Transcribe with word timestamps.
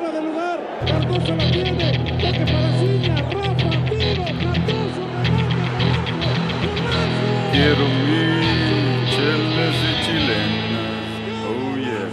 fuera 0.00 0.20
de 0.20 0.22
lugar. 0.22 0.58
Cardoso 0.86 1.36
la 1.36 1.50
tiene. 1.50 1.92
Toque 1.92 2.44
para 2.46 2.72
Ciña. 2.78 3.16
Rafa, 3.16 3.70
tiro. 3.90 4.24
Cardoso, 4.24 5.02
remate. 5.24 5.78
Quiero 7.52 7.84
mil 8.06 8.34
chelas 9.10 9.74
de 9.82 9.92
chilenas. 10.04 11.04
Oh 11.46 11.76
yeah. 11.76 12.08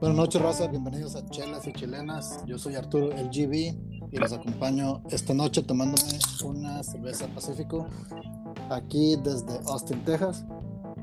Buenas 0.00 0.16
noches, 0.16 0.40
raza. 0.40 0.66
Bienvenidos 0.68 1.14
a 1.14 1.26
Chelas 1.28 1.66
y 1.66 1.72
Chilenas. 1.72 2.42
Yo 2.46 2.58
soy 2.58 2.74
Arturo 2.74 3.12
el 3.12 3.28
GB 3.28 3.99
y 4.12 4.18
los 4.18 4.32
acompaño 4.32 5.02
esta 5.10 5.34
noche 5.34 5.62
tomándome 5.62 6.18
una 6.44 6.82
cerveza 6.82 7.26
Pacífico 7.28 7.86
aquí 8.70 9.16
desde 9.22 9.58
Austin, 9.66 10.04
Texas. 10.04 10.44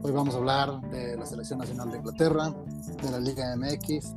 Hoy 0.03 0.11
vamos 0.11 0.35
a 0.35 0.37
hablar 0.37 0.81
de 0.89 1.17
la 1.17 1.25
Selección 1.25 1.59
Nacional 1.59 1.91
de 1.91 1.97
Inglaterra, 1.97 2.53
de 3.01 3.11
la 3.11 3.19
Liga 3.19 3.55
MX, 3.55 4.13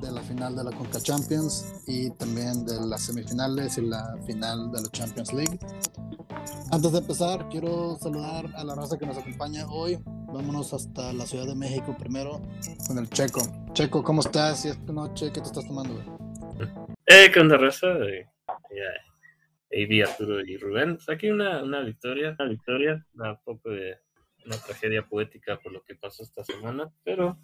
de 0.00 0.12
la 0.12 0.20
final 0.22 0.54
de 0.56 0.64
la 0.64 0.70
Conca 0.70 1.00
Champions 1.00 1.64
y 1.86 2.10
también 2.10 2.64
de 2.64 2.80
las 2.86 3.02
semifinales 3.02 3.78
y 3.78 3.82
la 3.82 4.16
final 4.26 4.70
de 4.70 4.82
la 4.82 4.88
Champions 4.90 5.32
League. 5.32 5.58
Antes 6.70 6.92
de 6.92 6.98
empezar, 6.98 7.48
quiero 7.48 7.98
saludar 8.00 8.46
a 8.54 8.64
la 8.64 8.74
raza 8.74 8.96
que 8.96 9.06
nos 9.06 9.18
acompaña 9.18 9.66
hoy. 9.68 9.98
Vámonos 10.32 10.72
hasta 10.72 11.12
la 11.12 11.26
Ciudad 11.26 11.46
de 11.46 11.54
México 11.54 11.96
primero 11.98 12.40
con 12.86 12.98
el 12.98 13.10
Checo. 13.10 13.40
Checo, 13.72 14.02
¿cómo 14.02 14.20
estás? 14.20 14.64
Y 14.64 14.68
esta 14.68 14.92
noche, 14.92 15.32
¿qué 15.32 15.40
te 15.40 15.48
estás 15.48 15.66
tomando? 15.66 16.29
Eh, 17.12 17.28
¿qué 17.34 17.40
onda, 17.40 17.56
raza? 17.56 17.88
Eh, 18.06 18.24
AB, 19.72 20.08
Arturo 20.08 20.40
y 20.46 20.56
Rubén. 20.56 20.94
Pues 20.94 21.08
aquí 21.08 21.28
una, 21.28 21.60
una 21.60 21.80
victoria, 21.80 22.36
una 22.38 22.48
victoria, 22.48 23.04
un 23.14 23.36
poco 23.44 23.70
de 23.70 23.98
una 24.46 24.56
tragedia 24.58 25.04
poética 25.04 25.58
por 25.58 25.72
lo 25.72 25.82
que 25.82 25.96
pasó 25.96 26.22
esta 26.22 26.44
semana, 26.44 26.88
pero, 27.02 27.36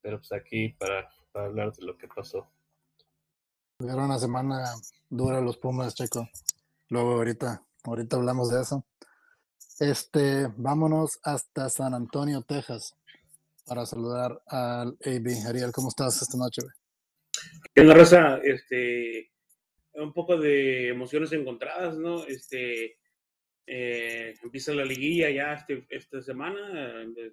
pero 0.00 0.18
pues 0.18 0.32
aquí 0.32 0.70
para, 0.70 1.08
hablar 1.32 1.72
de 1.74 1.86
lo 1.86 1.96
que 1.96 2.08
pasó. 2.08 2.50
Tuvieron 3.78 4.06
una 4.06 4.18
semana 4.18 4.64
dura 5.08 5.40
los 5.40 5.58
Pumas, 5.58 5.94
Checo. 5.94 6.28
Luego 6.88 7.12
ahorita, 7.12 7.62
ahorita 7.84 8.16
hablamos 8.16 8.50
de 8.50 8.62
eso. 8.62 8.84
Este, 9.78 10.48
vámonos 10.56 11.20
hasta 11.22 11.70
San 11.70 11.94
Antonio, 11.94 12.42
Texas, 12.42 12.96
para 13.64 13.86
saludar 13.86 14.42
al 14.48 14.98
AB. 15.06 15.46
Ariel, 15.46 15.70
¿cómo 15.70 15.86
estás 15.86 16.20
esta 16.20 16.36
noche? 16.36 16.62
¿Qué 17.74 17.80
onda, 17.80 17.94
raza? 17.94 18.38
Este, 18.44 19.32
un 19.94 20.12
poco 20.12 20.36
de 20.36 20.88
emociones 20.88 21.32
encontradas, 21.32 21.96
¿no? 21.96 22.24
Este, 22.26 22.98
eh, 23.66 24.34
empieza 24.42 24.74
la 24.74 24.84
liguilla 24.84 25.30
ya 25.30 25.54
este, 25.54 25.86
esta 25.90 26.20
semana, 26.20 27.02
eh, 27.16 27.32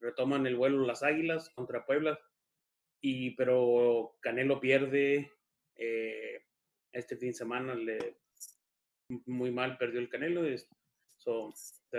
retoman 0.00 0.46
el 0.46 0.56
vuelo 0.56 0.84
las 0.84 1.02
Águilas 1.02 1.50
contra 1.50 1.84
Puebla, 1.86 2.18
y, 3.00 3.30
pero 3.36 4.16
Canelo 4.20 4.60
pierde 4.60 5.32
eh, 5.76 6.44
este 6.92 7.16
fin 7.16 7.28
de 7.28 7.34
semana, 7.34 7.74
le, 7.74 8.16
muy 9.26 9.50
mal 9.50 9.78
perdió 9.78 10.00
el 10.00 10.08
Canelo, 10.08 10.44
es, 10.44 10.68
so, 11.16 11.52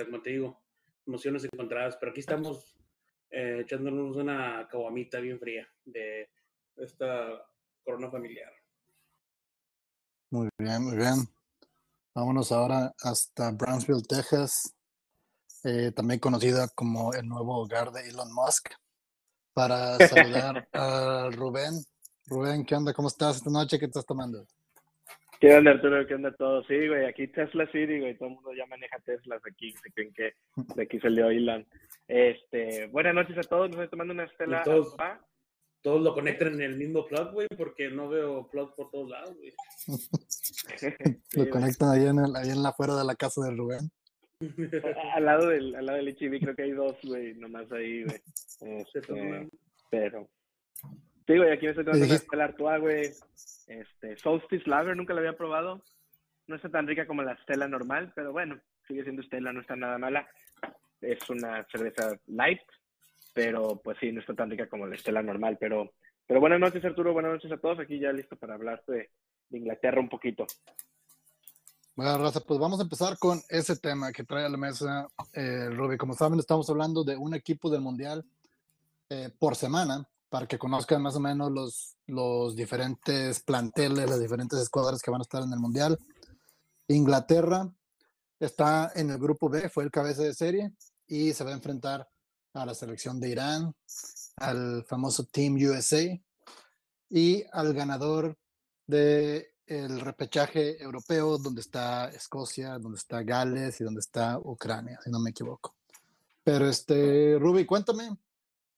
como 0.05 0.21
te 0.21 0.31
digo, 0.31 0.61
emociones 1.07 1.45
encontradas, 1.45 1.97
pero 1.97 2.11
aquí 2.11 2.19
estamos 2.19 2.75
echándonos 3.31 4.15
una 4.15 4.67
caguamita 4.71 5.19
bien 5.19 5.39
fría 5.39 5.69
de 5.85 6.27
esta 6.79 7.45
corona 7.83 8.09
familiar. 8.09 8.51
Muy 10.31 10.49
bien, 10.57 10.83
muy 10.83 10.95
bien. 10.97 11.27
Vámonos 12.13 12.51
ahora 12.51 12.93
hasta 13.01 13.51
Brownsville, 13.51 14.03
Texas, 14.07 14.75
eh, 15.63 15.91
también 15.95 16.19
conocida 16.19 16.67
como 16.75 17.13
el 17.13 17.27
nuevo 17.27 17.57
hogar 17.57 17.91
de 17.91 18.09
Elon 18.09 18.33
Musk, 18.33 18.69
para 19.53 19.97
saludar 19.97 20.67
a 20.73 21.29
Rubén. 21.31 21.73
Rubén, 22.27 22.65
¿qué 22.65 22.75
onda? 22.75 22.93
¿Cómo 22.93 23.07
estás 23.07 23.37
esta 23.37 23.49
noche? 23.49 23.79
¿Qué 23.79 23.85
estás 23.85 24.05
tomando? 24.05 24.45
¿Qué 25.39 25.55
onda, 25.55 25.71
Arturo? 25.71 26.05
¿Qué 26.05 26.15
onda 26.15 26.35
todo? 26.35 26.63
Sí, 26.65 26.87
güey, 26.87 27.05
aquí 27.05 27.27
Tesla 27.27 27.65
City, 27.71 27.99
güey, 27.99 28.17
todo 28.17 28.29
el 28.29 28.35
mundo 28.35 28.53
ya 28.53 28.65
maneja 28.65 28.99
Teslas 28.99 29.41
aquí, 29.49 29.71
se 29.71 29.91
creen 29.93 30.13
que 30.13 30.33
de 30.75 30.83
aquí 30.83 30.99
salió 30.99 31.29
Elon. 31.29 31.65
Este, 32.07 32.87
buenas 32.87 33.15
noches 33.15 33.37
a 33.37 33.49
todos, 33.49 33.69
nos 33.69 33.79
estoy 33.79 33.89
tomando 33.89 34.13
una 34.13 34.25
Estela 34.25 34.59
Artois. 34.59 34.89
Todos 35.81 36.01
lo 36.01 36.13
conectan 36.13 36.53
en 36.55 36.61
el 36.61 36.75
mismo 36.77 37.05
plug, 37.05 37.31
güey, 37.31 37.47
porque 37.57 37.89
no 37.89 38.09
veo 38.09 38.47
plug 38.49 38.75
por 38.75 38.89
todos 38.91 39.09
lados, 39.09 39.35
güey. 39.37 39.53
Lo 41.35 41.49
conectan 41.49 41.89
ahí 41.91 42.05
en, 42.05 42.19
el, 42.19 42.35
ahí 42.35 42.49
en 42.49 42.61
la 42.63 42.69
afuera 42.69 42.95
de 42.97 43.05
la 43.05 43.15
casa 43.15 43.41
de 43.45 43.51
Rubén. 43.55 43.89
al 45.15 45.25
lado 45.25 45.47
del, 45.49 45.75
al 45.75 45.85
lado 45.85 45.97
del 45.97 46.15
HB 46.15 46.39
creo 46.41 46.55
que 46.55 46.63
hay 46.63 46.71
dos, 46.71 46.95
güey, 47.03 47.33
nomás 47.35 47.71
ahí, 47.71 48.03
güey. 48.03 48.21
Este, 48.61 49.49
pero, 49.89 50.27
sí, 51.27 51.37
güey, 51.37 51.51
aquí 51.51 51.65
me 51.65 51.71
estoy 51.71 51.85
tomando 51.85 52.05
una 52.05 52.05
dijiste- 52.05 52.23
Estela 52.25 52.43
Artois, 52.45 52.81
güey. 52.81 53.11
Este, 53.67 54.17
Solstice 54.17 54.69
Lager, 54.69 54.95
nunca 54.97 55.13
la 55.13 55.21
había 55.21 55.37
probado. 55.37 55.81
No 56.47 56.55
está 56.55 56.69
tan 56.69 56.87
rica 56.87 57.05
como 57.07 57.21
la 57.21 57.37
Stella 57.43 57.67
normal, 57.67 58.11
pero 58.15 58.31
bueno, 58.31 58.59
sigue 58.87 59.03
siendo 59.03 59.21
Stella, 59.23 59.53
no 59.53 59.61
está 59.61 59.75
nada 59.75 59.97
mala. 59.97 60.27
Es 60.99 61.29
una 61.29 61.65
cerveza 61.71 62.19
light, 62.27 62.59
pero 63.33 63.81
pues 63.83 63.97
sí, 63.99 64.11
no 64.11 64.21
está 64.21 64.33
tan 64.33 64.49
rica 64.49 64.69
como 64.69 64.87
la 64.87 64.97
Stella 64.97 65.21
normal. 65.21 65.57
Pero, 65.59 65.93
pero 66.25 66.39
buenas 66.39 66.59
noches, 66.59 66.83
Arturo, 66.83 67.13
buenas 67.13 67.33
noches 67.33 67.51
a 67.51 67.57
todos. 67.57 67.79
Aquí 67.79 67.99
ya 67.99 68.11
listo 68.11 68.35
para 68.35 68.55
hablar 68.55 68.83
de, 68.87 69.09
de 69.49 69.57
Inglaterra 69.57 69.99
un 69.99 70.09
poquito. 70.09 70.45
Bueno, 71.95 72.17
Raza, 72.17 72.39
pues 72.39 72.59
vamos 72.59 72.79
a 72.79 72.83
empezar 72.83 73.17
con 73.17 73.41
ese 73.49 73.75
tema 73.75 74.13
que 74.13 74.23
trae 74.23 74.45
a 74.45 74.49
la 74.49 74.57
mesa 74.57 75.07
eh, 75.33 75.69
Ruby. 75.69 75.97
Como 75.97 76.13
saben, 76.13 76.39
estamos 76.39 76.69
hablando 76.69 77.03
de 77.03 77.17
un 77.17 77.33
equipo 77.33 77.69
del 77.69 77.81
Mundial 77.81 78.23
eh, 79.09 79.29
por 79.37 79.57
semana, 79.57 80.07
para 80.29 80.47
que 80.47 80.57
conozcan 80.57 81.01
más 81.01 81.17
o 81.17 81.19
menos 81.19 81.51
los, 81.51 81.97
los 82.07 82.55
diferentes 82.55 83.41
planteles, 83.41 84.09
las 84.09 84.21
diferentes 84.21 84.59
escuadras 84.59 85.01
que 85.01 85.11
van 85.11 85.19
a 85.19 85.23
estar 85.23 85.43
en 85.43 85.51
el 85.51 85.59
Mundial. 85.59 85.99
Inglaterra 86.87 87.69
está 88.39 88.93
en 88.95 89.09
el 89.09 89.17
grupo 89.17 89.49
B, 89.49 89.67
fue 89.67 89.83
el 89.83 89.91
cabeza 89.91 90.23
de 90.23 90.33
serie, 90.33 90.71
y 91.05 91.33
se 91.33 91.43
va 91.43 91.49
a 91.49 91.55
enfrentar 91.55 92.07
a 92.53 92.65
la 92.65 92.73
selección 92.73 93.19
de 93.19 93.29
Irán, 93.29 93.73
al 94.37 94.83
famoso 94.85 95.25
Team 95.25 95.55
USA 95.55 96.03
y 97.09 97.43
al 97.51 97.73
ganador 97.73 98.37
de 98.87 99.53
el 99.67 99.99
repechaje 100.01 100.81
europeo 100.81 101.37
donde 101.37 101.61
está 101.61 102.09
Escocia, 102.09 102.79
donde 102.79 102.97
está 102.97 103.21
Gales 103.21 103.79
y 103.79 103.83
donde 103.83 103.99
está 103.99 104.39
Ucrania, 104.39 104.99
si 105.03 105.11
no 105.11 105.19
me 105.19 105.29
equivoco. 105.29 105.75
Pero 106.43 106.67
este, 106.67 107.37
Ruby, 107.37 107.65
cuéntame 107.65 108.17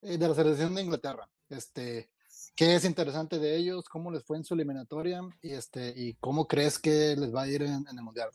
eh, 0.01 0.17
de 0.17 0.27
la 0.27 0.35
selección 0.35 0.75
de 0.75 0.81
Inglaterra. 0.81 1.29
Este, 1.49 2.09
¿qué 2.55 2.75
es 2.75 2.83
interesante 2.83 3.39
de 3.39 3.55
ellos? 3.55 3.87
¿Cómo 3.87 4.11
les 4.11 4.23
fue 4.25 4.35
en 4.37 4.43
su 4.43 4.53
eliminatoria? 4.53 5.21
Y 5.41 5.51
este, 5.51 5.93
y 5.95 6.15
cómo 6.15 6.45
crees 6.45 6.77
que 6.77 7.15
les 7.17 7.33
va 7.33 7.43
a 7.43 7.47
ir 7.47 7.61
en, 7.61 7.85
en 7.89 7.97
el 7.97 8.03
mundial? 8.03 8.29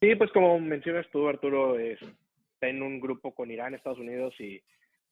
Sí, 0.00 0.14
pues 0.16 0.30
como 0.32 0.58
mencionas 0.60 1.06
tú, 1.12 1.26
Arturo, 1.28 1.78
es- 1.78 1.98
está 2.62 2.68
en 2.68 2.82
un 2.82 3.00
grupo 3.00 3.34
con 3.34 3.50
Irán, 3.50 3.74
Estados 3.74 3.98
Unidos 3.98 4.34
y, 4.38 4.62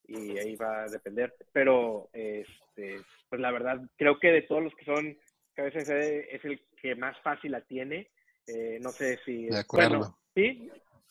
y 0.07 0.39
ahí 0.39 0.55
va 0.55 0.85
a 0.85 0.89
depender. 0.89 1.35
Pero, 1.53 2.09
este, 2.13 3.01
pues 3.29 3.41
la 3.41 3.51
verdad, 3.51 3.81
creo 3.97 4.21
que 4.21 4.29
de 4.29 4.43
todos 4.43 4.63
los 4.63 4.75
que 4.77 4.85
son 4.85 5.19
cabeza 5.55 5.81
de 5.81 5.85
sede 5.85 6.37
es 6.37 6.45
el 6.45 6.61
que 6.81 6.95
más 6.95 7.19
fácil 7.23 7.51
la 7.51 7.61
tiene. 7.63 8.09
Eh, 8.47 8.79
no 8.81 8.91
sé 8.91 9.19
si... 9.25 9.47
De 9.47 9.59
acuerdo. 9.59 9.99
Bueno, 9.99 10.19
¿sí? 10.35 10.71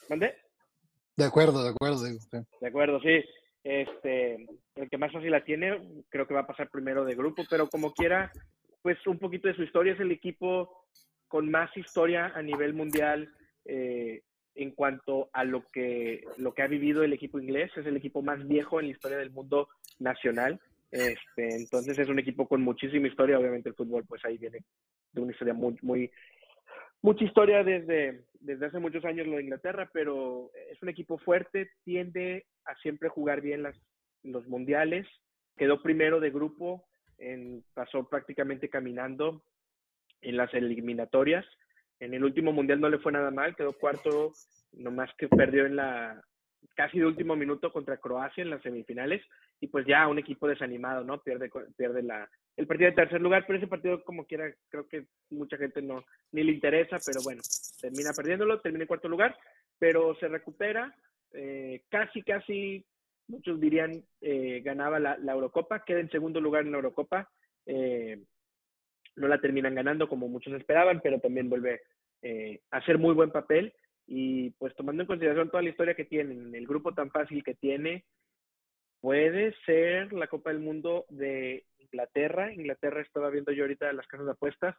¿Mandé? 0.10 0.36
De 1.18 1.26
acuerdo, 1.26 1.62
de 1.62 1.72
acuerdo, 1.72 2.06
digo. 2.06 2.20
sí. 2.22 2.38
De 2.62 2.68
acuerdo, 2.68 3.02
sí. 3.02 3.22
Este, 3.62 4.48
el 4.76 4.90
que 4.90 4.98
más 4.98 5.12
fácil 5.12 5.32
la 5.32 5.44
tiene, 5.44 5.78
creo 6.08 6.26
que 6.26 6.34
va 6.34 6.42
a 6.42 6.48
pasar 6.48 6.70
primero 6.70 7.04
de 7.04 7.16
grupo, 7.16 7.44
pero 7.50 7.68
como 7.68 7.92
quiera, 7.92 8.32
pues 8.82 8.98
un 9.08 9.20
poquito 9.20 9.50
de 9.50 9.56
su 9.56 9.64
historia 9.64 9.92
es 9.92 10.00
el 10.00 10.12
equipo 10.12 10.86
con 11.28 11.52
más 11.52 11.76
historia 11.76 12.32
a 12.34 12.42
nivel 12.42 12.74
mundial 12.74 13.30
eh, 13.66 14.24
en 14.56 14.72
cuanto 14.72 15.30
a 15.34 15.44
lo 15.44 15.68
que, 15.70 16.24
lo 16.38 16.54
que 16.54 16.62
ha 16.62 16.68
vivido 16.68 17.04
el 17.04 17.14
equipo 17.14 17.40
inglés. 17.40 17.72
Es 17.76 17.86
el 17.86 17.98
equipo 17.98 18.22
más 18.22 18.46
viejo 18.48 18.80
en 18.80 18.88
la 18.88 18.92
historia 18.92 19.18
del 19.18 19.32
mundo 19.32 19.70
nacional. 20.00 20.60
Este, 20.92 21.56
entonces 21.56 21.98
es 22.00 22.10
un 22.10 22.20
equipo 22.20 22.48
con 22.48 22.62
muchísima 22.62 23.08
historia. 23.08 23.40
Obviamente 23.40 23.70
el 23.70 23.76
fútbol, 23.76 24.06
pues 24.08 24.24
ahí 24.26 24.38
viene 24.38 24.60
de 25.12 25.22
una 25.22 25.32
historia 25.32 25.54
muy, 25.54 25.78
muy, 25.82 26.12
mucha 27.02 27.24
historia 27.24 27.64
desde, 27.64 28.26
desde 28.40 28.66
hace 28.66 28.80
muchos 28.80 29.06
años 29.06 29.28
lo 29.28 29.38
de 29.38 29.44
Inglaterra, 29.44 29.90
pero 29.94 30.52
es 30.72 30.82
un 30.82 30.90
equipo 30.90 31.18
fuerte, 31.18 31.72
tiende 31.84 32.46
a 32.66 32.76
siempre 32.76 33.10
jugar 33.10 33.42
bien 33.42 33.64
las, 33.64 33.76
los 34.24 34.48
mundiales. 34.48 35.08
Quedó 35.58 35.82
primero 35.82 36.20
de 36.20 36.32
grupo, 36.32 36.88
en, 37.18 37.64
pasó 37.74 38.08
prácticamente 38.08 38.70
caminando 38.70 39.44
en 40.22 40.38
las 40.38 40.54
eliminatorias. 40.54 41.46
En 42.00 42.14
el 42.14 42.24
último 42.24 42.52
mundial 42.52 42.80
no 42.80 42.90
le 42.90 43.00
fue 43.00 43.12
nada 43.12 43.32
mal, 43.32 43.56
quedó 43.56 43.74
cuarto, 43.74 44.34
nomás 44.74 45.10
que 45.18 45.28
perdió 45.28 45.66
en 45.66 45.76
la 45.76 46.22
casi 46.76 47.00
de 47.00 47.06
último 47.06 47.36
minuto 47.36 47.72
contra 47.72 47.98
Croacia 47.98 48.42
en 48.42 48.50
las 48.50 48.62
semifinales 48.62 49.22
y 49.60 49.68
pues 49.68 49.86
ya 49.86 50.08
un 50.08 50.20
equipo 50.20 50.48
desanimado, 50.48 51.04
¿no? 51.04 51.22
Pierde, 51.22 51.50
pierde 51.76 52.04
la, 52.04 52.30
el 52.56 52.68
partido 52.68 52.90
de 52.90 52.96
tercer 52.96 53.22
lugar, 53.22 53.46
pero 53.46 53.58
ese 53.58 53.68
partido 53.68 54.04
como 54.04 54.26
quiera 54.26 54.54
creo 54.70 54.88
que 54.88 55.06
mucha 55.30 55.58
gente 55.58 55.82
no 55.82 56.04
ni 56.32 56.44
le 56.44 56.54
interesa, 56.54 56.98
pero 57.06 57.22
bueno, 57.24 57.42
termina 57.82 58.12
perdiéndolo, 58.16 58.62
termina 58.62 58.84
en 58.84 58.88
cuarto 58.88 59.10
lugar, 59.10 59.38
pero 59.78 60.16
se 60.16 60.28
recupera, 60.28 60.96
eh, 61.34 61.84
casi, 61.90 62.22
casi, 62.24 62.86
muchos 63.28 63.60
dirían, 63.60 64.04
eh, 64.22 64.62
ganaba 64.64 65.00
la, 65.00 65.18
la, 65.18 65.34
Eurocopa, 65.34 65.84
queda 65.84 66.00
en 66.00 66.10
segundo 66.10 66.40
lugar 66.42 66.64
en 66.66 66.72
la 66.72 66.78
Eurocopa, 66.78 67.30
eh, 67.66 68.20
no 69.20 69.28
la 69.28 69.40
terminan 69.40 69.76
ganando 69.76 70.08
como 70.08 70.28
muchos 70.28 70.54
esperaban, 70.54 71.02
pero 71.02 71.20
también 71.20 71.50
vuelve 71.50 71.82
eh, 72.22 72.62
a 72.72 72.78
hacer 72.78 72.98
muy 72.98 73.14
buen 73.14 73.32
papel 73.32 73.74
y 74.08 74.50
pues 74.52 74.76
tomando 74.76 75.04
en 75.04 75.08
consideración 75.08 75.50
toda 75.50 75.62
la 75.62 75.70
historia 75.70 75.94
que 75.94 76.06
tienen, 76.06 76.56
el 76.56 76.66
grupo 76.66 76.94
tan 76.94 77.12
fácil 77.12 77.44
que 77.44 77.54
tiene, 77.54 78.06
puede 79.02 79.54
ser 79.66 80.12
la 80.14 80.28
Copa 80.28 80.50
del 80.50 80.60
Mundo 80.60 81.06
de 81.10 81.66
Inglaterra. 81.78 82.52
Inglaterra 82.52 83.02
estaba 83.02 83.30
viendo 83.30 83.52
yo 83.52 83.64
ahorita 83.64 83.94
las 83.94 84.08
casas 84.08 84.26
de 84.26 84.32
apuestas. 84.32 84.76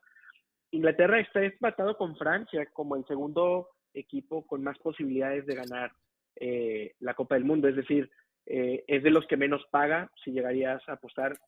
Inglaterra 0.73 1.21
está 1.21 1.45
empatado 1.45 1.97
con 1.97 2.17
Francia 2.17 2.67
como 2.73 2.97
el 2.97 3.05
segundo 3.07 3.69
equipo 3.95 4.47
con 4.47 4.63
más 4.63 4.79
posibilidades 4.79 5.47
de 5.47 5.55
ganar 5.55 5.93
eh, 6.37 6.95
la 7.01 7.15
Copa 7.15 7.37
del 7.37 7.45
Mundo. 7.45 7.69
Es 7.69 7.77
decir, 7.77 8.11
eh, 8.47 8.85
es 8.87 9.03
de 9.03 9.11
los 9.11 9.27
que 9.27 9.37
menos 9.37 9.65
paga 9.71 10.11
si 10.25 10.33
llegarías 10.33 10.83
a 10.89 10.95
apostar 10.95 11.39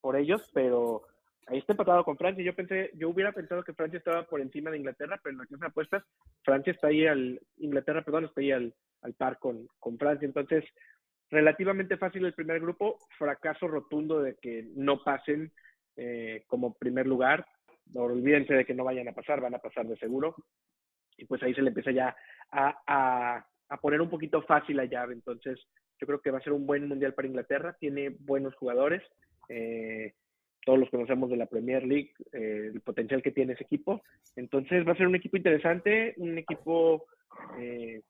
por 0.00 0.16
ellos, 0.16 0.48
pero 0.54 1.02
ahí 1.46 1.58
está 1.58 1.72
empatado 1.72 2.04
con 2.04 2.16
Francia. 2.16 2.44
Yo 2.44 2.54
pensé, 2.54 2.90
yo 2.94 3.08
hubiera 3.08 3.32
pensado 3.32 3.62
que 3.62 3.74
Francia 3.74 3.98
estaba 3.98 4.24
por 4.24 4.40
encima 4.40 4.70
de 4.70 4.78
Inglaterra, 4.78 5.18
pero 5.22 5.32
en 5.32 5.38
la 5.38 5.46
casa 5.46 5.58
de 5.60 5.66
apuestas, 5.66 6.04
Francia 6.44 6.72
está 6.72 6.88
ahí 6.88 7.06
al, 7.06 7.40
Inglaterra, 7.58 8.02
perdón, 8.02 8.24
está 8.24 8.40
ahí 8.40 8.52
al, 8.52 8.74
al 9.02 9.14
par 9.14 9.38
con, 9.38 9.66
con 9.78 9.98
Francia. 9.98 10.26
Entonces, 10.26 10.64
relativamente 11.30 11.96
fácil 11.96 12.24
el 12.24 12.34
primer 12.34 12.60
grupo, 12.60 12.98
fracaso 13.18 13.66
rotundo 13.66 14.22
de 14.22 14.36
que 14.36 14.68
no 14.74 15.02
pasen 15.02 15.52
eh, 15.96 16.44
como 16.46 16.74
primer 16.74 17.06
lugar. 17.06 17.46
No 17.92 18.02
olvídense 18.02 18.54
de 18.54 18.64
que 18.64 18.74
no 18.74 18.84
vayan 18.84 19.08
a 19.08 19.12
pasar, 19.12 19.40
van 19.40 19.54
a 19.54 19.58
pasar 19.58 19.86
de 19.86 19.96
seguro. 19.96 20.34
Y 21.16 21.26
pues 21.26 21.42
ahí 21.42 21.54
se 21.54 21.62
le 21.62 21.68
empieza 21.68 21.90
ya 21.90 22.16
a, 22.50 22.82
a, 22.86 23.46
a 23.68 23.76
poner 23.78 24.00
un 24.00 24.08
poquito 24.08 24.42
fácil 24.42 24.76
la 24.76 24.86
llave. 24.86 25.12
Entonces, 25.12 25.60
yo 25.98 26.06
creo 26.06 26.20
que 26.20 26.30
va 26.30 26.38
a 26.38 26.42
ser 26.42 26.52
un 26.52 26.66
buen 26.66 26.88
mundial 26.88 27.14
para 27.14 27.28
Inglaterra. 27.28 27.76
Tiene 27.78 28.10
buenos 28.10 28.54
jugadores. 28.54 29.02
Eh, 29.48 30.14
todos 30.64 30.78
los 30.78 30.90
conocemos 30.90 31.28
de 31.30 31.36
la 31.36 31.46
Premier 31.46 31.84
League, 31.84 32.12
eh, 32.32 32.70
el 32.72 32.80
potencial 32.80 33.22
que 33.22 33.32
tiene 33.32 33.54
ese 33.54 33.64
equipo. 33.64 34.02
Entonces 34.36 34.86
va 34.86 34.92
a 34.92 34.96
ser 34.96 35.06
un 35.06 35.16
equipo 35.16 35.36
interesante, 35.36 36.14
un 36.18 36.38
equipo 36.38 37.06
eh, 37.58 38.02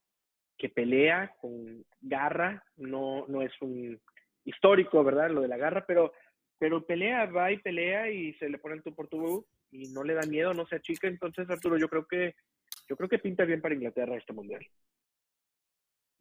que 0.58 0.68
pelea 0.68 1.34
con 1.40 1.84
garra, 2.00 2.62
no, 2.76 3.26
no 3.28 3.42
es 3.42 3.52
un 3.60 3.98
histórico, 4.44 5.02
¿verdad? 5.02 5.30
Lo 5.30 5.40
de 5.40 5.48
la 5.48 5.56
garra, 5.56 5.84
pero, 5.86 6.12
pero 6.58 6.84
pelea, 6.84 7.26
va 7.26 7.50
y 7.52 7.58
pelea 7.58 8.10
y 8.10 8.34
se 8.34 8.48
le 8.48 8.58
pone 8.58 8.76
el 8.76 8.82
tú 8.82 8.94
por 8.94 9.08
tú 9.08 9.46
y 9.70 9.88
no 9.88 10.04
le 10.04 10.14
da 10.14 10.22
miedo, 10.22 10.52
no 10.52 10.66
se 10.66 10.76
achica. 10.76 11.08
Entonces, 11.08 11.48
Arturo, 11.48 11.78
yo 11.78 11.88
creo 11.88 12.06
que, 12.06 12.34
yo 12.88 12.96
creo 12.96 13.08
que 13.08 13.18
pinta 13.18 13.44
bien 13.44 13.62
para 13.62 13.74
Inglaterra 13.74 14.16
este 14.16 14.32
mundial. 14.32 14.64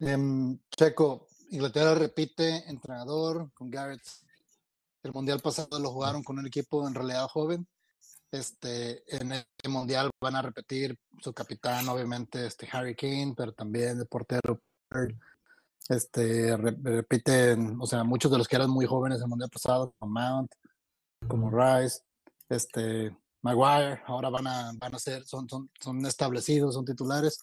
Um, 0.00 0.58
Checo, 0.70 1.28
Inglaterra 1.50 1.94
repite 1.94 2.64
entrenador 2.68 3.52
con 3.52 3.70
Garrett 3.70 4.02
el 5.02 5.12
mundial 5.12 5.40
pasado 5.40 5.78
lo 5.78 5.90
jugaron 5.90 6.22
con 6.22 6.38
un 6.38 6.46
equipo 6.46 6.86
en 6.86 6.94
realidad 6.94 7.28
joven. 7.28 7.66
Este, 8.30 9.02
en 9.14 9.32
este 9.32 9.68
mundial 9.68 10.10
van 10.20 10.36
a 10.36 10.42
repetir 10.42 10.98
su 11.20 11.34
capitán, 11.34 11.88
obviamente, 11.88 12.46
este 12.46 12.68
Harry 12.72 12.94
Kane, 12.94 13.34
pero 13.36 13.52
también 13.52 13.98
el 13.98 14.06
portero. 14.06 14.60
Este, 15.88 16.56
repiten, 16.56 17.76
o 17.80 17.86
sea, 17.86 18.04
muchos 18.04 18.30
de 18.30 18.38
los 18.38 18.48
que 18.48 18.56
eran 18.56 18.70
muy 18.70 18.86
jóvenes 18.86 19.18
en 19.18 19.24
el 19.24 19.28
mundial 19.28 19.50
pasado, 19.50 19.94
como 19.98 20.12
Mount, 20.12 20.52
como 21.28 21.50
Rice, 21.50 22.00
este, 22.48 23.16
Maguire, 23.42 24.00
ahora 24.06 24.30
van 24.30 24.46
a, 24.46 24.72
van 24.78 24.94
a 24.94 24.98
ser, 24.98 25.24
son, 25.24 25.48
son, 25.48 25.70
son 25.80 26.06
establecidos, 26.06 26.74
son 26.74 26.84
titulares. 26.84 27.42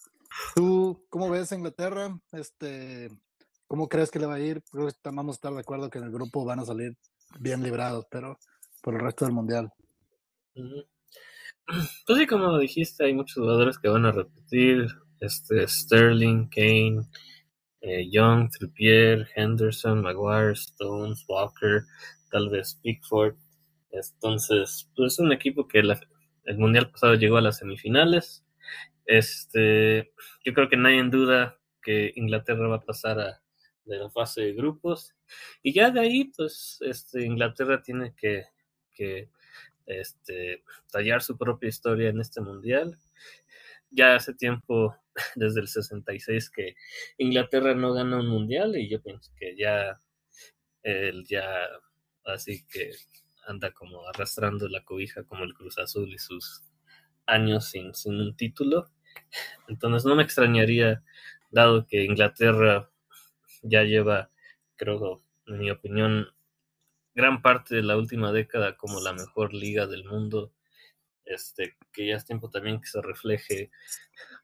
¿Tú 0.56 1.06
cómo 1.09 1.29
ves 1.29 1.51
a 1.51 1.56
Inglaterra? 1.56 2.17
Este, 2.31 3.09
¿Cómo 3.67 3.88
crees 3.88 4.09
que 4.09 4.19
le 4.19 4.25
va 4.25 4.35
a 4.35 4.39
ir? 4.39 4.63
Creo 4.71 4.88
que 4.88 4.95
vamos 5.03 5.33
a 5.33 5.38
estar 5.38 5.53
de 5.53 5.59
acuerdo 5.59 5.89
que 5.89 6.00
en 6.00 6.06
el 6.06 6.11
grupo 6.11 6.45
van 6.45 6.59
a 6.59 6.65
salir 6.65 6.97
bien 7.40 7.62
librados, 7.64 8.06
pero 8.10 8.38
por 8.81 8.96
el 8.96 9.02
resto 9.02 9.26
del 9.26 9.34
mundial. 9.34 9.72
Pues 12.08 12.18
sí, 12.18 12.26
como 12.26 12.58
dijiste, 12.58 13.06
hay 13.06 13.14
muchos 13.14 13.36
jugadores 13.36 13.78
que 13.78 13.90
van 13.90 14.04
a 14.08 14.12
repetir. 14.12 14.88
Este, 15.20 15.68
Sterling, 15.68 16.48
Kane, 16.50 17.02
eh, 17.81 18.10
Young, 18.10 18.50
Trippier, 18.50 19.28
Henderson, 19.36 20.02
Maguire, 20.02 20.54
Stones, 20.54 21.24
Walker, 21.28 21.84
tal 22.31 22.50
vez 22.50 22.80
Pickford. 22.81 23.36
Entonces, 23.92 24.90
pues 24.96 25.14
es 25.14 25.20
un 25.20 25.31
equipo 25.31 25.68
que 25.68 25.80
el 25.80 26.58
mundial 26.58 26.90
pasado 26.90 27.14
llegó 27.16 27.38
a 27.38 27.42
las 27.42 27.58
semifinales. 27.58 28.44
Este, 29.06 30.12
yo 30.44 30.54
creo 30.54 30.70
que 30.70 30.78
nadie 30.78 31.00
en 31.00 31.12
duda 31.12 31.60
que 31.81 32.14
Inglaterra 32.16 32.68
va 32.68 32.78
a 32.78 32.81
pasar 32.81 33.20
a, 33.20 33.42
de 33.89 33.97
la 33.97 34.09
fase 34.09 34.41
de 34.41 34.53
grupos. 34.53 35.15
Y 35.63 35.74
ya 35.74 35.91
de 35.91 36.00
ahí, 36.00 36.25
pues, 36.36 36.77
este, 36.81 37.25
Inglaterra 37.25 37.81
tiene 37.81 38.13
que, 38.15 38.45
que 38.91 39.30
este, 39.86 40.63
tallar 40.91 41.21
su 41.21 41.38
propia 41.38 41.69
historia 41.69 42.09
en 42.09 42.21
este 42.21 42.41
mundial. 42.41 42.97
Ya 43.91 44.15
hace 44.15 44.33
tiempo, 44.33 44.95
desde 45.36 45.62
el 45.62 45.68
66, 45.68 46.50
que 46.50 46.75
Inglaterra 47.18 47.74
no 47.74 47.94
gana 47.94 48.19
un 48.19 48.27
mundial 48.27 48.77
y 48.77 48.89
yo 48.89 49.01
pienso 49.01 49.31
que 49.38 49.56
ya, 49.57 50.00
él 50.83 51.25
ya, 51.27 51.68
así 52.25 52.65
que 52.68 52.92
anda 53.47 53.71
como 53.71 54.07
arrastrando 54.07 54.68
la 54.68 54.83
cobija 54.83 55.24
como 55.24 55.44
el 55.44 55.53
Cruz 55.56 55.80
Azul 55.80 56.13
y 56.13 56.19
sus 56.19 56.63
años 57.25 57.69
sin, 57.69 57.94
sin 57.95 58.15
un 58.15 58.35
título. 58.35 58.89
Entonces 59.68 60.06
no 60.06 60.15
me 60.15 60.24
extrañaría, 60.24 61.03
dado 61.51 61.88
que 61.88 62.03
Inglaterra 62.03 62.89
ya 63.61 63.83
lleva, 63.83 64.31
creo, 64.75 65.21
en 65.47 65.59
mi 65.59 65.71
opinión, 65.71 66.27
gran 67.15 67.41
parte 67.41 67.75
de 67.75 67.83
la 67.83 67.97
última 67.97 68.31
década 68.31 68.77
como 68.77 69.01
la 69.01 69.13
mejor 69.13 69.53
liga 69.53 69.88
del 69.88 70.06
mundo. 70.06 70.53
Este, 71.25 71.77
que 71.94 72.07
ya 72.07 72.15
es 72.15 72.25
tiempo 72.25 72.50
también 72.50 72.81
que 72.81 72.88
se 72.88 73.01
refleje 73.01 73.69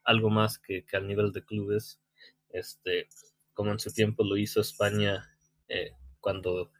algo 0.03 0.29
más 0.29 0.59
que, 0.59 0.85
que 0.85 0.97
al 0.97 1.07
nivel 1.07 1.31
de 1.31 1.43
clubes, 1.43 1.99
este, 2.49 3.09
como 3.53 3.71
en 3.71 3.79
su 3.79 3.91
tiempo 3.91 4.23
lo 4.23 4.37
hizo 4.37 4.61
España 4.61 5.35
eh, 5.67 5.93
cuando 6.19 6.71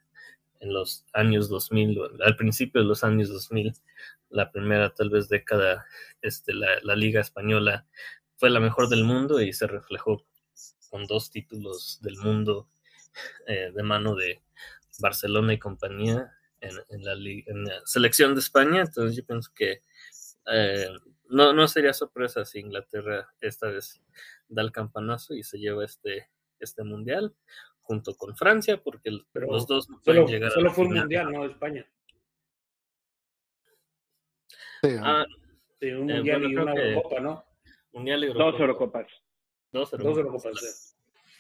en 0.60 0.74
los 0.74 1.06
años 1.14 1.50
2000, 1.50 2.00
al 2.24 2.36
principio 2.36 2.82
de 2.82 2.88
los 2.88 3.04
años 3.04 3.30
2000, 3.30 3.74
la 4.30 4.52
primera 4.52 4.94
tal 4.94 5.10
vez 5.10 5.28
década, 5.28 5.86
este, 6.22 6.54
la, 6.54 6.68
la 6.84 6.96
liga 6.96 7.22
española 7.22 7.88
fue 8.36 8.50
la 8.50 8.60
mejor 8.60 8.90
del 8.90 9.04
mundo 9.04 9.42
y 9.42 9.54
se 9.54 9.68
reflejó 9.68 10.24
con 10.96 11.08
dos 11.08 11.30
títulos 11.30 12.00
del 12.02 12.16
mundo 12.16 12.70
eh, 13.48 13.70
de 13.76 13.84
mano 13.84 14.16
de 14.16 14.42
Barcelona 15.02 15.52
y 15.52 15.60
compañía 15.60 16.32
en, 16.62 17.04
la, 17.04 17.82
selección 17.84 18.34
de 18.34 18.40
España. 18.40 18.80
Entonces 18.80 19.18
yo 19.18 19.26
pienso 19.26 19.52
que 19.54 19.82
eh, 20.54 20.88
no, 21.28 21.52
no 21.52 21.68
sería 21.68 21.92
sorpresa 21.92 22.46
si 22.46 22.60
Inglaterra 22.60 23.28
esta 23.42 23.68
vez 23.68 24.02
da 24.48 24.62
el 24.62 24.72
campanazo 24.72 25.34
y 25.34 25.44
se 25.44 25.60
lleva 25.60 25.84
este, 25.84 26.30
este 26.62 26.86
mundial 26.86 27.36
junto 27.82 28.16
con 28.16 28.38
Francia, 28.38 28.82
porque 28.82 29.12
los 29.34 29.68
dos 29.68 29.90
no 29.90 30.02
pueden 30.02 30.26
llegar 30.28 30.52
solo 30.52 30.72
fue 30.72 30.86
un 30.86 30.94
mundial, 30.94 31.30
no 31.30 31.44
España. 31.44 31.86
Sí, 34.82 34.96
Ah, 35.02 35.26
Sí, 35.78 35.92
un 35.92 36.10
Eh, 36.10 36.14
mundial 36.16 36.40
bueno, 36.40 36.50
y 36.50 36.56
una 36.56 36.74
Eurocopa, 36.74 37.20
¿no? 37.20 37.46
mundial 37.92 38.24
y 38.24 38.28
Dos 38.28 38.36
Eurocopa. 38.38 38.52
Dos 38.52 38.62
Eurocopas, 38.62 39.25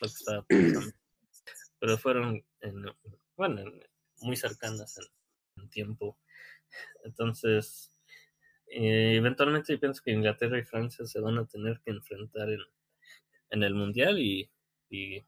Lo 0.01 0.07
que 0.07 0.13
estaba 0.13 0.41
pensando. 0.47 0.91
Pero 1.79 1.97
fueron 1.97 2.43
en, 2.61 2.85
bueno, 3.35 3.61
en- 3.61 3.83
muy 4.21 4.35
cercanas 4.35 4.97
en, 4.97 5.63
en 5.63 5.69
tiempo. 5.69 6.17
Entonces, 7.03 7.91
eh, 8.67 9.15
eventualmente 9.17 9.73
yo 9.73 9.79
pienso 9.79 10.01
que 10.03 10.11
Inglaterra 10.11 10.57
y 10.57 10.63
Francia 10.63 11.05
se 11.05 11.19
van 11.19 11.37
a 11.37 11.45
tener 11.45 11.79
que 11.83 11.91
enfrentar 11.91 12.49
en, 12.49 12.59
en 13.51 13.63
el 13.63 13.73
Mundial 13.75 14.17
y, 14.19 14.49
y, 14.89 15.23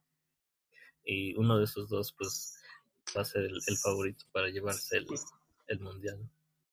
y 1.03 1.35
uno 1.35 1.57
de 1.57 1.65
esos 1.65 1.87
dos 1.89 2.13
pues 2.13 2.59
va 3.15 3.21
a 3.21 3.25
ser 3.25 3.43
el, 3.43 3.57
el 3.67 3.77
favorito 3.77 4.25
para 4.31 4.49
llevarse 4.49 4.97
el, 4.97 5.07
el 5.67 5.79
Mundial. 5.79 6.17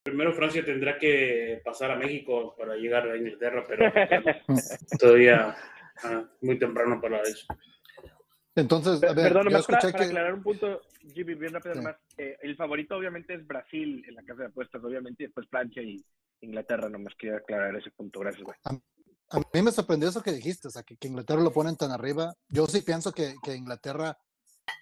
Primero 0.05 0.33
Francia 0.35 0.65
tendrá 0.65 0.99
que 0.99 1.61
pasar 1.65 1.91
a 1.91 1.97
México 1.97 2.55
para 2.59 2.77
llegar 2.77 3.09
a 3.09 3.17
Inglaterra, 3.17 3.65
pero 3.67 3.91
todavía 4.99 5.57
ah, 6.03 6.25
muy 6.41 6.59
temprano 6.59 7.01
para 7.01 7.21
eso. 7.23 7.47
Entonces, 8.57 9.03
a 9.03 9.13
ver, 9.13 9.25
Perdón, 9.29 9.45
yo 9.45 9.51
nomás 9.51 9.67
para, 9.67 9.81
para 9.81 9.93
que... 9.99 10.05
aclarar 10.05 10.35
un 10.35 10.43
punto, 10.43 10.81
Jimmy, 11.13 11.35
bien 11.35 11.53
rápido, 11.53 11.75
Sí. 11.75 11.81
nomás. 11.81 11.97
Eh, 12.19 12.37
el 12.43 12.57
favorito 12.57 12.97
obviamente 12.97 13.35
es 13.35 13.47
Brasil 13.47 14.05
en 14.07 14.15
la 14.15 14.23
casa 14.23 14.43
de 14.43 14.47
apuestas, 14.49 14.83
obviamente, 14.85 15.25
y 15.25 15.27
después 15.27 15.49
Francia 15.49 15.83
y 15.83 16.05
Inglaterra, 16.41 16.89
nomás 16.89 17.15
quería 17.19 17.39
aclarar 17.39 17.75
ese 17.77 17.91
punto. 17.91 18.21
Gracias, 18.21 18.45
güey. 18.45 18.57
a 19.31 19.39
mí 19.53 19.63
me 19.63 19.73
sorprendió 19.73 20.09
eso 20.09 20.23
que 20.23 20.31
dijiste, 20.33 20.69
o 20.69 20.71
sea, 20.71 20.83
que, 20.85 20.97
que 20.97 21.09
Inglaterra 21.09 21.41
lo 21.43 21.53
ponen 21.53 21.77
tan 21.77 21.91
arriba. 21.91 22.35
Yo 22.49 22.67
sí 22.67 22.83
pienso 22.83 23.13
que, 23.13 23.35
que 23.43 23.57
Inglaterra 23.57 24.17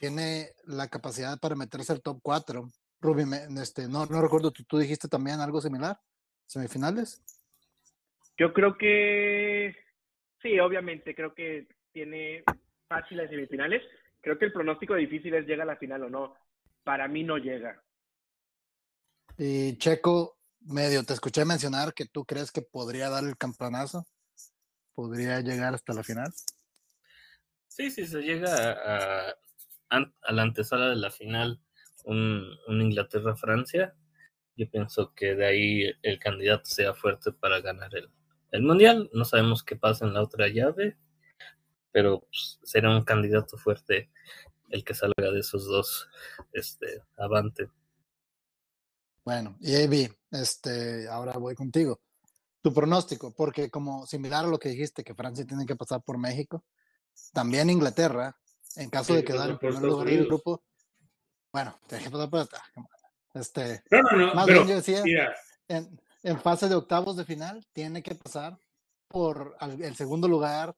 tiene 0.01 0.51
la 0.65 0.89
capacidad 0.89 1.39
para 1.41 1.55
meterse 1.55 1.93
al 1.93 2.03
top 2.03 2.19
4. 2.23 2.69
Ruby, 3.01 3.25
me- 3.25 3.47
este, 3.63 3.89
no, 3.89 4.05
no 4.07 4.21
recuerdo, 4.21 4.51
¿tú, 4.51 4.65
tú 4.65 4.77
dijiste 4.79 5.09
también 5.09 5.41
algo 5.41 5.61
similar, 5.63 5.99
semifinales. 6.47 7.23
Yo 8.37 8.53
creo 8.53 8.77
que 8.77 9.75
sí, 10.43 10.59
obviamente, 10.59 11.15
creo 11.15 11.35
que 11.35 11.69
tiene 11.93 12.43
fácil 12.89 13.19
las 13.19 13.31
semifinales. 13.31 13.83
Creo 14.21 14.39
que 14.39 14.47
el 14.47 14.53
pronóstico 14.53 14.95
difícil 14.95 15.35
es 15.35 15.47
llega 15.47 15.63
a 15.63 15.67
la 15.67 15.77
final 15.77 16.05
o 16.05 16.11
no. 16.11 16.37
Para 16.85 17.09
mí 17.09 17.25
no 17.25 17.39
llega. 17.39 17.83
Y 19.39 19.77
Checo, 19.79 20.39
medio, 20.61 21.03
te 21.05 21.15
escuché 21.15 21.45
mencionar 21.45 21.95
que 21.95 22.07
tú 22.07 22.25
crees 22.25 22.53
que 22.53 22.63
podría 22.63 23.09
dar 23.09 23.25
el 23.25 23.37
campeonazo, 23.37 24.07
podría 24.95 25.41
llegar 25.41 25.75
hasta 25.75 25.95
la 25.95 26.03
final. 26.03 26.33
Sí, 27.69 27.91
sí, 27.91 28.07
se 28.07 28.21
llega 28.21 28.73
a, 28.73 29.35
a 29.91 30.33
la 30.33 30.43
antesala 30.43 30.91
de 30.91 30.97
la 30.97 31.11
final, 31.11 31.61
un, 32.05 32.45
un 32.69 32.83
Inglaterra-Francia. 32.83 33.95
Yo 34.55 34.71
pienso 34.71 35.15
que 35.15 35.35
de 35.35 35.47
ahí 35.47 35.93
el 36.03 36.19
candidato 36.19 36.67
sea 36.67 36.93
fuerte 36.93 37.33
para 37.33 37.61
ganar 37.61 37.95
el, 37.97 38.11
el 38.53 38.63
Mundial. 38.63 39.11
No 39.13 39.25
sabemos 39.25 39.63
qué 39.65 39.75
pasa 39.77 40.05
en 40.07 40.15
la 40.15 40.23
otra 40.23 40.49
llave, 40.49 40.97
pero 41.91 42.21
pues, 42.21 42.59
será 42.63 42.91
un 42.97 43.05
candidato 43.05 43.57
fuerte 43.59 44.11
el 44.71 44.85
que 44.85 44.95
salga 44.95 45.31
de 45.31 45.41
esos 45.41 45.67
dos 45.67 46.09
este, 46.53 47.03
avante. 47.17 47.69
Bueno, 49.25 49.57
y 49.61 49.75
este, 50.31 51.09
ahora 51.09 51.33
voy 51.35 51.55
contigo. 51.55 52.01
Tu 52.63 52.73
pronóstico, 52.73 53.35
porque 53.35 53.71
como 53.71 54.07
similar 54.07 54.45
a 54.45 54.49
lo 54.49 54.59
que 54.59 54.71
dijiste, 54.71 55.05
que 55.05 55.15
Francia 55.15 55.45
tiene 55.47 55.67
que 55.67 55.77
pasar 55.77 56.03
por 56.03 56.17
México, 56.19 56.65
también 57.33 57.71
Inglaterra, 57.71 58.37
en 58.77 58.89
caso 58.89 59.09
Sí, 59.09 59.15
de 59.17 59.25
que 59.25 59.33
quedar 59.33 59.51
en 59.51 59.59
primer 59.59 59.83
lugar 59.83 60.07
del 60.09 60.27
grupo, 60.27 60.63
bueno, 61.53 61.79
tiene 61.87 62.05
que 62.05 62.11
pasar 62.11 62.31
por 62.31 62.41
esta- 62.41 62.63
Este, 63.35 63.83
No, 63.91 64.03
no, 64.03 64.17
no, 64.27 64.35
Más 64.35 64.47
pero 64.47 64.59
bien 64.65 64.69
yo 64.69 64.75
decía- 64.77 65.03
mira, 65.05 65.35
en, 65.69 66.01
en 66.23 66.41
fase 66.41 66.69
de 66.69 66.75
octavos 66.75 67.17
de 67.17 67.25
final, 67.25 67.65
tiene 67.73 68.03
que 68.03 68.15
pasar 68.15 68.59
por 69.09 69.57
el 69.81 69.95
segundo 69.95 70.29
lugar 70.29 70.75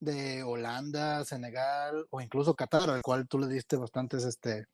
de 0.00 0.42
Holanda, 0.42 1.24
Senegal 1.24 2.06
o 2.10 2.20
incluso 2.20 2.54
Qatar, 2.54 2.90
al 2.90 3.02
cual 3.02 3.26
tú 3.26 3.38
le 3.38 3.46
diste 3.48 3.76
bastantes 3.76 4.24
este, 4.24 4.66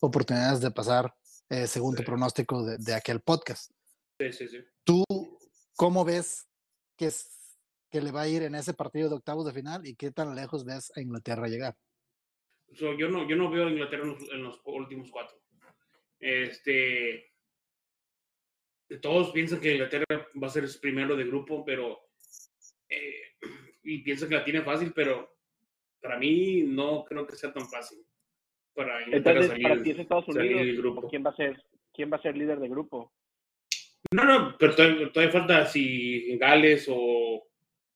oportunidades 0.00 0.60
de 0.60 0.70
pasar, 0.70 1.12
eh, 1.48 1.66
según 1.66 1.94
tu 1.96 2.04
pronóstico 2.04 2.64
de, 2.64 2.78
de 2.78 2.94
aquel 2.94 3.20
podcast. 3.20 3.70
sí, 4.18 4.32
sí, 4.32 4.48
sí. 4.48 4.58
¿Tú 4.84 5.04
cómo 5.76 6.04
ves 6.04 6.46
que, 6.96 7.06
es- 7.06 7.58
que 7.90 8.00
le 8.00 8.10
va 8.12 8.22
a 8.22 8.28
ir 8.28 8.42
en 8.42 8.54
ese 8.54 8.74
partido 8.74 9.08
de 9.08 9.16
octavos 9.16 9.44
de 9.46 9.52
final 9.52 9.86
y 9.86 9.94
qué 9.96 10.10
tan 10.10 10.34
lejos 10.34 10.64
ves 10.64 10.92
a 10.96 11.00
Inglaterra 11.00 11.48
llegar? 11.48 11.76
So, 12.74 12.92
yo 12.98 13.08
no, 13.08 13.26
yo 13.28 13.34
no 13.36 13.50
veo 13.50 13.66
a 13.66 13.70
Inglaterra 13.70 14.02
en 14.04 14.10
los, 14.10 14.22
en 14.30 14.42
los 14.42 14.60
últimos 14.64 15.10
cuatro. 15.10 15.36
Este, 16.20 17.32
todos 18.96 19.30
piensan 19.30 19.60
que 19.60 19.72
Inglaterra 19.72 20.06
va 20.42 20.46
a 20.46 20.50
ser 20.50 20.64
el 20.64 20.70
primero 20.80 21.14
de 21.16 21.24
grupo, 21.24 21.64
pero 21.64 22.00
eh, 22.88 23.36
y 23.82 23.98
piensan 23.98 24.28
que 24.28 24.36
la 24.36 24.44
tiene 24.44 24.62
fácil, 24.62 24.92
pero 24.94 25.36
para 26.00 26.18
mí 26.18 26.62
no 26.62 27.04
creo 27.04 27.26
que 27.26 27.36
sea 27.36 27.52
tan 27.52 27.68
fácil 27.68 27.98
para 28.74 29.02
Inglaterra 29.02 29.40
Entonces, 29.40 29.50
salir, 29.50 29.68
para 29.68 29.82
ti 29.82 29.90
es 29.90 29.98
Estados 29.98 30.28
Unidos. 30.28 30.60
del 30.60 30.78
¿o 30.78 30.82
grupo. 30.82 31.08
¿Quién 31.08 31.24
va 31.24 31.30
a 31.30 31.36
ser 31.36 31.62
quién 31.92 32.12
va 32.12 32.16
a 32.16 32.22
ser 32.22 32.36
líder 32.36 32.60
de 32.60 32.68
grupo? 32.68 33.12
No, 34.12 34.24
no, 34.24 34.56
pero 34.56 34.74
todavía, 34.74 35.12
todavía 35.12 35.32
falta 35.32 35.66
si 35.66 36.36
Gales 36.38 36.86
o 36.88 37.44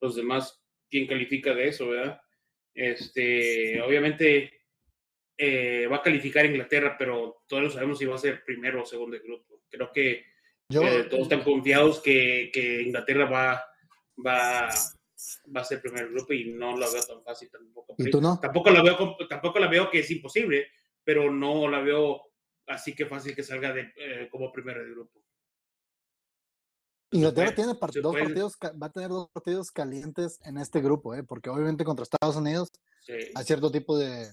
los 0.00 0.16
demás, 0.16 0.60
quién 0.90 1.06
califica 1.06 1.54
de 1.54 1.68
eso, 1.68 1.88
¿verdad? 1.88 2.20
Este, 2.74 3.80
obviamente 3.80 4.62
eh, 5.38 5.86
va 5.86 5.96
a 5.96 6.02
calificar 6.02 6.44
Inglaterra, 6.44 6.96
pero 6.98 7.44
todos 7.46 7.62
no 7.62 7.70
sabemos 7.70 7.98
si 7.98 8.04
va 8.04 8.16
a 8.16 8.18
ser 8.18 8.44
primero 8.44 8.82
o 8.82 8.86
segundo 8.86 9.16
de 9.16 9.22
grupo. 9.22 9.62
Creo 9.68 9.92
que 9.92 10.31
Yo, 10.72 10.82
eh, 10.82 11.04
todos 11.04 11.22
están 11.24 11.42
confiados 11.44 12.00
que, 12.00 12.50
que 12.52 12.82
Inglaterra 12.82 13.28
va, 13.28 13.64
va, 14.24 14.68
va 15.54 15.60
a 15.60 15.64
ser 15.64 15.80
primer 15.82 16.08
grupo 16.10 16.32
y 16.32 16.52
no 16.52 16.76
la 16.76 16.90
veo 16.90 17.02
tan 17.02 17.22
fácil 17.22 17.50
tampoco. 17.50 17.94
¿Y 17.98 18.10
tú 18.10 18.20
no? 18.20 18.38
Tampoco 18.40 18.70
la 18.70 18.82
veo, 18.82 19.16
tampoco 19.28 19.58
la 19.58 19.68
veo 19.68 19.90
que 19.90 20.00
es 20.00 20.10
imposible, 20.10 20.68
pero 21.04 21.30
no 21.30 21.68
la 21.68 21.80
veo 21.80 22.22
así 22.66 22.94
que 22.94 23.06
fácil 23.06 23.34
que 23.34 23.42
salga 23.42 23.72
de, 23.72 23.92
eh, 23.96 24.28
como 24.30 24.50
primero 24.52 24.82
de 24.82 24.90
grupo. 24.90 25.20
Inglaterra 27.10 27.54
puede, 27.54 27.56
tiene 27.56 28.02
dos 28.02 28.16
partidos, 28.16 28.56
va 28.82 28.86
a 28.86 28.92
tener 28.92 29.10
dos 29.10 29.28
partidos 29.32 29.70
calientes 29.70 30.38
en 30.44 30.56
este 30.56 30.80
grupo, 30.80 31.14
¿eh? 31.14 31.22
porque 31.22 31.50
obviamente 31.50 31.84
contra 31.84 32.04
Estados 32.04 32.36
Unidos 32.36 32.70
Sí. 33.04 33.14
hay 33.34 33.44
cierto 33.44 33.70
tipo 33.72 33.98
de, 33.98 34.30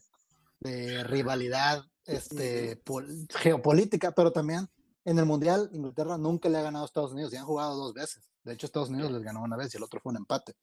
de 0.59 1.03
rivalidad 1.03 1.83
este, 2.05 2.77
pol- 2.77 3.07
geopolítica, 3.31 4.11
pero 4.11 4.31
también 4.31 4.67
en 5.09 5.19
el 5.19 5.25
Mundial 5.25 5.69
Inglaterra 5.73 6.17
nunca 6.17 6.49
le 6.49 6.57
ha 6.57 6.61
ganado 6.61 6.83
a 6.83 6.87
Estados 6.87 7.11
Unidos 7.13 7.33
y 7.33 7.37
han 7.37 7.45
jugado 7.45 7.75
dos 7.75 7.93
veces. 7.93 8.29
De 8.43 8.53
hecho, 8.53 8.65
Estados 8.65 8.89
Unidos 8.89 9.11
les 9.11 9.21
ganó 9.23 9.41
una 9.43 9.57
vez 9.57 9.73
y 9.73 9.77
el 9.77 9.83
otro 9.83 9.99
fue 10.01 10.11
un 10.11 10.17
empate. 10.17 10.53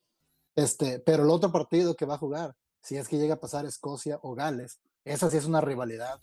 Este, 0.55 1.01
pero 1.01 1.23
el 1.25 1.31
otro 1.31 1.53
partido 1.53 1.95
que 1.95 2.07
va 2.07 2.15
a 2.15 2.19
jugar, 2.19 2.55
si 2.83 2.97
es 2.97 3.09
que 3.09 3.19
llega 3.19 3.35
a 3.35 3.41
pasar 3.41 3.65
Escocia 3.67 4.19
o 4.23 4.35
Gales, 4.35 4.81
esa 5.05 5.31
sí 5.31 5.37
es 5.37 5.45
una 5.45 5.61
rivalidad, 5.61 6.19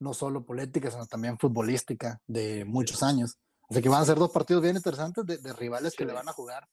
no 0.00 0.14
solo 0.14 0.44
política, 0.44 0.90
sino 0.90 1.06
también 1.06 1.38
futbolística 1.38 2.20
de 2.26 2.64
muchos 2.64 3.02
años. 3.02 3.38
Así 3.70 3.80
que 3.80 3.88
van 3.88 4.02
a 4.02 4.06
ser 4.06 4.18
dos 4.18 4.30
partidos 4.30 4.62
bien 4.62 4.76
interesantes 4.76 5.24
de, 5.24 5.38
de 5.38 5.52
rivales 5.52 5.94
que 5.94 6.02
Sí. 6.04 6.08
le 6.08 6.12
van 6.14 6.28
a 6.28 6.32
jugar. 6.32 6.66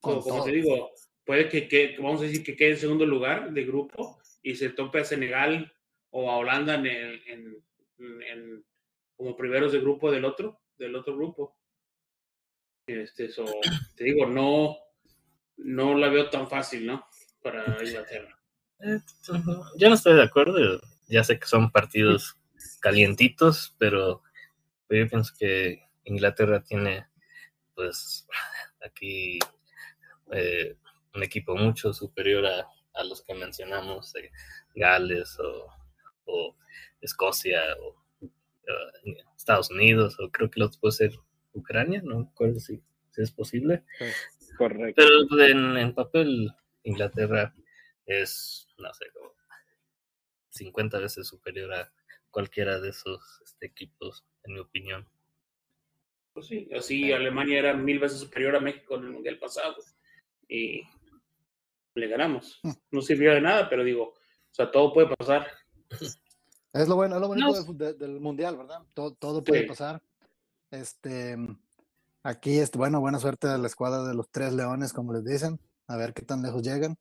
Como, 0.00 0.16
Con 0.16 0.24
como 0.24 0.36
todo. 0.36 0.44
te 0.46 0.52
digo, 0.52 0.90
puede 1.24 1.48
que, 1.48 1.68
que- 1.68 1.96
vamos 1.98 2.20
a 2.20 2.24
decir 2.24 2.42
que 2.42 2.56
quede 2.56 2.72
en 2.72 2.78
segundo 2.78 3.06
lugar 3.06 3.52
de 3.52 3.64
grupo 3.64 4.18
y 4.42 4.56
se 4.56 4.70
tope 4.70 5.00
a 5.00 5.04
Senegal 5.04 5.72
o 6.10 6.30
a 6.30 6.36
Holanda 6.38 6.74
en, 6.74 6.86
el- 6.86 7.22
en- 7.28 7.64
en- 7.98 8.64
como 9.16 9.36
primeros 9.36 9.72
de 9.72 9.80
grupo 9.80 10.10
del 10.10 10.24
otro, 10.24 10.60
del 10.78 10.94
otro 10.94 11.16
grupo. 11.16 11.56
Este, 12.86 13.28
so, 13.28 13.44
te 13.96 14.04
digo, 14.04 14.26
no, 14.26 14.76
no 15.56 15.94
la 15.96 16.08
veo 16.08 16.30
tan 16.30 16.48
fácil, 16.48 16.86
¿no? 16.86 17.06
Para 17.42 17.82
Inglaterra. 17.82 18.38
Yo 19.78 19.88
no 19.88 19.94
estoy 19.94 20.14
de 20.14 20.22
acuerdo. 20.22 20.80
Ya 21.08 21.24
sé 21.24 21.38
que 21.38 21.46
son 21.46 21.70
partidos 21.70 22.36
calientitos, 22.80 23.74
pero 23.78 24.22
pero 24.86 25.04
yo 25.04 25.10
pienso 25.10 25.34
que 25.38 25.82
Inglaterra 26.04 26.62
tiene, 26.62 27.06
pues, 27.74 28.26
aquí 28.84 29.38
eh, 30.32 30.76
un 31.14 31.22
equipo 31.22 31.56
mucho 31.56 31.92
superior 31.92 32.46
a, 32.46 32.68
a 32.94 33.04
los 33.04 33.22
que 33.22 33.34
mencionamos, 33.34 34.14
eh, 34.16 34.30
Gales 34.74 35.38
o, 35.40 35.66
o 36.26 36.56
Escocia 37.00 37.60
o 37.80 37.96
eh, 38.66 39.16
Estados 39.36 39.70
Unidos, 39.70 40.16
o 40.20 40.30
creo 40.30 40.50
que 40.50 40.60
lo 40.60 40.66
otro 40.66 40.80
puede 40.80 40.92
ser 40.92 41.12
Ucrania, 41.52 42.02
no 42.04 42.18
me 42.18 42.26
acuerdo 42.26 42.60
si, 42.60 42.82
si 43.10 43.22
es 43.22 43.30
posible. 43.30 43.84
Correcto. 44.56 45.02
Pero 45.02 45.44
en, 45.46 45.76
en 45.76 45.94
papel, 45.94 46.50
Inglaterra 46.82 47.54
es, 48.04 48.68
no 48.78 48.92
sé, 48.94 49.06
como 49.12 49.32
50 50.50 50.98
veces 50.98 51.26
superior 51.26 51.72
a 51.72 51.92
cualquiera 52.30 52.80
de 52.80 52.90
esos 52.90 53.40
este, 53.44 53.66
equipos, 53.66 54.24
en 54.44 54.54
mi 54.54 54.60
opinión. 54.60 55.08
Pues 56.32 56.46
sí, 56.46 56.68
así 56.76 57.12
Alemania 57.12 57.58
era 57.58 57.74
mil 57.74 57.98
veces 57.98 58.20
superior 58.20 58.56
a 58.56 58.60
México 58.60 58.96
en 58.96 59.04
el 59.04 59.10
Mundial 59.10 59.38
pasado 59.38 59.76
y 60.48 60.82
le 61.94 62.08
ganamos. 62.08 62.60
No 62.90 63.00
sirvió 63.00 63.32
de 63.32 63.40
nada, 63.40 63.70
pero 63.70 63.82
digo, 63.82 64.08
o 64.10 64.54
sea, 64.54 64.70
todo 64.70 64.92
puede 64.92 65.14
pasar. 65.16 65.50
Es 66.76 66.88
lo 66.88 66.96
bueno, 66.96 67.16
es 67.16 67.20
lo 67.20 67.28
bonito 67.28 67.48
No. 67.48 67.72
del 67.74 67.98
del 67.98 68.20
mundial, 68.20 68.56
¿verdad? 68.56 68.80
Todo, 68.94 69.12
todo 69.14 69.42
puede 69.42 69.62
Sí. 69.62 69.66
pasar. 69.68 70.02
Este, 70.70 71.36
aquí, 72.22 72.58
este, 72.58 72.76
bueno, 72.78 73.00
buena 73.00 73.18
suerte 73.18 73.48
a 73.48 73.58
la 73.58 73.66
escuadra 73.66 74.04
de 74.04 74.14
los 74.14 74.28
tres 74.30 74.52
leones, 74.52 74.92
como 74.92 75.12
les 75.12 75.24
dicen, 75.24 75.58
a 75.86 75.96
ver 75.96 76.12
qué 76.12 76.22
tan 76.22 76.42
lejos 76.42 76.62
llegan. 76.62 76.96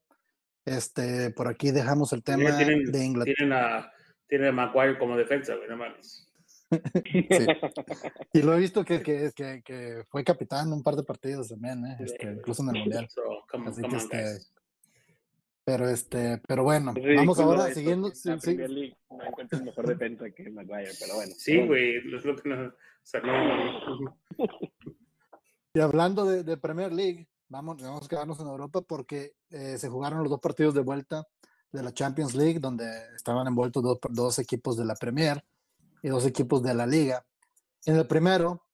Este, 0.66 1.30
por 1.32 1.48
aquí 1.48 1.72
dejamos 1.72 2.12
el 2.14 2.24
tema 2.24 2.56
tienen, 2.58 2.92
de 2.92 3.06
Inglaterra. 3.06 3.36
tienen 3.38 3.54
a, 3.58 3.92
tienen 4.28 4.48
a 4.50 4.52
Maguire 4.52 4.98
como 4.98 5.16
defensa, 5.18 5.56
güey, 5.56 5.70
no 5.70 5.78
mames. 5.78 6.22
Y 8.34 8.42
lo 8.42 8.56
he 8.56 8.60
visto 8.60 8.84
que, 8.84 9.02
que, 9.02 9.32
que, 9.36 9.62
que 9.64 10.04
fue 10.10 10.24
capitán 10.24 10.68
en 10.68 10.74
un 10.74 10.84
par 10.84 10.96
de 10.96 11.04
partidos 11.04 11.50
también, 11.50 11.86
¿eh? 11.86 11.98
Este, 12.00 12.32
incluso 12.34 12.64
en 12.64 12.70
el 12.76 12.82
mundial. 12.82 13.08
So, 13.10 13.22
come, 13.50 13.70
Así 13.70 13.82
come 13.82 13.98
que 13.98 14.04
on, 14.04 14.12
este. 14.12 14.46
Pero 15.66 15.90
este, 15.90 16.42
pero 16.48 16.64
bueno, 16.64 16.94
Es 16.96 17.16
vamos 17.18 17.40
ahora 17.40 17.74
siguiendo. 17.74 18.10
la 18.10 18.14
sí. 18.16 18.30
Premier 18.40 18.70
League 18.70 18.98
no 19.10 19.24
encuentras 19.24 19.64
mejor 19.64 19.88
defensa 19.88 20.30
que 20.30 20.50
Maguire, 20.52 20.92
pero 21.00 21.16
bueno. 21.16 21.34
Sí, 21.36 21.66
güey, 21.66 21.96
es 21.98 22.24
lo 22.24 22.36
que 22.36 22.50
no, 22.50 22.68
o 22.68 22.72
sea, 23.02 23.22
no, 23.22 24.18
Y 25.74 25.80
hablando 25.80 26.24
de, 26.26 26.44
de 26.44 26.58
Premier 26.58 26.94
League, 26.94 27.28
vamos, 27.50 27.82
vamos 27.82 28.06
a 28.06 28.08
quedarnos 28.08 28.40
en 28.40 28.48
Europa 28.48 28.82
porque 28.82 29.34
eh, 29.50 29.78
se 29.80 29.90
jugaron 29.90 30.20
los 30.20 30.30
dos 30.30 30.40
partidos 30.40 30.76
de 30.76 30.82
vuelta 30.82 31.28
de 31.72 31.82
la 31.82 31.94
Champions 31.94 32.36
League, 32.36 32.60
donde 32.60 32.86
estaban 33.16 33.48
envueltos 33.48 33.82
dos, 33.82 33.98
dos 34.12 34.38
equipos 34.38 34.78
de 34.78 34.86
la 34.86 34.96
Premier 34.96 35.44
y 36.04 36.10
dos 36.10 36.26
equipos 36.28 36.62
de 36.62 36.76
la 36.76 36.86
Liga. 36.86 37.26
En 37.86 37.96
el 37.96 38.06
primero, 38.06 38.68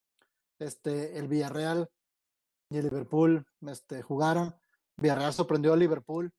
este, 0.60 1.18
el 1.18 1.30
Villarreal 1.30 1.90
y 2.70 2.78
el 2.78 2.84
Liverpool 2.84 3.46
este, 3.66 4.02
jugaron. 4.02 4.54
Villarreal 4.98 5.34
sorprendió 5.34 5.74
a 5.74 5.78
Liverpool 5.78 6.34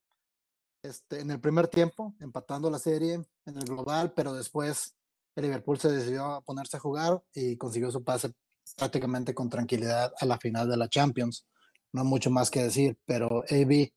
este, 0.82 1.20
en 1.20 1.30
el 1.30 1.40
primer 1.40 1.68
tiempo, 1.68 2.14
empatando 2.20 2.70
la 2.70 2.78
serie 2.78 3.14
en 3.46 3.56
el 3.56 3.64
global, 3.64 4.12
pero 4.14 4.34
después 4.34 4.94
el 5.36 5.44
Liverpool 5.44 5.78
se 5.78 5.90
decidió 5.90 6.26
a 6.26 6.40
ponerse 6.42 6.76
a 6.76 6.80
jugar 6.80 7.22
y 7.32 7.56
consiguió 7.56 7.90
su 7.90 8.02
pase 8.02 8.32
prácticamente 8.76 9.34
con 9.34 9.48
tranquilidad 9.48 10.12
a 10.18 10.26
la 10.26 10.38
final 10.38 10.68
de 10.68 10.76
la 10.76 10.88
Champions. 10.88 11.46
No 11.92 12.04
mucho 12.04 12.30
más 12.30 12.50
que 12.50 12.64
decir, 12.64 12.98
pero 13.04 13.44
AB 13.48 13.92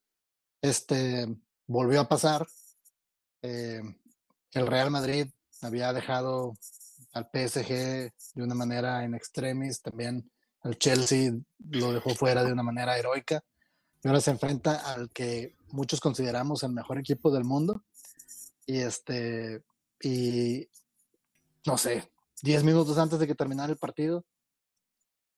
este, 0.62 1.28
volvió 1.68 2.02
a 2.02 2.10
pasar. 2.10 2.46
Eh, 3.42 3.82
el 4.52 4.68
Real 4.68 4.92
Madrid 4.92 5.28
había 5.62 5.92
dejado 5.94 6.54
al 7.14 7.30
PSG 7.32 7.70
de 7.70 8.44
una 8.44 8.56
manera 8.56 9.04
en 9.04 9.16
extremis, 9.16 9.82
también 9.82 10.30
el 10.64 10.78
Chelsea 10.78 11.32
lo 11.70 11.94
dejó 11.94 12.12
fuera 12.16 12.44
de 12.44 12.52
una 12.52 12.64
manera 12.64 12.98
heroica. 12.98 13.44
Y 14.04 14.08
ahora 14.08 14.22
se 14.22 14.32
enfrenta 14.32 14.94
al 14.94 15.10
que 15.12 15.55
muchos 15.72 16.00
consideramos 16.00 16.64
el 16.64 16.72
mejor 16.72 17.00
equipo 17.00 17.32
del 17.32 17.44
mundo. 17.44 17.84
Y 18.66 18.80
este, 18.80 19.64
y 20.02 20.68
no 21.66 21.78
sé, 21.78 22.10
10 22.42 22.64
minutos 22.64 22.98
antes 22.98 23.20
de 23.20 23.28
que 23.28 23.36
terminara 23.36 23.72
el 23.72 23.78
partido, 23.78 24.26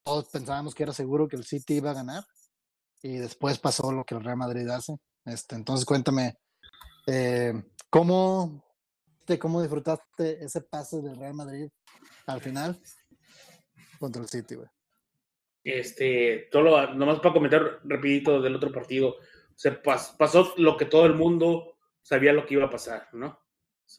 todos 0.04 0.30
pensábamos 0.30 0.74
que 0.74 0.84
era 0.84 0.94
seguro 0.94 1.28
que 1.28 1.36
el 1.36 1.44
City 1.44 1.76
iba 1.76 1.92
a 1.92 1.96
ganar. 1.96 2.24
Y 3.02 3.18
después 3.18 3.60
pasó 3.60 3.92
lo 3.92 4.04
que 4.06 4.16
el 4.16 4.24
Real 4.24 4.38
Madrid 4.38 4.68
hace. 4.70 4.98
Este, 5.26 5.56
entonces 5.56 5.86
cuéntame, 5.86 6.38
eh, 7.06 7.54
¿cómo, 7.90 8.64
¿cómo 9.40 9.62
disfrutaste 9.62 10.44
ese 10.44 10.62
pase 10.62 11.02
del 11.02 11.18
Real 11.18 11.34
Madrid 11.34 11.70
al 12.26 12.42
final 12.42 12.80
contra 14.00 14.22
el 14.22 14.30
City, 14.30 14.56
güey? 14.56 14.70
Este, 15.64 16.48
todo 16.50 16.62
lo, 16.64 16.94
nomás 16.94 17.20
para 17.20 17.34
comentar 17.34 17.82
rapidito 17.84 18.42
del 18.42 18.56
otro 18.56 18.72
partido, 18.72 19.18
se 19.58 19.72
pasó 19.72 20.54
lo 20.58 20.78
que 20.78 20.86
todo 20.86 21.08
el 21.08 21.16
mundo 21.16 21.78
sabía 22.04 22.32
lo 22.32 22.46
que 22.46 22.54
iba 22.54 22.66
a 22.66 22.70
pasar, 22.70 23.08
¿no? 23.12 23.40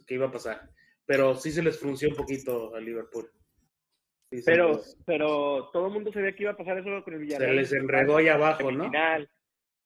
Que 0.06 0.14
iba 0.14 0.28
a 0.28 0.32
pasar. 0.32 0.70
Pero 1.04 1.34
sí 1.34 1.50
se 1.50 1.62
les 1.62 1.78
frunció 1.78 2.08
un 2.10 2.14
poquito 2.14 2.74
al 2.76 2.84
Liverpool. 2.84 3.28
pero, 4.46 4.80
pero 5.04 5.68
todo 5.72 5.88
el 5.88 5.92
mundo 5.92 6.12
sabía 6.12 6.32
que 6.32 6.44
iba 6.44 6.52
a 6.52 6.56
pasar 6.56 6.78
eso 6.78 7.02
con 7.02 7.14
el 7.14 7.20
Villarreal. 7.20 7.50
Se 7.50 7.56
les 7.56 7.72
enredó 7.72 8.18
ahí 8.18 8.28
abajo, 8.28 8.70
¿no? 8.70 8.84
Final. 8.84 9.28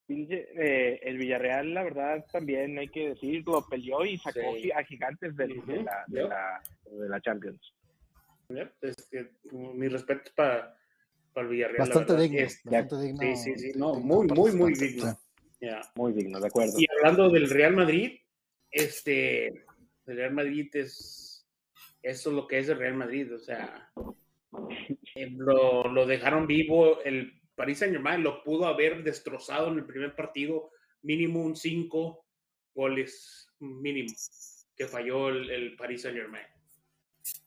Eh, 0.08 1.00
el 1.04 1.16
Villarreal, 1.16 1.72
la 1.72 1.84
verdad, 1.84 2.26
también 2.30 2.78
hay 2.78 2.88
que 2.88 3.10
decirlo, 3.10 3.66
peleó 3.70 4.04
y 4.04 4.18
sacó 4.18 4.40
a 4.76 4.84
gigantes 4.84 5.34
de, 5.36 5.48
la, 5.48 6.04
de, 6.06 6.22
la, 6.24 6.62
de, 6.84 7.08
la, 7.08 7.20
Champions. 7.22 7.74
mi 9.52 9.88
respeto 9.88 10.30
para 10.36 10.76
para 11.32 11.46
el 11.46 11.52
Villarreal. 11.52 11.78
Bastante, 11.78 12.16
digno, 12.16 12.40
bastante 12.42 13.04
digno. 13.04 13.20
Sí, 13.20 13.36
sí, 13.36 13.58
sí. 13.58 13.72
No, 13.76 13.94
muy, 13.94 14.26
muy, 14.26 14.52
muy 14.52 14.74
digno. 14.74 15.18
Muy 15.94 16.12
digno, 16.12 16.40
de 16.40 16.46
acuerdo. 16.46 16.74
Y 16.78 16.86
hablando 16.98 17.30
del 17.30 17.48
Real 17.48 17.74
Madrid, 17.74 18.18
este, 18.70 19.46
el 19.46 20.16
Real 20.16 20.32
Madrid 20.32 20.68
es, 20.74 21.46
eso 22.02 22.30
es 22.30 22.36
lo 22.36 22.46
que 22.46 22.58
es 22.58 22.68
el 22.68 22.78
Real 22.78 22.94
Madrid, 22.94 23.34
o 23.34 23.38
sea, 23.38 23.92
eh, 25.14 25.30
lo, 25.36 25.88
lo 25.88 26.06
dejaron 26.06 26.46
vivo, 26.46 27.00
el 27.02 27.40
Paris 27.54 27.78
Saint 27.78 27.94
Germain 27.94 28.22
lo 28.22 28.42
pudo 28.42 28.66
haber 28.66 29.04
destrozado 29.04 29.70
en 29.70 29.78
el 29.78 29.86
primer 29.86 30.14
partido, 30.14 30.70
mínimo 31.02 31.42
un 31.42 31.54
5 31.54 32.26
goles, 32.74 33.48
mínimo, 33.60 34.12
que 34.74 34.86
falló 34.86 35.28
el, 35.28 35.50
el 35.50 35.76
Paris 35.76 36.02
Saint 36.02 36.18
Germain. 36.18 36.46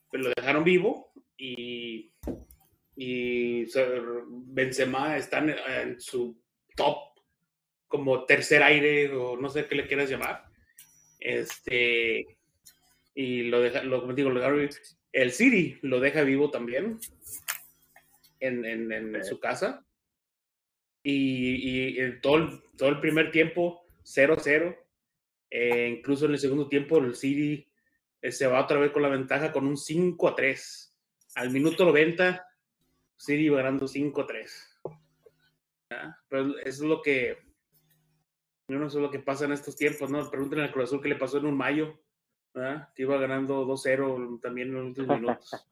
Pero 0.10 0.24
lo 0.26 0.34
dejaron 0.36 0.64
vivo 0.64 1.12
y 1.38 2.14
y 2.96 3.66
Benzema 4.28 5.18
está 5.18 5.40
en, 5.40 6.00
su 6.00 6.42
top 6.76 7.15
como 7.88 8.26
tercer 8.26 8.64
aire 8.64 9.14
o 9.14 9.38
no 9.38 9.50
sé 9.50 9.68
qué 9.68 9.76
le 9.76 9.88
quieras 9.88 10.10
llamar. 10.10 10.46
Este, 11.20 12.38
y 13.14 13.44
lo 13.44 13.62
deja, 13.62 13.84
lo, 13.84 14.02
como 14.02 14.14
digo, 14.14 14.32
el 15.12 15.32
City 15.32 15.80
lo 15.82 16.00
deja 16.00 16.24
vivo 16.24 16.52
también 16.52 17.00
en, 18.40 18.66
en, 18.92 19.24
su 19.24 19.40
casa. 19.40 19.86
Y, 21.02 22.00
y 22.00 22.20
todo, 22.22 22.38
el, 22.38 22.62
todo 22.78 22.90
el 22.90 23.00
primer 23.00 23.32
tiempo, 23.32 23.86
0-0. 24.04 24.78
Eh, 25.52 25.96
incluso 25.98 26.26
en 26.26 26.34
el 26.34 26.40
segundo 26.40 26.68
tiempo, 26.68 26.98
el 26.98 27.16
City 27.16 27.68
eh, 28.22 28.32
se 28.32 28.48
va 28.48 28.62
otra 28.62 28.80
vez 28.80 28.92
con 28.92 29.04
la 29.04 29.10
ventaja 29.10 29.52
con 29.52 29.68
un 29.68 29.76
5-3. 29.76 30.92
Al 31.36 31.50
minuto 31.52 31.86
90, 31.86 32.46
City 33.16 33.50
ganando 33.50 33.88
5-3. 33.88 34.50
Pero 36.28 36.58
eso 36.60 36.84
es 36.84 36.90
lo 36.90 37.02
que. 37.02 37.45
Yo 38.68 38.80
no 38.80 38.90
sé 38.90 39.00
lo 39.00 39.12
que 39.12 39.20
pasa 39.20 39.46
en 39.46 39.52
estos 39.52 39.76
tiempos, 39.76 40.10
¿no? 40.10 40.30
Pregúntenle 40.30 40.66
al 40.66 40.72
Cruz 40.72 40.86
Azul 40.86 41.02
qué 41.02 41.10
le 41.10 41.16
pasó 41.16 41.38
en 41.38 41.46
un 41.46 41.58
mayo, 41.58 42.00
que 42.96 43.02
iba 43.04 43.18
ganando 43.18 43.66
2-0 43.66 44.42
también 44.42 44.70
en 44.70 44.74
los 44.76 44.86
últimos 44.86 45.20
minutos. 45.20 45.68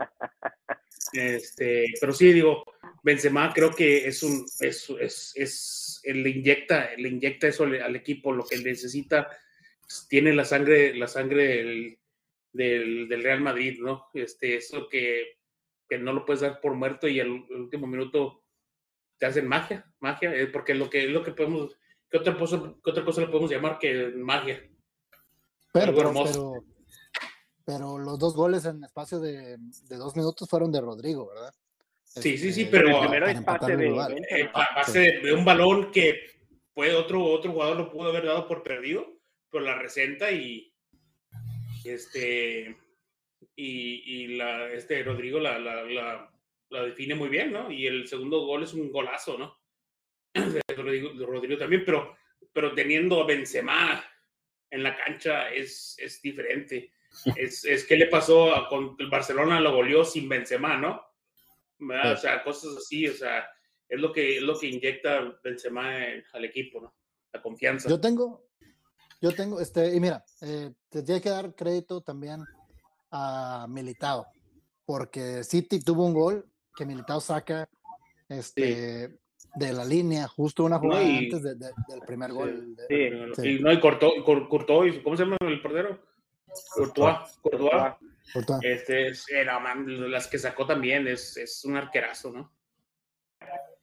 Este, 1.14 1.86
pero 2.00 2.12
sí, 2.12 2.34
digo, 2.34 2.64
Benzema 3.04 3.54
creo 3.54 3.72
que 3.72 4.08
es 4.08 4.24
un, 4.24 4.46
es, 4.60 4.90
es, 5.00 5.32
es 5.36 6.02
le 6.06 6.30
inyecta, 6.30 6.90
le 6.98 7.10
inyecta 7.10 7.48
eso 7.48 7.66
al, 7.66 7.96
equipo, 7.96 8.34
lo 8.34 8.44
que 8.46 8.58
necesita, 8.58 9.30
tiene 10.10 10.34
la 10.34 10.44
sangre, 10.44 10.96
la 10.96 11.08
sangre 11.08 11.98
del, 12.52 13.08
del, 13.08 13.24
Real 13.24 13.42
Madrid, 13.42 13.80
¿no? 13.80 14.08
Este, 14.14 14.56
eso 14.56 14.90
que 14.90 15.38
que 15.94 15.98
no 15.98 16.14
lo 16.14 16.26
puedes 16.26 16.42
dar 16.42 16.60
por 16.60 16.74
muerto 16.74 17.08
y 17.08 17.20
el, 17.20 17.30
último 17.30 17.88
minuto 17.88 18.44
te 19.18 19.26
hacen 19.26 19.48
magia, 19.48 19.86
magia, 20.00 20.36
eh, 20.36 20.48
porque 20.48 20.74
lo 20.74 20.90
que, 20.90 21.08
lo 21.08 21.24
que 21.24 21.32
podemos, 21.32 21.78
¿qué 22.14 22.20
otra, 22.20 22.38
cosa, 22.38 22.62
¿qué 22.84 22.92
otra 22.92 23.04
cosa 23.04 23.22
le 23.22 23.28
podemos 23.28 23.50
llamar 23.50 23.80
que 23.80 24.12
magia? 24.16 24.62
Pero, 25.74 25.96
pero, 25.96 26.64
pero, 27.66 27.98
los 27.98 28.20
dos 28.20 28.36
goles 28.36 28.66
en 28.66 28.84
espacio 28.84 29.20
de, 29.20 29.58
de, 29.58 29.96
dos 29.98 30.16
minutos 30.16 30.48
fueron 30.48 30.72
de 30.72 30.80
Rodrigo, 30.80 31.28
¿verdad? 31.28 31.52
Sí, 32.04 32.38
sí, 32.38 32.54
sí, 32.54 32.62
este, 32.62 32.78
pero 32.78 33.00
primero 33.00 33.26
es 33.26 33.42
pase 33.42 33.76
de, 33.76 33.88
eh, 34.30 34.50
pase 34.54 35.00
de, 35.24 35.34
un 35.34 35.44
balón 35.44 35.92
que 35.92 36.22
puede 36.76 36.94
otro, 36.94 37.24
otro 37.24 37.52
jugador 37.52 37.78
lo 37.78 37.92
pudo 37.92 38.10
haber 38.10 38.28
dado 38.28 38.48
por 38.48 38.62
perdido, 38.62 39.08
pero 39.50 39.64
la 39.64 39.80
resenta 39.80 40.30
y 40.30 40.72
este 41.84 42.78
y, 43.56 44.04
y 44.06 44.28
la, 44.36 44.72
este 44.72 45.02
Rodrigo 45.02 45.40
la, 45.40 45.58
la, 45.58 45.84
la, 46.70 46.84
define 46.84 47.16
muy 47.16 47.30
bien, 47.30 47.52
¿no? 47.52 47.72
Y 47.72 47.88
el 47.88 48.08
segundo 48.08 48.46
gol 48.46 48.62
es 48.62 48.76
un 48.76 48.92
golazo, 48.92 49.36
¿no? 49.36 49.58
De 50.76 50.82
Rodrigo, 50.82 51.26
Rodrigo 51.26 51.58
también, 51.58 51.84
pero, 51.86 52.16
pero 52.52 52.74
teniendo 52.74 53.22
a 53.22 53.26
Benzema 53.26 54.04
en 54.70 54.84
la 54.84 54.96
cancha 54.96 55.50
es, 55.50 55.96
es 56.00 56.22
diferente. 56.22 56.92
Es, 57.38 57.64
es 57.64 57.86
que 57.86 57.96
le 57.96 58.08
pasó 58.08 58.56
a, 58.56 58.68
con 58.68 58.96
el 58.98 59.08
Barcelona, 59.08 59.60
lo 59.60 59.76
goleó 59.76 60.04
sin 60.04 60.28
Benzema, 60.28 60.78
¿no? 60.78 61.00
O 61.80 62.18
sea, 62.18 62.44
cosas 62.44 62.76
así, 62.76 63.08
o 63.08 63.14
sea, 63.14 63.48
es 63.88 64.00
lo 64.00 64.12
que, 64.12 64.38
es 64.38 64.42
lo 64.42 64.58
que 64.58 64.66
inyecta 64.66 65.38
Benzema 65.44 65.96
al 66.32 66.46
equipo, 66.46 66.82
¿no? 66.82 66.96
La 67.32 67.40
confianza. 67.40 67.88
Yo 67.88 68.02
tengo, 68.02 68.48
yo 69.22 69.32
tengo, 69.32 69.60
este, 69.60 69.94
y 69.96 70.00
mira, 70.00 70.26
eh, 70.42 70.72
te 70.90 71.04
tiene 71.04 71.22
que 71.22 71.30
dar 71.30 71.54
crédito 71.54 72.02
también 72.02 72.44
a 73.12 73.68
Militao, 73.70 74.26
porque 74.84 75.44
City 75.44 75.80
tuvo 75.82 76.08
un 76.08 76.14
gol 76.14 76.52
que 76.76 76.86
Militao 76.86 77.22
saca 77.22 77.70
este, 78.28 79.20
de 79.56 79.74
la 79.74 79.86
línea, 79.86 80.28
justo 80.28 80.64
una 80.64 80.80
jugada 80.80 81.06
antes 81.06 81.44
del 81.44 82.02
primer 82.06 82.32
gol. 82.32 82.76
Sí. 82.88 83.48
Y 83.48 83.60
no, 83.60 83.72
y 83.72 83.80
cortó, 83.80 84.12
cortó, 84.24 84.82
¿cómo 85.04 85.16
se 85.16 85.24
llama 85.24 85.38
el 85.42 85.62
portero? 85.62 86.00
Courtois. 86.74 87.18
Courtois. 87.42 87.94
Este, 88.62 89.12
era, 89.30 89.60
las 89.86 90.28
que 90.28 90.40
sacó 90.40 90.66
también, 90.66 91.08
es, 91.08 91.38
es 91.38 91.64
un 91.66 91.76
arquerazo, 91.76 92.32
¿no? 92.32 92.52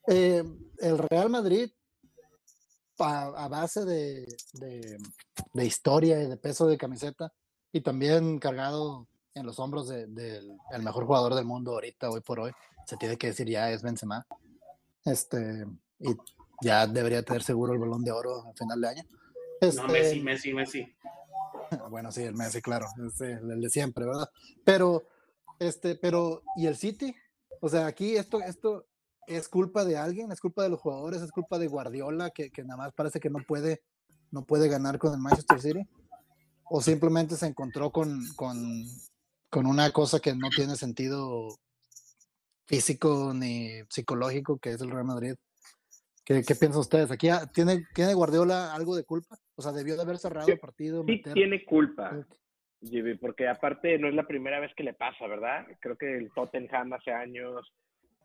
Eh, 0.07 0.43
el 0.79 0.97
Real 0.97 1.29
Madrid, 1.29 1.69
a, 2.97 3.47
base 3.47 3.85
de, 3.85 4.25
de, 4.53 4.97
de, 5.53 5.65
historia 5.65 6.21
y 6.21 6.27
de 6.27 6.37
peso 6.37 6.67
de 6.67 6.77
camiseta, 6.77 7.33
y 7.71 7.81
también 7.81 8.39
cargado 8.39 9.07
en 9.33 9.45
los 9.45 9.59
hombros 9.59 9.87
del 9.87 10.13
de, 10.13 10.41
mejor 10.79 11.05
jugador 11.05 11.35
del 11.35 11.45
mundo 11.45 11.71
ahorita, 11.71 12.09
hoy 12.09 12.21
por 12.21 12.39
hoy. 12.39 12.51
Se 12.85 12.97
tiene 12.97 13.17
que 13.17 13.27
decir 13.27 13.47
ya 13.47 13.71
es 13.71 13.81
Benzema. 13.81 14.25
Este, 15.05 15.65
y 15.99 16.15
ya 16.61 16.87
debería 16.87 17.23
tener 17.23 17.43
seguro 17.43 17.73
el 17.73 17.79
balón 17.79 18.03
de 18.03 18.11
oro 18.11 18.47
a 18.47 18.53
final 18.53 18.81
de 18.81 18.87
año. 18.87 19.03
no, 19.61 19.87
Messi, 19.87 20.17
este 20.17 20.21
Messi, 20.21 20.53
Messi. 20.53 20.95
Bueno, 21.89 22.11
sí, 22.11 22.23
el 22.23 22.35
Messi, 22.35 22.61
claro, 22.61 22.87
el 23.21 23.61
de 23.61 23.69
siempre, 23.69 24.05
¿verdad? 24.05 24.29
Pero, 24.65 25.03
este, 25.59 25.95
pero, 25.95 26.43
¿y 26.57 26.67
el 26.67 26.75
City? 26.75 27.15
O 27.61 27.69
sea, 27.69 27.85
aquí 27.85 28.17
esto, 28.17 28.41
esto 28.41 28.87
es 29.27 29.47
culpa 29.47 29.85
de 29.85 29.97
alguien, 29.97 30.31
es 30.31 30.41
culpa 30.41 30.63
de 30.63 30.69
los 30.69 30.81
jugadores, 30.81 31.21
es 31.21 31.31
culpa 31.31 31.59
de 31.59 31.67
Guardiola, 31.67 32.31
que, 32.31 32.51
que 32.51 32.63
nada 32.63 32.77
más 32.77 32.93
parece 32.93 33.19
que 33.19 33.29
no 33.29 33.39
puede, 33.47 33.83
no 34.31 34.43
puede 34.45 34.67
ganar 34.67 34.97
con 34.97 35.13
el 35.13 35.19
Manchester 35.19 35.61
City. 35.61 35.87
O 36.69 36.81
simplemente 36.81 37.35
se 37.35 37.47
encontró 37.47 37.91
con, 37.91 38.21
con, 38.35 38.85
con 39.49 39.65
una 39.65 39.91
cosa 39.91 40.19
que 40.19 40.35
no 40.35 40.49
tiene 40.49 40.75
sentido 40.75 41.47
físico 42.65 43.33
ni 43.35 43.81
psicológico, 43.89 44.57
que 44.59 44.71
es 44.71 44.81
el 44.81 44.91
Real 44.91 45.05
Madrid. 45.05 45.35
¿Qué, 46.23 46.43
qué 46.47 46.55
piensan 46.55 46.79
ustedes? 46.81 47.11
¿Aquí 47.11 47.27
tiene, 47.53 47.85
tiene 47.93 48.13
Guardiola 48.13 48.73
algo 48.73 48.95
de 48.95 49.03
culpa? 49.03 49.35
O 49.55 49.61
sea, 49.61 49.71
debió 49.71 49.95
de 49.95 50.03
haber 50.03 50.17
cerrado 50.17 50.45
Sí, 50.45 50.51
el 50.53 50.59
partido. 50.59 51.03
Sí 51.03 51.11
meter- 51.11 51.33
tiene 51.33 51.65
culpa, 51.65 52.25
porque 53.19 53.47
aparte 53.47 53.97
no 53.97 54.07
es 54.07 54.15
la 54.15 54.25
primera 54.27 54.59
vez 54.59 54.71
que 54.75 54.83
le 54.83 54.93
pasa, 54.93 55.27
¿verdad? 55.27 55.65
Creo 55.79 55.97
que 55.97 56.17
el 56.17 56.31
Tottenham 56.33 56.93
hace 56.93 57.11
años, 57.11 57.71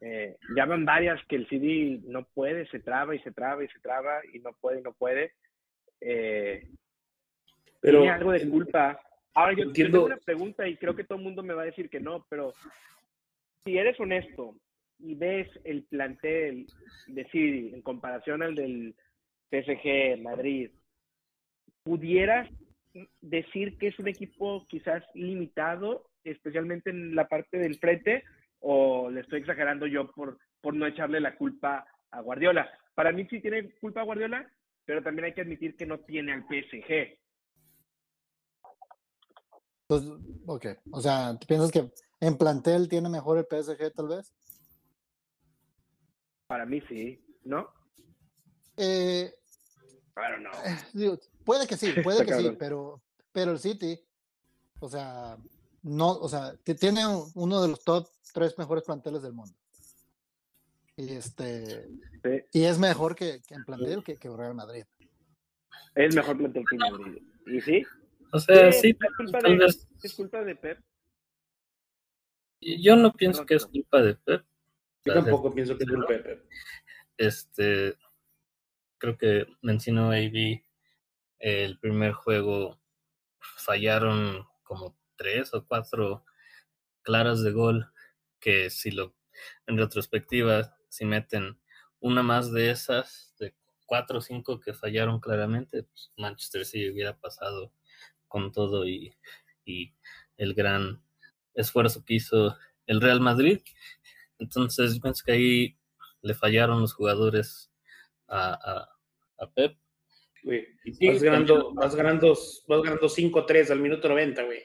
eh, 0.00 0.36
ya 0.56 0.66
van 0.66 0.84
varias 0.84 1.20
que 1.28 1.36
el 1.36 1.48
CD 1.48 2.00
no 2.04 2.24
puede, 2.34 2.66
se 2.68 2.80
traba 2.80 3.14
y 3.14 3.18
se 3.20 3.32
traba 3.32 3.64
y 3.64 3.68
se 3.68 3.80
traba 3.80 4.20
y 4.32 4.38
no 4.40 4.52
puede 4.60 4.80
y 4.80 4.82
no 4.82 4.92
puede. 4.92 5.32
Eh, 6.00 6.68
Pero 7.80 8.00
tiene 8.00 8.12
algo 8.14 8.32
de 8.32 8.48
culpa. 8.48 9.00
Ahora, 9.34 9.52
yo, 9.52 9.58
yo 9.64 9.64
entiendo- 9.68 9.98
tengo 9.98 10.06
una 10.06 10.16
pregunta 10.18 10.68
y 10.68 10.76
creo 10.76 10.94
que 10.94 11.04
todo 11.04 11.18
el 11.18 11.24
mundo 11.24 11.42
me 11.42 11.54
va 11.54 11.62
a 11.62 11.66
decir 11.66 11.88
que 11.90 12.00
no, 12.00 12.24
pero 12.28 12.52
si 13.66 13.76
eres 13.76 13.98
honesto 13.98 14.54
y 15.00 15.16
ves 15.16 15.48
el 15.64 15.82
plantel 15.84 16.66
de 17.08 17.24
City 17.24 17.72
en 17.74 17.82
comparación 17.82 18.42
al 18.42 18.54
del 18.54 18.94
PSG, 19.50 20.22
Madrid, 20.22 20.70
¿pudieras 21.82 22.48
decir 23.20 23.76
que 23.76 23.88
es 23.88 23.98
un 23.98 24.08
equipo 24.08 24.64
quizás 24.68 25.02
limitado, 25.14 26.08
especialmente 26.24 26.90
en 26.90 27.14
la 27.14 27.28
parte 27.28 27.58
del 27.58 27.78
frente, 27.78 28.22
o 28.60 29.10
le 29.10 29.20
estoy 29.20 29.40
exagerando 29.40 29.86
yo 29.86 30.10
por, 30.12 30.38
por 30.60 30.74
no 30.74 30.86
echarle 30.86 31.20
la 31.20 31.36
culpa 31.36 31.84
a 32.12 32.20
Guardiola? 32.20 32.70
Para 32.94 33.12
mí 33.12 33.26
sí 33.28 33.40
tiene 33.40 33.74
culpa 33.80 34.02
Guardiola, 34.02 34.48
pero 34.84 35.02
también 35.02 35.26
hay 35.26 35.34
que 35.34 35.42
admitir 35.42 35.76
que 35.76 35.86
no 35.86 35.98
tiene 35.98 36.32
al 36.32 36.44
PSG. 36.44 37.18
Entonces, 39.88 40.42
ok. 40.46 40.66
O 40.92 41.00
sea, 41.00 41.36
¿tú 41.38 41.46
piensas 41.46 41.70
que 41.70 41.90
en 42.20 42.36
plantel 42.38 42.88
tiene 42.88 43.08
mejor 43.08 43.38
el 43.38 43.46
PSG 43.46 43.92
tal 43.94 44.08
vez? 44.08 44.32
Para 46.46 46.64
mí 46.66 46.80
sí, 46.88 47.24
¿no? 47.44 47.68
Eh, 48.76 49.32
Claro, 50.14 50.40
no. 50.40 50.50
digo, 50.94 51.18
puede 51.44 51.66
que 51.66 51.76
sí, 51.76 51.92
puede 52.02 52.24
que 52.24 52.32
sí, 52.32 52.56
pero, 52.58 53.02
pero 53.32 53.50
el 53.52 53.58
City, 53.58 54.00
o 54.80 54.88
sea, 54.88 55.36
no, 55.82 56.12
o 56.12 56.28
sea, 56.28 56.56
tiene 56.78 57.06
un- 57.06 57.30
uno 57.34 57.60
de 57.60 57.68
los 57.68 57.84
top 57.84 58.08
tres 58.32 58.56
mejores 58.58 58.84
planteles 58.84 59.22
del 59.22 59.32
mundo. 59.34 59.54
Y 60.96 61.12
este, 61.12 61.86
Sí, 62.22 62.42
y 62.52 62.64
es 62.64 62.78
mejor 62.78 63.14
que, 63.14 63.42
que 63.46 63.54
en 63.54 63.64
plantel 63.64 64.02
que, 64.02 64.16
que 64.16 64.28
Real 64.30 64.54
Madrid. 64.54 64.84
es 65.94 66.14
mejor 66.14 66.38
plantel 66.38 66.64
que 66.70 66.76
Madrid. 66.78 67.22
¿Y 67.46 67.60
sí? 67.60 67.82
O 68.32 68.38
sea, 68.40 68.72
Sí, 68.72 68.80
sí, 68.80 68.88
es 68.98 69.16
culpa 69.16 69.38
tal 69.40 69.58
de-. 69.58 69.66
¿Es 70.02 70.14
culpa 70.14 70.42
de 70.42 70.56
Pep? 70.56 70.80
Yo 72.60 72.96
no 72.96 73.12
pienso 73.12 73.44
que 73.44 73.54
es 73.54 73.66
culpa 73.66 74.02
de 74.02 74.14
Pep. 74.14 74.44
yo 75.04 75.14
tampoco 75.14 75.54
pienso 75.54 75.76
que 75.76 75.84
es 75.84 75.90
culpa 75.90 76.12
de 76.12 76.18
Pep. 76.20 76.44
Este, 77.16 77.96
creo 78.98 79.16
que 79.16 79.46
mencionó 79.62 80.10
AB 80.10 80.62
el 81.38 81.78
primer 81.78 82.12
juego 82.12 82.80
fallaron 83.38 84.46
como 84.62 84.98
tres 85.16 85.52
o 85.54 85.66
cuatro 85.66 86.24
claras 87.02 87.42
de 87.42 87.52
gol 87.52 87.92
que 88.40 88.70
si 88.70 88.90
lo 88.90 89.14
en 89.66 89.76
retrospectiva 89.76 90.76
si 90.88 91.04
meten 91.04 91.58
una 92.00 92.22
más 92.22 92.52
de 92.52 92.70
esas 92.70 93.34
de 93.38 93.54
cuatro 93.84 94.18
o 94.18 94.20
cinco 94.20 94.60
que 94.60 94.74
fallaron 94.74 95.20
claramente 95.20 95.84
pues 95.84 96.12
Manchester 96.16 96.64
City 96.64 96.90
hubiera 96.90 97.18
pasado 97.18 97.72
con 98.28 98.50
todo 98.50 98.86
y, 98.86 99.14
y 99.64 99.94
el 100.36 100.54
gran 100.54 101.02
esfuerzo 101.56 102.04
que 102.04 102.14
hizo 102.14 102.56
el 102.86 103.00
Real 103.00 103.20
Madrid 103.20 103.60
entonces 104.38 104.94
yo 104.94 105.00
pienso 105.00 105.22
que 105.24 105.32
ahí 105.32 105.78
le 106.22 106.34
fallaron 106.34 106.80
los 106.80 106.92
jugadores 106.94 107.72
a, 108.28 108.52
a, 108.52 109.44
a 109.44 109.50
Pep 109.52 109.76
güey. 110.42 110.66
Sí, 110.84 111.08
Vas 111.08 111.22
ganando, 111.22 111.74
vas 111.74 111.94
ganando, 111.96 112.34
vas 112.68 112.82
ganando 112.82 113.08
5-3 113.08 113.70
al 113.70 113.80
minuto 113.80 114.08
90, 114.08 114.42
güey. 114.44 114.62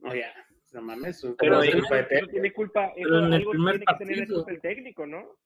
No, 0.00 0.12
ya. 0.14 0.32
No 0.72 0.82
mames. 0.82 1.20
¿cómo 1.20 1.36
Pero 1.38 1.60
ser 1.60 1.68
eso 1.70 1.78
culpa 1.78 1.96
de 1.96 2.02
Pep? 2.04 2.30
tiene 2.32 2.52
culpa, 2.52 2.92
Pero 2.96 3.18
en 3.20 3.24
el 3.26 3.32
algo 3.34 3.50
primer 3.52 3.74
tiene 3.78 3.84
que 3.86 3.94
tener 4.04 4.16
partido- 4.18 4.34
culpa 4.44 4.50
el 4.52 4.60
técnico, 4.60 5.06
¿no? 5.06 5.38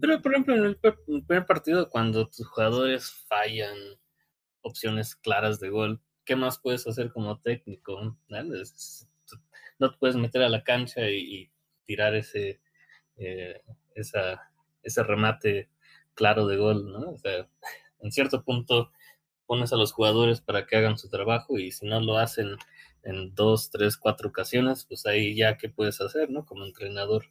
Pero, 0.00 0.20
por 0.20 0.32
ejemplo, 0.32 0.56
en 0.56 0.64
el 0.64 0.76
per- 0.76 0.98
en 1.06 1.14
el 1.14 1.24
primer 1.24 1.46
partido, 1.46 1.88
cuando 1.88 2.26
tus 2.26 2.44
jugadores 2.48 3.12
fallan 3.28 3.76
opciones 4.62 5.14
claras 5.14 5.60
de 5.60 5.68
gol, 5.68 6.00
¿qué 6.24 6.34
más 6.34 6.58
puedes 6.58 6.84
hacer 6.88 7.12
como 7.12 7.40
técnico? 7.40 8.18
Es- 8.60 9.08
No 9.78 9.90
te 9.90 9.98
puedes 9.98 10.16
meter 10.16 10.42
a 10.42 10.48
la 10.48 10.62
cancha 10.64 11.08
y, 11.08 11.50
tirar 11.86 12.14
ese, 12.14 12.60
eh, 13.16 13.60
esa, 13.94 14.50
ese 14.82 15.02
remate 15.02 15.68
claro 16.14 16.46
de 16.46 16.56
gol, 16.56 16.90
¿no? 16.90 17.10
O 17.10 17.18
sea, 17.18 17.48
en 18.00 18.12
cierto 18.12 18.42
punto 18.42 18.90
pones 19.46 19.72
a 19.72 19.76
los 19.76 19.92
jugadores 19.92 20.40
para 20.40 20.66
que 20.66 20.76
hagan 20.76 20.98
su 20.98 21.08
trabajo 21.10 21.58
y 21.58 21.70
si 21.72 21.86
no 21.86 22.00
lo 22.00 22.18
hacen 22.18 22.56
en 23.02 23.34
dos, 23.34 23.70
tres, 23.70 23.96
cuatro 23.96 24.30
ocasiones, 24.30 24.86
pues 24.86 25.04
ahí 25.06 25.36
ya 25.36 25.58
qué 25.58 25.68
puedes 25.68 26.00
hacer, 26.00 26.30
¿no? 26.30 26.46
Como 26.46 26.64
entrenador. 26.64 27.26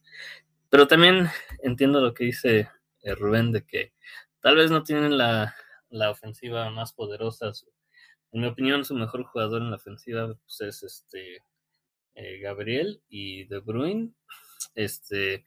Pero 0.69 0.87
también 0.87 1.27
entiendo 1.63 2.01
lo 2.01 2.13
que 2.13 2.25
dice 2.25 2.69
eh, 3.01 3.15
Rubén 3.15 3.51
de 3.51 3.65
que 3.65 3.93
tal 4.39 4.55
vez 4.55 4.71
no 4.71 4.83
tienen 4.83 5.17
la, 5.17 5.55
la 5.89 6.11
ofensiva 6.11 6.69
más 6.69 6.93
poderosa. 6.93 7.51
En 8.31 8.41
mi 8.41 8.47
opinión, 8.47 8.85
su 8.85 8.95
mejor 8.95 9.23
jugador 9.23 9.61
en 9.61 9.71
la 9.71 9.77
ofensiva 9.77 10.27
pues, 10.27 10.61
es 10.61 10.83
este 10.83 11.39
eh, 12.15 12.39
Gabriel 12.39 13.01
y 13.09 13.45
De 13.45 13.59
Bruyne. 13.59 14.11
Este, 14.75 15.43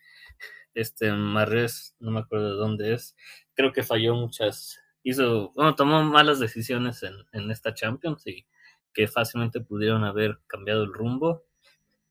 este 0.75 1.11
Marres, 1.13 1.97
no 1.99 2.11
me 2.11 2.21
acuerdo 2.21 2.51
de 2.51 2.57
dónde 2.57 2.95
es, 2.95 3.17
creo 3.55 3.73
que 3.73 3.83
falló 3.83 4.15
muchas, 4.15 4.79
hizo, 5.03 5.53
bueno, 5.55 5.75
tomó 5.75 6.03
malas 6.05 6.39
decisiones 6.39 7.03
en, 7.03 7.15
en 7.33 7.51
esta 7.51 7.75
Champions 7.75 8.27
y 8.27 8.47
que 8.93 9.09
fácilmente 9.09 9.61
pudieron 9.61 10.05
haber 10.05 10.41
cambiado 10.47 10.85
el 10.85 10.93
rumbo. 10.93 11.45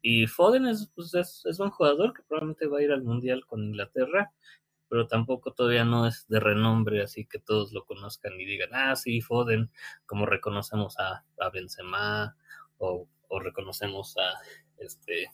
Y 0.01 0.27
Foden 0.27 0.67
es, 0.67 0.91
pues, 0.95 1.13
es, 1.15 1.43
es 1.45 1.57
buen 1.57 1.71
jugador 1.71 2.13
que 2.13 2.23
probablemente 2.23 2.67
va 2.67 2.79
a 2.79 2.83
ir 2.83 2.91
al 2.91 3.03
Mundial 3.03 3.45
con 3.47 3.63
Inglaterra, 3.63 4.31
pero 4.87 5.07
tampoco 5.07 5.51
todavía 5.53 5.83
no 5.83 6.07
es 6.07 6.27
de 6.27 6.39
renombre, 6.39 7.01
así 7.01 7.25
que 7.25 7.39
todos 7.39 7.73
lo 7.73 7.85
conozcan 7.85 8.39
y 8.39 8.45
digan, 8.45 8.69
ah, 8.73 8.95
sí, 8.95 9.21
Foden, 9.21 9.71
como 10.05 10.25
reconocemos 10.25 10.97
a, 10.99 11.25
a 11.39 11.49
Benzema 11.49 12.37
o, 12.77 13.07
o 13.35 13.39
reconocemos 13.39 14.15
a 14.17 14.39
este 14.77 15.27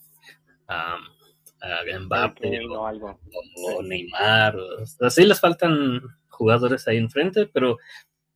a, 0.68 0.96
a 0.96 2.00
Mbappé 2.00 2.66
o, 2.66 2.82
o 2.82 2.86
algo. 2.88 3.20
o 3.68 3.82
Neymar, 3.84 4.56
o, 4.58 4.82
o 4.82 4.86
sea, 4.86 5.10
sí 5.10 5.26
les 5.26 5.40
faltan 5.40 6.02
jugadores 6.30 6.88
ahí 6.88 6.98
enfrente, 6.98 7.46
pero 7.48 7.78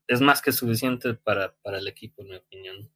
es 0.07 0.21
más 0.21 0.41
que 0.41 0.51
suficiente 0.51 1.13
para, 1.15 1.55
para 1.63 1.79
el 1.79 1.87
equipo, 1.87 2.21
en 2.21 2.27
mi 2.29 2.35
opinión. 2.35 2.91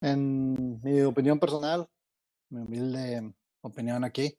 En 0.00 0.80
mi 0.82 1.00
opinión 1.02 1.38
personal, 1.40 1.88
mi 2.50 2.60
humilde 2.62 3.34
opinión 3.62 4.04
aquí, 4.04 4.38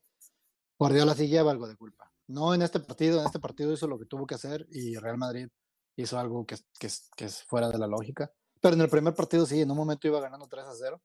Guardiola 0.79 1.13
sí 1.13 1.27
lleva 1.27 1.51
algo 1.51 1.67
de 1.67 1.75
culpa. 1.75 2.11
No 2.27 2.53
en 2.53 2.61
este 2.61 2.79
partido, 2.79 3.19
en 3.19 3.25
este 3.25 3.39
partido 3.39 3.73
hizo 3.73 3.87
lo 3.87 3.99
que 3.99 4.05
tuvo 4.05 4.25
que 4.25 4.35
hacer 4.35 4.65
y 4.71 4.95
Real 4.95 5.17
Madrid 5.17 5.49
hizo 5.97 6.17
algo 6.17 6.45
que, 6.45 6.55
es- 6.55 6.65
que, 6.79 6.87
es- 6.87 7.09
que 7.15 7.25
es 7.25 7.43
fuera 7.43 7.69
de 7.69 7.77
la 7.77 7.87
lógica. 7.87 8.31
Pero 8.61 8.75
en 8.75 8.81
el 8.81 8.89
primer 8.89 9.13
partido 9.13 9.45
sí, 9.45 9.61
en 9.61 9.71
un 9.71 9.77
momento 9.77 10.07
iba 10.07 10.19
ganando 10.19 10.47
3 10.47 10.65
a 10.65 10.73
0 10.75 11.01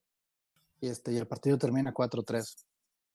y, 0.81 0.89
este, 0.89 1.13
y 1.13 1.17
el 1.17 1.27
partido 1.27 1.57
termina 1.59 1.93
4-3. 1.93 2.55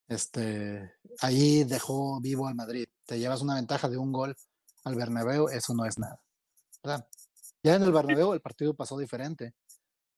Este, 0.08 0.94
ahí 1.22 1.64
dejó 1.66 2.20
vivo 2.20 2.48
al 2.48 2.56
Madrid. 2.56 2.88
Te 3.06 3.20
llevas 3.20 3.42
una 3.42 3.56
ventaja 3.56 3.88
de 3.90 3.98
un 3.98 4.12
gol 4.12 4.36
al 4.86 4.96
Bernabéu, 4.96 5.50
eso 5.50 5.74
no 5.74 5.86
es 5.86 6.00
nada. 6.00 6.20
¿verdad? 6.84 7.08
Ya 7.62 7.76
en 7.76 7.84
el 7.84 7.92
Bernabéu 7.92 8.34
el 8.34 8.42
partido 8.42 8.74
pasó 8.74 8.98
diferente 8.98 9.54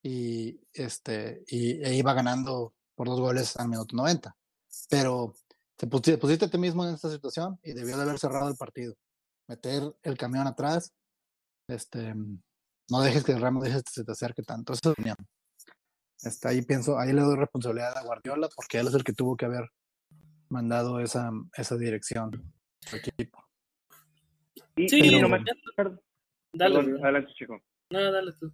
y 0.04 0.60
este 0.74 1.44
y 1.48 1.84
e 1.84 1.96
iba 1.96 2.14
ganando 2.14 2.74
por 2.96 3.08
dos 3.08 3.20
goles 3.20 3.58
al 3.58 3.68
minuto 3.68 3.96
90. 3.96 4.36
Pero 4.90 5.34
te 5.76 5.88
pusi- 5.90 6.18
pusiste 6.20 6.46
a 6.46 6.50
ti 6.50 6.58
mismo 6.58 6.86
en 6.88 6.94
esta 6.94 7.10
situación 7.10 7.60
y 7.64 7.74
debió 7.74 7.98
de 7.98 8.04
haber 8.04 8.20
cerrado 8.20 8.48
el 8.50 8.56
partido. 8.56 8.96
Meter 9.48 9.96
el 10.04 10.18
camión 10.18 10.48
atrás, 10.48 10.94
este, 11.68 12.14
no 12.92 13.02
dejes 13.02 13.24
que 13.24 13.32
el 13.32 13.42
Real 13.42 13.54
Madrid 13.54 13.74
se 13.90 14.04
te 14.04 14.12
acerque 14.12 14.44
tanto. 14.44 14.74
Esa 14.74 14.92
es. 14.96 15.16
Este, 16.24 16.48
ahí 16.50 16.62
pienso, 16.62 17.00
ahí 17.00 17.14
le 17.14 17.22
doy 17.22 17.36
responsabilidad 17.38 17.98
a 17.98 18.04
Guardiola 18.04 18.48
porque 18.56 18.78
él 18.78 18.88
es 18.88 18.94
el 18.94 19.04
que 19.04 19.14
tuvo 19.14 19.36
que 19.36 19.46
haber 19.46 19.70
mandado 20.50 21.00
esa, 21.00 21.32
esa 21.58 21.78
dirección 21.78 22.30
a 22.86 22.90
su 22.90 22.96
equipo. 22.98 23.44
Y, 24.76 24.88
Sí, 24.90 25.00
y 25.00 25.10
pero- 25.10 25.22
nomás, 25.22 25.42
Dale, 26.54 26.76
perdón, 26.76 27.04
adelante, 27.04 27.32
chico. 27.36 27.62
no, 27.92 28.12
dale 28.12 28.34
tú. 28.40 28.52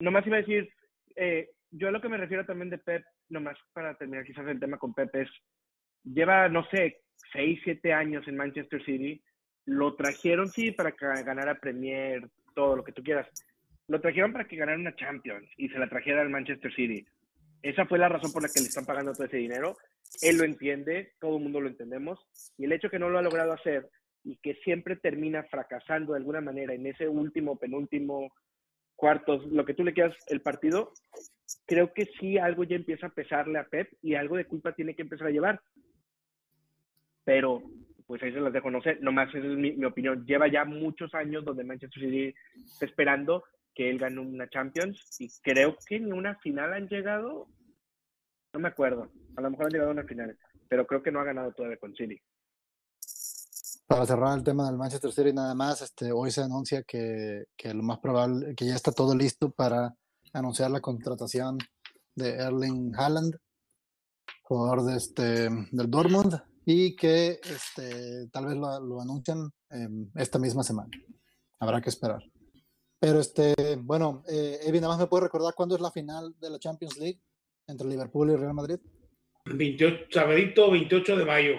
Nomás 0.00 0.26
iba 0.26 0.36
a 0.38 0.40
decir, 0.40 0.68
eh, 1.16 1.50
yo 1.70 1.88
a 1.88 1.90
lo 1.90 2.00
que 2.00 2.08
me 2.08 2.16
refiero 2.16 2.46
también 2.46 2.70
de 2.70 2.78
Pep, 2.78 3.04
nomás 3.28 3.56
para 3.74 3.94
terminar 3.96 4.24
quizás 4.24 4.46
el 4.48 4.58
tema 4.58 4.78
con 4.78 4.94
Pep, 4.94 5.14
es, 5.14 5.28
lleva, 6.02 6.48
no 6.48 6.64
sé, 6.70 7.02
seis, 7.32 7.60
siete 7.62 7.92
años 7.92 8.26
en 8.26 8.36
Manchester 8.38 8.82
City, 8.84 9.22
lo 9.66 9.94
trajeron, 9.94 10.48
sí, 10.48 10.72
para 10.72 10.92
que 10.92 11.04
ganara 11.22 11.60
Premier, 11.60 12.28
todo 12.54 12.74
lo 12.76 12.82
que 12.82 12.92
tú 12.92 13.02
quieras, 13.02 13.28
lo 13.90 14.00
trajeron 14.00 14.32
para 14.32 14.46
que 14.46 14.54
ganara 14.54 14.78
una 14.78 14.94
Champions 14.94 15.50
y 15.56 15.68
se 15.68 15.78
la 15.78 15.88
trajera 15.88 16.22
al 16.22 16.30
Manchester 16.30 16.72
City. 16.72 17.04
Esa 17.60 17.86
fue 17.86 17.98
la 17.98 18.08
razón 18.08 18.32
por 18.32 18.40
la 18.40 18.48
que 18.48 18.60
le 18.60 18.68
están 18.68 18.86
pagando 18.86 19.12
todo 19.12 19.26
ese 19.26 19.38
dinero. 19.38 19.76
Él 20.22 20.38
lo 20.38 20.44
entiende, 20.44 21.14
todo 21.18 21.36
el 21.36 21.42
mundo 21.42 21.60
lo 21.60 21.68
entendemos, 21.68 22.20
y 22.56 22.66
el 22.66 22.72
hecho 22.72 22.88
que 22.88 23.00
no 23.00 23.10
lo 23.10 23.18
ha 23.18 23.22
logrado 23.22 23.52
hacer 23.52 23.90
y 24.22 24.36
que 24.36 24.54
siempre 24.62 24.94
termina 24.94 25.42
fracasando 25.42 26.12
de 26.12 26.18
alguna 26.18 26.40
manera 26.40 26.72
en 26.72 26.86
ese 26.86 27.08
último, 27.08 27.58
penúltimo, 27.58 28.32
cuartos, 28.94 29.44
lo 29.46 29.64
que 29.64 29.74
tú 29.74 29.82
le 29.82 29.92
quieras 29.92 30.16
el 30.28 30.40
partido, 30.40 30.92
creo 31.66 31.92
que 31.92 32.08
sí 32.20 32.38
algo 32.38 32.62
ya 32.62 32.76
empieza 32.76 33.08
a 33.08 33.14
pesarle 33.14 33.58
a 33.58 33.64
Pep 33.64 33.90
y 34.02 34.14
algo 34.14 34.36
de 34.36 34.44
culpa 34.44 34.72
tiene 34.72 34.94
que 34.94 35.02
empezar 35.02 35.26
a 35.26 35.32
llevar. 35.32 35.60
Pero, 37.24 37.60
pues 38.06 38.22
ahí 38.22 38.32
se 38.32 38.40
las 38.40 38.52
dejo, 38.52 38.70
no 38.70 38.82
sé, 38.82 38.98
nomás 39.00 39.30
esa 39.30 39.38
es 39.38 39.58
mi, 39.58 39.72
mi 39.72 39.84
opinión. 39.84 40.24
Lleva 40.26 40.46
ya 40.46 40.64
muchos 40.64 41.12
años 41.12 41.44
donde 41.44 41.64
Manchester 41.64 42.00
City 42.00 42.34
está 42.54 42.86
esperando 42.86 43.42
que 43.74 43.90
él 43.90 43.98
gane 43.98 44.20
una 44.20 44.48
Champions 44.48 45.00
y 45.18 45.28
creo 45.42 45.76
que 45.86 46.00
ni 46.00 46.12
una 46.12 46.36
final 46.38 46.72
han 46.72 46.88
llegado, 46.88 47.48
no 48.52 48.60
me 48.60 48.68
acuerdo, 48.68 49.10
a 49.36 49.40
lo 49.40 49.50
mejor 49.50 49.66
han 49.66 49.72
llegado 49.72 49.90
a 49.90 49.94
una 49.94 50.04
final, 50.04 50.38
pero 50.68 50.86
creo 50.86 51.02
que 51.02 51.12
no 51.12 51.20
ha 51.20 51.24
ganado 51.24 51.52
todavía 51.52 51.78
con 51.78 51.94
City. 51.94 52.20
Para 53.86 54.06
cerrar 54.06 54.38
el 54.38 54.44
tema 54.44 54.66
del 54.66 54.78
Manchester 54.78 55.10
City, 55.10 55.32
nada 55.32 55.54
más, 55.54 55.82
este, 55.82 56.12
hoy 56.12 56.30
se 56.30 56.42
anuncia 56.42 56.82
que, 56.84 57.46
que 57.56 57.74
lo 57.74 57.82
más 57.82 57.98
probable, 57.98 58.54
que 58.54 58.66
ya 58.66 58.76
está 58.76 58.92
todo 58.92 59.16
listo 59.16 59.50
para 59.50 59.94
anunciar 60.32 60.70
la 60.70 60.80
contratación 60.80 61.58
de 62.14 62.34
Erling 62.34 62.94
Haaland, 62.94 63.36
jugador 64.42 64.84
de 64.84 64.96
este, 64.96 65.48
del 65.72 65.90
Dortmund, 65.90 66.40
y 66.64 66.94
que 66.94 67.40
este, 67.42 68.28
tal 68.28 68.46
vez 68.46 68.56
lo, 68.56 68.80
lo 68.80 69.00
anuncian 69.00 69.50
em, 69.70 70.08
esta 70.14 70.38
misma 70.38 70.62
semana. 70.62 70.90
Habrá 71.58 71.80
que 71.80 71.90
esperar. 71.90 72.22
Pero 73.00 73.18
este, 73.20 73.54
bueno, 73.80 74.22
eh, 74.28 74.60
Evi, 74.62 74.78
nada 74.78 74.92
más 74.92 74.98
me 75.00 75.06
puede 75.06 75.24
recordar 75.24 75.54
cuándo 75.54 75.74
es 75.74 75.80
la 75.80 75.90
final 75.90 76.34
de 76.38 76.50
la 76.50 76.58
Champions 76.58 76.98
League 76.98 77.20
entre 77.66 77.88
Liverpool 77.88 78.30
y 78.30 78.36
Real 78.36 78.52
Madrid. 78.54 78.78
28, 79.46 80.04
sabadito 80.12 80.70
28 80.70 81.16
de 81.16 81.24
mayo. 81.24 81.52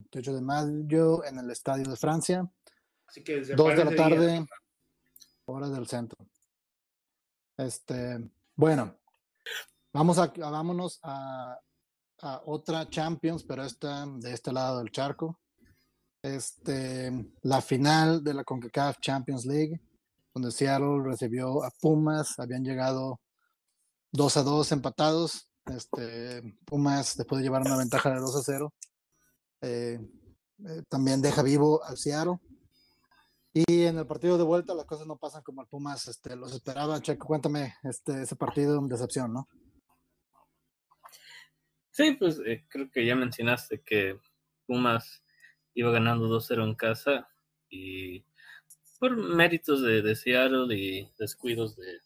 28 0.00 0.34
de 0.34 0.40
mayo 0.42 1.24
en 1.24 1.38
el 1.38 1.50
Estadio 1.50 1.88
de 1.88 1.96
Francia, 1.96 2.46
Así 3.06 3.24
que 3.24 3.36
desde 3.36 3.54
2 3.54 3.68
de 3.68 3.74
la 3.76 3.82
ese 3.82 3.90
día- 3.94 3.96
tarde, 3.96 4.46
hora 5.46 5.68
del 5.70 5.86
centro. 5.86 6.18
Este, 7.56 8.18
bueno, 8.54 8.98
vamos 9.92 10.18
a, 10.18 10.24
a- 10.24 10.50
vámonos 10.50 10.98
a, 11.02 11.58
a 12.20 12.42
otra 12.46 12.88
Champions, 12.90 13.44
pero 13.44 13.64
esta 13.64 14.06
de 14.06 14.32
este 14.32 14.52
lado 14.52 14.78
del 14.78 14.90
charco. 14.90 15.40
Este, 16.22 17.10
la 17.42 17.60
final 17.62 18.22
de 18.22 18.34
la 18.34 18.44
CONCACAF 18.44 18.98
Champions 19.00 19.44
League, 19.44 19.80
donde 20.34 20.50
Seattle 20.50 21.02
recibió 21.04 21.62
a 21.64 21.70
Pumas, 21.80 22.38
habían 22.38 22.64
llegado 22.64 23.20
2 24.12 24.36
a 24.36 24.42
2 24.42 24.72
empatados. 24.72 25.48
Este, 25.66 26.42
Pumas, 26.64 27.16
después 27.16 27.38
de 27.38 27.44
llevar 27.44 27.62
una 27.62 27.76
ventaja 27.76 28.10
de 28.10 28.20
2 28.20 28.36
a 28.36 28.42
0, 28.42 28.74
eh, 29.60 30.00
eh, 30.66 30.82
también 30.88 31.22
deja 31.22 31.42
vivo 31.42 31.82
al 31.84 31.96
Seattle. 31.96 32.38
Y 33.54 33.82
en 33.82 33.98
el 33.98 34.06
partido 34.06 34.38
de 34.38 34.44
vuelta 34.44 34.74
las 34.74 34.86
cosas 34.86 35.06
no 35.06 35.18
pasan 35.18 35.42
como 35.42 35.60
el 35.60 35.68
Pumas 35.68 36.08
este, 36.08 36.36
los 36.36 36.54
esperaba. 36.54 37.00
Checo, 37.00 37.26
cuéntame 37.26 37.74
este, 37.84 38.22
ese 38.22 38.34
partido, 38.36 38.80
decepción, 38.88 39.32
¿no? 39.32 39.48
Sí, 41.90 42.12
pues 42.12 42.40
eh, 42.46 42.64
creo 42.68 42.90
que 42.90 43.04
ya 43.04 43.14
mencionaste 43.14 43.82
que 43.82 44.18
Pumas 44.66 45.22
iba 45.74 45.90
ganando 45.90 46.28
2-0 46.28 46.64
en 46.64 46.74
casa 46.74 47.28
y 47.68 48.24
por 49.02 49.16
méritos 49.16 49.82
de, 49.82 50.14
Seattle 50.14 50.72
y 50.76 51.10
descuidos 51.18 51.74
de, 51.74 51.98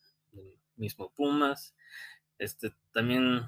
mismo 0.76 1.12
Pumas, 1.14 1.74
este 2.38 2.72
también 2.90 3.42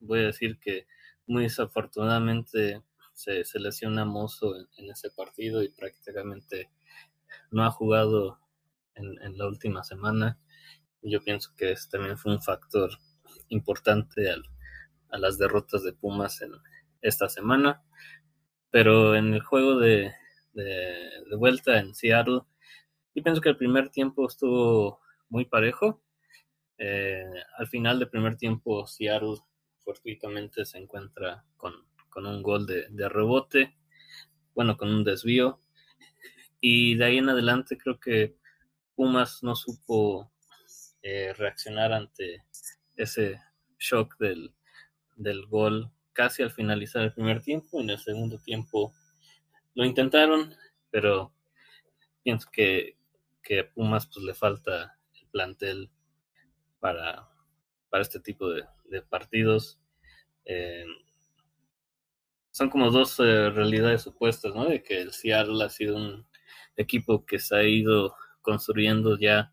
voy 0.00 0.20
a 0.20 0.26
decir 0.28 0.58
que 0.58 0.86
muy 1.26 1.42
desafortunadamente 1.42 2.82
se, 3.12 3.44
se 3.44 3.60
lesiona 3.60 4.06
Mozo 4.06 4.56
en, 4.78 4.90
ese 4.90 5.10
partido 5.10 5.62
y 5.62 5.68
prácticamente 5.68 6.70
no 7.50 7.66
ha 7.66 7.70
jugado 7.70 8.40
en, 8.94 9.36
la 9.36 9.46
última 9.46 9.84
semana. 9.84 10.38
Yo 11.02 11.22
pienso 11.22 11.50
que 11.54 11.74
también 11.90 12.16
fue 12.16 12.32
un 12.32 12.40
factor 12.40 12.92
importante 13.50 14.30
a 15.10 15.18
las 15.18 15.36
derrotas 15.36 15.82
de 15.82 15.92
Pumas 15.92 16.40
en 16.40 16.52
esta 17.02 17.28
semana. 17.28 17.82
Pero 18.70 19.14
en 19.14 19.34
el 19.34 19.42
juego 19.42 19.80
de 19.80 20.14
vuelta 21.36 21.78
en 21.78 21.94
Seattle, 21.94 22.40
yo 23.16 23.22
pienso 23.22 23.40
que 23.40 23.48
el 23.48 23.56
primer 23.56 23.88
tiempo 23.88 24.26
estuvo 24.26 25.00
muy 25.30 25.46
parejo. 25.46 26.02
Eh, 26.76 27.24
al 27.56 27.66
final 27.66 27.98
del 27.98 28.10
primer 28.10 28.36
tiempo, 28.36 28.86
Seattle 28.86 29.38
fortuitamente 29.78 30.66
se 30.66 30.76
encuentra 30.76 31.42
con, 31.56 31.72
con 32.10 32.26
un 32.26 32.42
gol 32.42 32.66
de, 32.66 32.86
de, 32.90 33.08
rebote, 33.08 33.74
bueno, 34.54 34.76
con 34.76 34.90
un 34.90 35.02
desvío. 35.02 35.62
Y 36.60 36.96
de 36.96 37.04
ahí 37.06 37.16
en 37.16 37.30
adelante 37.30 37.78
creo 37.78 37.98
que 37.98 38.36
Pumas 38.94 39.42
no 39.42 39.56
supo 39.56 40.30
eh, 41.00 41.32
reaccionar 41.32 41.94
ante 41.94 42.44
ese 42.96 43.40
shock 43.78 44.18
del, 44.18 44.52
del 45.16 45.46
gol 45.46 45.90
casi 46.12 46.42
al 46.42 46.50
finalizar 46.50 47.00
el 47.02 47.14
primer 47.14 47.40
tiempo. 47.40 47.80
En 47.80 47.88
el 47.88 47.98
segundo 47.98 48.38
tiempo 48.38 48.92
lo 49.74 49.86
intentaron, 49.86 50.54
pero 50.90 51.32
pienso 52.22 52.50
que, 52.52 52.95
que 53.46 53.60
a 53.60 53.70
Pumas 53.70 54.06
pues, 54.06 54.24
le 54.24 54.34
falta 54.34 54.98
el 55.14 55.28
plantel 55.28 55.90
para, 56.80 57.28
para 57.88 58.02
este 58.02 58.18
tipo 58.18 58.50
de, 58.50 58.64
partidos. 59.08 59.78
Eh, 60.44 60.84
son 62.50 62.70
como 62.70 62.90
dos 62.90 63.20
eh, 63.20 63.50
realidades 63.50 64.06
opuestas, 64.08 64.52
¿no? 64.52 64.64
De 64.64 64.82
que 64.82 65.00
el 65.00 65.12
Seattle 65.12 65.64
ha 65.64 65.68
sido 65.68 65.96
un 65.96 66.26
equipo 66.76 67.24
que 67.24 67.38
se 67.38 67.56
ha 67.56 67.62
ido 67.62 68.16
construyendo 68.42 69.16
ya 69.16 69.52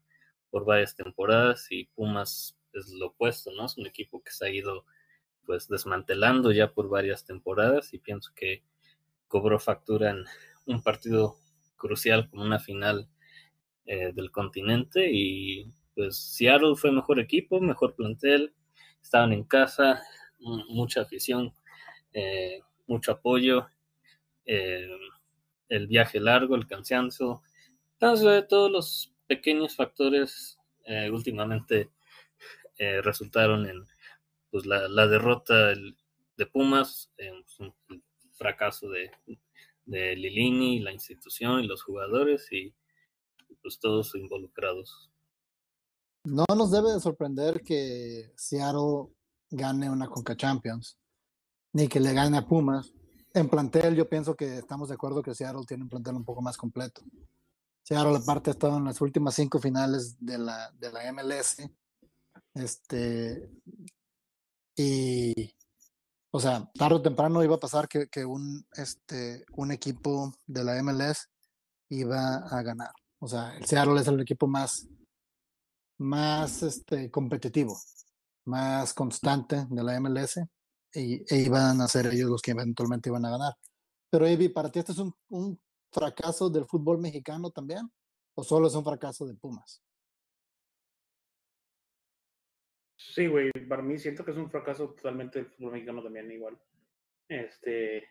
por 0.50 0.66
varias 0.66 0.96
temporadas 0.96 1.68
y 1.70 1.86
Pumas 1.86 2.58
es 2.74 2.90
lo 2.90 3.08
opuesto, 3.08 3.52
¿no? 3.52 3.68
Es 3.68 3.78
un 3.78 3.86
equipo 3.86 4.24
que 4.24 4.32
se 4.32 4.48
ha 4.48 4.50
ido 4.50 4.86
pues 5.46 5.68
desmantelando 5.68 6.52
ya 6.52 6.74
por 6.74 6.90
varias 6.90 7.26
temporadas 7.26 7.94
y 7.94 8.00
pienso 8.00 8.32
que 8.36 8.64
cobró 9.28 9.60
factura 9.60 10.12
en 10.12 10.24
un 10.66 10.82
partido 10.82 11.38
crucial 11.76 12.30
como 12.30 12.44
una 12.44 12.60
final 12.60 13.10
eh, 13.86 14.12
del 14.14 14.32
continente 14.32 15.10
y 15.12 15.72
pues 15.96 16.18
Seattle 16.18 16.76
fue 16.76 16.92
mejor 16.92 17.20
equipo, 17.20 17.60
mejor 17.60 17.96
plantel, 17.96 18.54
estaban 19.02 19.34
en 19.34 19.44
casa, 19.44 20.02
mucha 20.40 21.02
afición, 21.02 21.54
eh, 22.14 22.62
mucho 22.88 23.12
apoyo, 23.12 23.68
eh, 24.46 24.88
el 25.70 25.88
viaje 25.88 26.20
largo, 26.20 26.56
el 26.56 26.68
cansancio, 26.68 27.42
entonces 27.94 28.48
todos 28.48 28.72
los 28.72 29.14
pequeños 29.28 29.76
factores 29.76 30.60
eh, 30.86 31.10
últimamente 31.10 31.90
resultaron 33.04 33.66
en 33.66 33.86
pues, 34.52 34.66
la, 34.66 34.90
la 34.90 35.08
derrota 35.08 35.74
de 35.74 36.46
Pumas, 36.48 37.14
un 37.60 37.74
fracaso 38.34 38.90
de, 38.90 39.10
de 39.86 40.16
Lilini, 40.18 40.80
la 40.80 40.92
institución 40.92 41.64
y 41.64 41.68
los 41.68 41.82
jugadores 41.82 42.52
y 42.52 42.74
pues 43.64 43.80
todos 43.80 44.14
involucrados. 44.14 45.10
No 46.26 46.46
nos 46.56 46.72
debe 46.72 46.92
de 46.92 47.00
sorprender 47.00 47.64
que 47.64 48.32
Seattle 48.36 49.08
gane 49.50 49.90
una 49.90 50.08
Conca 50.08 50.36
Champions, 50.36 50.98
ni 51.74 51.88
que 51.88 52.00
le 52.00 52.14
gane 52.14 52.38
a 52.38 52.46
Pumas. 52.46 52.94
En 53.34 53.50
plantel, 53.50 53.96
yo 53.96 54.08
pienso 54.08 54.36
que 54.36 54.60
estamos 54.60 54.90
de 54.90 54.96
acuerdo 54.96 55.24
que 55.24 55.34
Seattle 55.34 55.66
tiene 55.68 55.84
un 55.84 55.90
plantel 55.90 56.16
un 56.16 56.24
poco 56.24 56.42
más 56.42 56.56
completo. 56.56 57.02
Seattle, 57.84 58.18
aparte, 58.18 58.52
ha 58.52 58.54
estado 58.54 58.78
en 58.78 58.86
las 58.86 59.02
últimas 59.02 59.36
cinco 59.36 59.60
finales 59.60 60.16
de 60.20 60.38
la, 60.38 60.72
de 60.72 60.92
la 60.92 61.12
MLS. 61.12 61.58
Este, 62.54 63.50
y, 64.76 65.56
o 66.32 66.40
sea, 66.40 66.72
tarde 66.74 66.96
o 66.96 67.02
temprano 67.02 67.44
iba 67.44 67.56
a 67.56 67.60
pasar 67.60 67.88
que, 67.88 68.08
que 68.08 68.26
un, 68.26 68.66
este, 68.74 69.46
un 69.54 69.72
equipo 69.72 70.34
de 70.46 70.64
la 70.64 70.82
MLS 70.82 71.30
iba 71.90 72.38
a 72.38 72.62
ganar. 72.62 72.94
O 73.24 73.28
sea, 73.30 73.56
el 73.56 73.64
Seattle 73.64 74.02
es 74.02 74.08
el 74.10 74.20
equipo 74.20 74.48
más, 74.48 74.86
más 75.98 76.62
este, 76.62 77.10
competitivo, 77.10 77.74
más 78.44 78.94
constante 78.94 79.66
de 79.70 79.82
la 79.82 79.98
MLS 80.02 80.42
y, 80.94 81.24
e 81.34 81.38
iban 81.38 81.80
a 81.80 81.88
ser 81.88 82.08
ellos 82.08 82.30
los 82.30 82.42
que 82.42 82.52
eventualmente 82.52 83.08
iban 83.08 83.24
a 83.24 83.30
ganar. 83.30 83.54
Pero, 84.10 84.28
Evi, 84.28 84.50
¿para 84.50 84.70
ti 84.70 84.80
este 84.80 84.92
es 84.92 84.98
un, 84.98 85.16
un 85.30 85.58
fracaso 85.90 86.50
del 86.50 86.66
fútbol 86.66 86.98
mexicano 86.98 87.50
también? 87.50 87.90
¿O 88.36 88.44
solo 88.44 88.68
es 88.68 88.76
un 88.76 88.84
fracaso 88.84 89.26
de 89.26 89.36
Pumas? 89.36 89.82
Sí, 92.98 93.28
güey, 93.28 93.52
para 93.70 93.84
mí 93.84 93.98
siento 94.00 94.26
que 94.26 94.32
es 94.32 94.38
un 94.38 94.52
fracaso 94.52 94.90
totalmente 94.90 95.40
del 95.40 95.50
fútbol 95.50 95.72
mexicano 95.72 96.04
también 96.04 96.30
igual. 96.30 96.60
Este, 97.30 98.06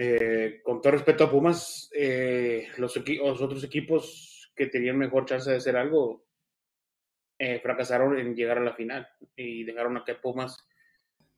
eh, 0.00 0.60
con 0.62 0.80
todo 0.80 0.92
respeto 0.92 1.24
a 1.24 1.30
Pumas, 1.30 1.90
eh, 1.92 2.68
los, 2.76 2.96
los, 2.96 3.42
otros 3.42 3.64
equipos 3.64 4.52
que 4.54 4.68
tenían 4.68 4.96
mejor 4.96 5.24
chance 5.24 5.50
de 5.50 5.56
hacer 5.56 5.76
algo 5.76 6.24
eh, 7.36 7.58
fracasaron 7.58 8.16
en 8.16 8.36
llegar 8.36 8.58
a 8.58 8.64
la 8.64 8.74
final 8.74 9.08
y 9.34 9.64
dejaron 9.64 9.96
a 9.96 10.04
que 10.04 10.14
Pumas 10.14 10.64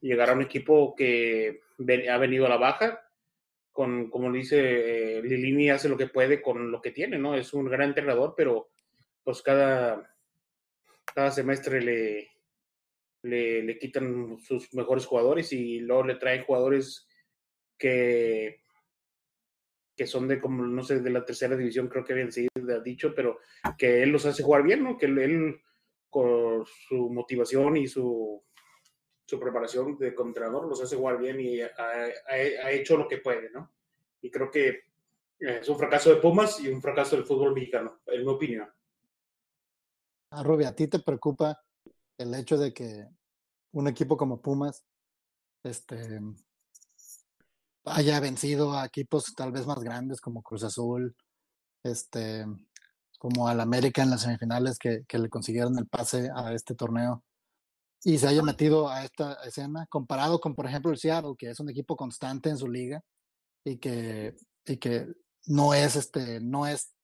llegara 0.03 0.33
a 0.33 0.35
un 0.35 0.43
equipo 0.43 0.95
que 0.95 1.61
ha 2.11 2.19
venido 2.19 2.45
a 2.45 2.51
la 2.51 2.59
baja 2.59 3.01
con 3.73 4.11
como 4.11 4.31
dice 4.31 5.19
eh, 5.19 5.23
Lilini, 5.23 5.71
hace 5.71 5.89
lo 5.89 5.97
que 5.97 6.09
puede 6.09 6.43
con 6.43 6.71
lo 6.71 6.83
que 6.83 6.91
tiene, 6.91 7.17
¿no? 7.17 7.35
Es 7.35 7.55
un 7.55 7.65
gran 7.65 7.89
entrenador, 7.89 8.35
pero 8.37 8.69
pues 9.25 9.41
cada, 9.41 10.15
cada 11.15 11.31
semestre 11.31 11.81
le, 11.81 12.29
le, 13.23 13.63
le 13.63 13.79
quitan 13.79 14.39
sus 14.39 14.75
mejores 14.75 15.07
jugadores 15.07 15.51
y 15.55 15.79
luego 15.79 16.05
le 16.05 16.17
trae 16.17 16.43
jugadores 16.43 17.07
que 17.81 18.61
que 19.97 20.07
son 20.07 20.27
de 20.29 20.41
como, 20.41 20.65
no 20.65 20.83
sé, 20.83 21.01
de 21.01 21.11
la 21.11 21.27
tercera 21.27 21.55
división, 21.55 21.87
creo 21.87 22.03
que 22.03 22.15
habían 22.15 22.33
sido 22.33 22.49
dicho, 22.83 23.13
pero 23.15 23.39
que 23.77 24.03
él 24.03 24.09
los 24.09 24.25
hace 24.25 24.43
jugar 24.43 24.63
bien, 24.63 24.83
¿no? 24.83 24.97
Que 24.97 25.05
él, 25.05 25.61
con 26.09 26.65
su 26.89 27.11
motivación 27.11 27.77
y 27.77 27.87
su, 27.87 28.43
su 29.27 29.39
preparación 29.39 29.99
de 29.99 30.09
entrenador 30.09 30.67
los 30.67 30.81
hace 30.81 30.97
jugar 30.97 31.19
bien 31.19 31.39
y 31.39 31.61
ha, 31.61 31.71
ha, 32.29 32.71
hecho 32.71 32.97
lo 32.97 33.07
que 33.07 33.19
puede, 33.19 33.51
¿no? 33.51 33.75
Y 34.23 34.31
creo 34.31 34.51
que 34.51 34.85
es 35.39 35.69
un 35.69 35.77
fracaso 35.77 36.09
de 36.09 36.17
Pumas 36.17 36.59
y 36.61 36.69
un 36.69 36.81
fracaso 36.81 37.17
del 37.17 37.27
fútbol 37.27 37.53
mexicano, 37.53 38.01
en 38.07 38.23
mi 38.23 38.29
opinión. 38.29 38.71
Ah, 40.31 40.43
Rubi, 40.43 40.65
¿a 40.65 40.75
ti 40.75 40.89
te 40.89 41.01
preocupa 41.01 41.63
el 42.17 42.35
hecho 42.35 42.57
de 42.57 42.73
que 42.73 43.07
un 43.73 43.87
equipo 43.87 44.17
como 44.17 44.41
Pumas 44.41 44.87
este, 45.63 46.21
haya 47.85 48.21
vencido 48.21 48.77
a 48.77 48.87
equipos 48.87 49.35
tal 49.35 49.53
vez 49.53 49.67
más 49.67 49.81
grandes 49.81 50.21
como 50.21 50.43
Cruz 50.43 50.65
Azul, 50.65 51.17
este, 51.83 52.47
como 53.19 53.49
al 53.49 53.61
América 53.61 54.03
en 54.03 54.11
las 54.11 54.23
semifinales 54.23 54.79
que, 54.79 55.05
que, 55.07 55.19
le 55.19 55.29
consiguieron 55.29 55.79
el 55.79 55.87
pase 55.87 56.31
a 56.35 56.53
este 56.53 56.75
torneo 56.75 57.25
y 58.03 58.19
se 58.19 58.29
haya 58.29 58.43
metido 58.43 58.89
a 58.89 59.05
esta 59.05 59.35
escena, 59.45 59.87
comparado 59.87 60.41
con, 60.41 60.55
por 60.55 60.67
ejemplo, 60.67 60.91
el 60.91 60.99
Seattle, 60.99 61.35
que 61.37 61.51
es 61.51 61.61
un 61.61 61.69
equipo 61.69 61.97
constante 61.97 62.49
en 62.49 62.57
su 62.57 62.69
liga 62.69 63.03
y 63.65 63.77
que, 63.77 64.37
y 64.65 64.79
que 64.79 65.07
no 65.47 65.75
es 65.75 65.97
este, 65.97 66.41
no 66.41 66.67
es, 66.67 66.95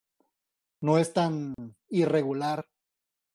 no 0.80 0.98
es 0.98 1.12
tan 1.12 1.54
irregular 1.90 2.66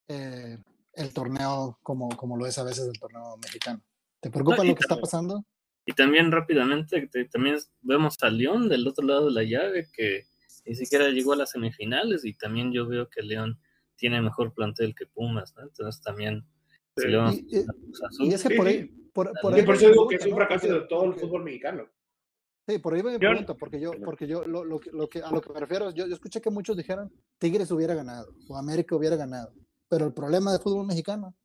eh, 0.07 0.57
el 0.93 1.13
torneo 1.13 1.77
como, 1.83 2.09
como 2.17 2.35
lo 2.35 2.45
es 2.45 2.57
a 2.57 2.63
veces 2.63 2.87
el 2.87 2.99
torneo 2.99 3.37
mexicano. 3.37 3.81
¿Te 4.19 4.29
preocupa 4.31 4.63
lo 4.63 4.75
que 4.75 4.81
está 4.81 4.97
pasando? 4.97 5.45
Y 5.85 5.93
también 5.93 6.31
rápidamente, 6.31 7.09
también 7.31 7.57
vemos 7.81 8.17
a 8.21 8.29
León 8.29 8.69
del 8.69 8.87
otro 8.87 9.05
lado 9.05 9.25
de 9.25 9.31
la 9.31 9.43
llave, 9.43 9.87
que 9.93 10.25
ni 10.65 10.75
siquiera 10.75 11.09
llegó 11.09 11.33
a 11.33 11.37
las 11.37 11.51
semifinales, 11.51 12.23
y 12.23 12.33
también 12.33 12.71
yo 12.71 12.87
veo 12.87 13.09
que 13.09 13.23
León 13.23 13.59
tiene 13.95 14.21
mejor 14.21 14.53
plantel 14.53 14.95
que 14.95 15.07
Pumas, 15.07 15.55
¿no? 15.55 15.63
Entonces 15.63 16.01
también... 16.01 16.45
Sí. 16.97 17.07
León, 17.07 17.33
y, 17.33 17.57
y, 17.57 18.29
y, 18.29 18.33
es 18.33 18.43
que 18.43 18.55
por 18.55 18.67
ahí... 18.67 18.85
Por, 19.13 19.31
por, 19.41 19.53
ahí 19.53 19.63
por 19.63 19.75
eso 19.75 19.89
digo 19.89 20.07
que 20.07 20.15
es 20.15 20.25
un 20.25 20.35
fracaso 20.35 20.67
¿no? 20.67 20.73
de 20.75 20.81
todo 20.81 21.05
el 21.05 21.13
fútbol 21.15 21.43
mexicano. 21.43 21.89
Sí, 22.67 22.77
por 22.77 22.93
ahí 22.93 23.01
me 23.01 23.17
pregunto, 23.17 23.57
porque 23.57 23.79
yo, 23.79 23.91
porque 24.05 24.27
yo 24.27 24.45
lo, 24.45 24.63
lo, 24.63 24.79
lo, 24.93 25.09
que, 25.09 25.21
a 25.21 25.31
lo 25.31 25.41
que 25.41 25.51
me 25.51 25.59
refiero, 25.59 25.91
yo, 25.91 26.05
yo 26.05 26.13
escuché 26.13 26.41
que 26.41 26.49
muchos 26.49 26.77
dijeron 26.77 27.11
Tigres 27.39 27.71
hubiera 27.71 27.95
ganado 27.95 28.33
o 28.47 28.55
América 28.55 28.95
hubiera 28.95 29.15
ganado, 29.15 29.53
pero 29.89 30.05
el 30.05 30.13
problema 30.13 30.51
del 30.51 30.61
fútbol 30.61 30.85
mexicano 30.85 31.35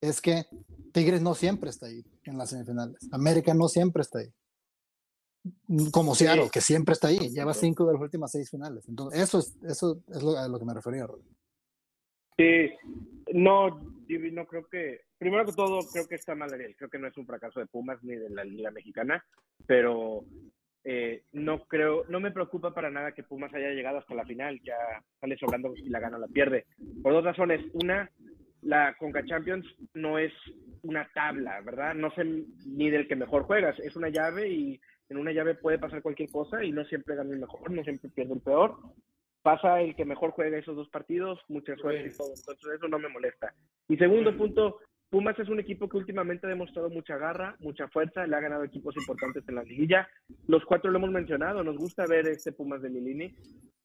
es 0.00 0.20
que 0.20 0.44
Tigres 0.92 1.22
no 1.22 1.34
siempre 1.34 1.70
está 1.70 1.86
ahí 1.86 2.04
en 2.24 2.38
las 2.38 2.50
semifinales. 2.50 2.96
América 3.12 3.54
no 3.54 3.68
siempre 3.68 4.02
está 4.02 4.20
ahí. 4.20 4.32
Como 5.92 6.14
Seattle, 6.14 6.44
sí. 6.44 6.50
que 6.50 6.60
siempre 6.60 6.92
está 6.92 7.08
ahí. 7.08 7.18
Lleva 7.30 7.54
cinco 7.54 7.86
de 7.86 7.94
las 7.94 8.02
últimas 8.02 8.30
seis 8.30 8.50
finales. 8.50 8.86
Entonces, 8.88 9.20
eso 9.20 9.38
es, 9.38 9.56
eso 9.62 10.02
es 10.08 10.22
lo, 10.22 10.36
a 10.36 10.48
lo 10.48 10.58
que 10.58 10.64
me 10.64 10.74
refería, 10.74 11.06
Robert. 11.06 11.26
Sí, 12.36 12.70
no, 13.34 13.70
no 13.70 14.46
creo 14.46 14.68
que. 14.68 15.00
Primero 15.18 15.44
que 15.44 15.52
todo, 15.52 15.80
creo 15.92 16.06
que 16.06 16.14
está 16.14 16.34
mal 16.34 16.52
Ariel. 16.52 16.76
Creo 16.76 16.88
que 16.88 16.98
no 16.98 17.08
es 17.08 17.16
un 17.16 17.26
fracaso 17.26 17.58
de 17.58 17.66
Pumas 17.66 18.02
ni 18.04 18.14
de 18.14 18.30
la 18.30 18.44
Liga 18.44 18.70
Mexicana, 18.70 19.24
pero 19.66 20.24
eh, 20.84 21.24
no 21.32 21.64
creo, 21.66 22.04
no 22.08 22.20
me 22.20 22.30
preocupa 22.30 22.72
para 22.72 22.90
nada 22.90 23.12
que 23.12 23.24
Pumas 23.24 23.52
haya 23.52 23.70
llegado 23.70 23.98
hasta 23.98 24.14
la 24.14 24.24
final. 24.24 24.60
Ya 24.62 24.76
sale 25.20 25.36
sobrando 25.36 25.74
si 25.74 25.88
la 25.88 25.98
gana 25.98 26.16
o 26.16 26.20
la 26.20 26.28
pierde. 26.28 26.66
Por 27.02 27.12
dos 27.12 27.24
razones. 27.24 27.64
Una, 27.72 28.08
la 28.62 28.94
Conca 28.98 29.24
Champions 29.24 29.66
no 29.94 30.18
es 30.18 30.32
una 30.82 31.08
tabla, 31.14 31.60
¿verdad? 31.60 31.94
No 31.94 32.10
se 32.12 32.24
mide 32.24 32.96
el 32.96 33.08
que 33.08 33.16
mejor 33.16 33.44
juegas, 33.44 33.78
es 33.80 33.96
una 33.96 34.08
llave 34.08 34.48
y 34.48 34.80
en 35.08 35.16
una 35.16 35.32
llave 35.32 35.54
puede 35.54 35.78
pasar 35.78 36.02
cualquier 36.02 36.30
cosa 36.30 36.62
y 36.64 36.72
no 36.72 36.84
siempre 36.84 37.16
gana 37.16 37.32
el 37.32 37.40
mejor, 37.40 37.70
no 37.70 37.82
siempre 37.82 38.10
pierde 38.10 38.34
el 38.34 38.40
peor. 38.40 38.76
Pasa 39.42 39.80
el 39.80 39.94
que 39.94 40.04
mejor 40.04 40.32
juega 40.32 40.58
esos 40.58 40.76
dos 40.76 40.88
partidos, 40.90 41.40
mucha 41.48 41.76
suerte 41.76 42.10
y 42.12 42.16
todo, 42.16 42.28
entonces 42.36 42.74
eso 42.74 42.88
no 42.88 42.98
me 42.98 43.08
molesta. 43.08 43.54
Y 43.88 43.96
segundo 43.96 44.36
punto, 44.36 44.80
Pumas 45.10 45.38
es 45.38 45.48
un 45.48 45.58
equipo 45.58 45.88
que 45.88 45.96
últimamente 45.96 46.46
ha 46.46 46.50
demostrado 46.50 46.90
mucha 46.90 47.16
garra, 47.16 47.56
mucha 47.60 47.88
fuerza, 47.88 48.26
le 48.26 48.36
ha 48.36 48.40
ganado 48.40 48.64
equipos 48.64 48.94
importantes 48.96 49.42
en 49.48 49.54
la 49.54 49.62
liguilla. 49.62 50.06
Los 50.46 50.64
cuatro 50.66 50.90
lo 50.90 50.98
hemos 50.98 51.10
mencionado, 51.10 51.64
nos 51.64 51.78
gusta 51.78 52.04
ver 52.06 52.28
este 52.28 52.52
Pumas 52.52 52.82
de 52.82 52.90
Lilini. 52.90 53.34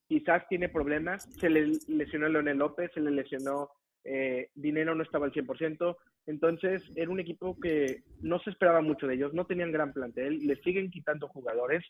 Quizás 0.06 0.46
tiene 0.50 0.68
problemas, 0.68 1.24
se 1.40 1.50
le 1.50 1.72
lesionó 1.88 2.26
a 2.26 2.30
Leonel 2.30 2.58
López, 2.58 2.92
se 2.94 3.00
le 3.00 3.12
lesionó 3.12 3.70
eh, 4.06 4.50
dinero 4.56 4.96
no 4.96 5.04
estaba 5.04 5.26
al 5.26 5.32
100%, 5.32 5.96
entonces 6.26 6.82
era 6.96 7.12
un 7.12 7.20
equipo 7.20 7.60
que 7.60 8.04
no 8.22 8.40
se 8.40 8.50
esperaba 8.50 8.82
mucho 8.82 9.08
de 9.08 9.16
ellos, 9.16 9.34
no 9.34 9.46
tenían 9.46 9.72
gran 9.72 9.94
plantel, 9.94 10.40
le 10.40 10.56
siguen 10.58 10.90
quitando 10.90 11.28
jugadores, 11.28 11.86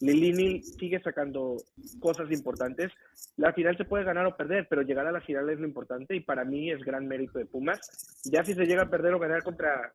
Lilini 0.00 0.62
sigue 0.62 1.00
sacando 1.00 1.56
cosas 2.00 2.30
importantes, 2.30 2.92
la 3.36 3.52
final 3.52 3.76
se 3.76 3.84
puede 3.84 4.04
ganar 4.04 4.26
o 4.26 4.36
perder, 4.36 4.66
pero 4.68 4.82
llegar 4.82 5.06
a 5.06 5.12
la 5.12 5.20
final 5.20 5.50
es 5.50 5.58
lo 5.58 5.66
importante 5.66 6.14
y 6.14 6.20
para 6.20 6.44
mí 6.44 6.70
es 6.70 6.80
gran 6.80 7.06
mérito 7.06 7.38
de 7.38 7.46
Pumas, 7.46 7.80
ya 8.24 8.44
si 8.44 8.54
se 8.54 8.66
llega 8.66 8.82
a 8.82 8.90
perder 8.90 9.14
o 9.14 9.18
ganar 9.18 9.42
contra 9.42 9.92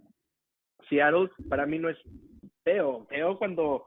Seattle, 0.89 1.29
para 1.49 1.65
mí 1.65 1.79
no 1.79 1.89
es 1.89 1.97
feo, 2.63 3.05
feo 3.07 3.37
cuando, 3.37 3.85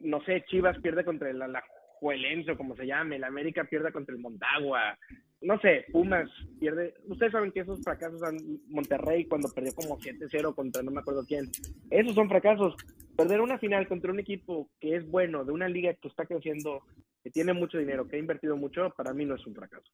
no 0.00 0.22
sé, 0.24 0.44
Chivas 0.48 0.78
pierde 0.78 1.04
contra 1.04 1.30
el 1.30 1.40
Alajuelense 1.40 2.52
o 2.52 2.56
como 2.56 2.76
se 2.76 2.86
llame, 2.86 3.16
el 3.16 3.24
América 3.24 3.64
pierde 3.64 3.92
contra 3.92 4.14
el 4.14 4.20
Montagua, 4.20 4.98
no 5.42 5.58
sé, 5.60 5.86
Pumas 5.92 6.30
pierde. 6.60 6.94
Ustedes 7.06 7.32
saben 7.32 7.52
que 7.52 7.60
esos 7.60 7.82
fracasos 7.82 8.22
han 8.22 8.36
Monterrey 8.68 9.26
cuando 9.26 9.48
perdió 9.48 9.74
como 9.74 9.98
7-0 9.98 10.54
contra 10.54 10.82
no 10.82 10.90
me 10.90 11.00
acuerdo 11.00 11.24
quién. 11.26 11.50
Esos 11.90 12.14
son 12.14 12.28
fracasos. 12.28 12.74
Perder 13.16 13.40
una 13.40 13.58
final 13.58 13.88
contra 13.88 14.12
un 14.12 14.20
equipo 14.20 14.70
que 14.80 14.96
es 14.96 15.06
bueno, 15.10 15.44
de 15.44 15.52
una 15.52 15.68
liga 15.68 15.94
que 15.94 16.08
está 16.08 16.26
creciendo, 16.26 16.82
que 17.22 17.30
tiene 17.30 17.52
mucho 17.52 17.78
dinero, 17.78 18.08
que 18.08 18.16
ha 18.16 18.20
invertido 18.20 18.56
mucho, 18.56 18.92
para 18.96 19.12
mí 19.12 19.24
no 19.24 19.34
es 19.34 19.46
un 19.46 19.54
fracaso. 19.54 19.90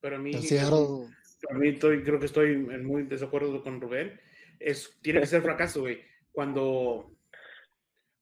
Pero 0.00 0.16
a 0.16 0.18
mí, 0.18 0.32
para 0.32 1.58
mí 1.58 1.68
estoy, 1.68 2.02
creo 2.02 2.18
que 2.18 2.26
estoy 2.26 2.52
en 2.52 2.84
muy 2.84 3.04
desacuerdo 3.04 3.62
con 3.62 3.80
Rubén. 3.80 4.20
Es, 4.60 4.96
tiene 5.00 5.20
que 5.20 5.26
ser 5.26 5.42
fracaso, 5.42 5.80
güey. 5.80 6.00
Cuando 6.32 7.16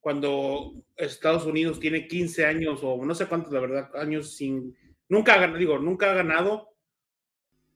cuando 0.05 0.75
Estados 0.97 1.47
Unidos 1.47 1.81
tiene 1.81 2.07
15 2.07 2.45
años 2.45 2.81
o 2.83 3.03
no 3.07 3.15
sé 3.15 3.25
cuántos, 3.25 3.51
la 3.51 3.61
verdad, 3.61 3.91
años 3.97 4.37
sin 4.37 4.77
Nunca 5.15 5.35
ha 5.35 5.39
ganado, 5.39 5.59
digo, 5.59 5.79
nunca 5.79 6.11
ha 6.11 6.15
ganado 6.15 6.75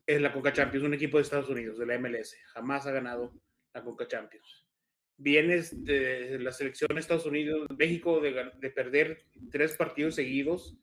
en 0.08 0.22
la 0.24 0.32
Conca 0.32 0.52
Champions, 0.52 0.84
un 0.84 0.94
equipo 0.94 1.18
de 1.18 1.22
Estados 1.22 1.48
Unidos, 1.48 1.78
de 1.78 1.86
la 1.86 1.96
MLS. 1.96 2.36
Jamás 2.46 2.84
ha 2.86 2.90
ganado 2.90 3.32
la 3.72 3.84
Conca 3.84 4.08
Champions. 4.08 4.66
Vienes 5.16 5.84
de 5.84 6.40
la 6.40 6.50
selección 6.50 6.88
de 6.92 7.00
Estados 7.00 7.26
Unidos, 7.26 7.68
México, 7.78 8.18
de, 8.18 8.50
de 8.58 8.70
perder 8.70 9.24
tres 9.52 9.76
partidos 9.76 10.16
seguidos 10.16 10.76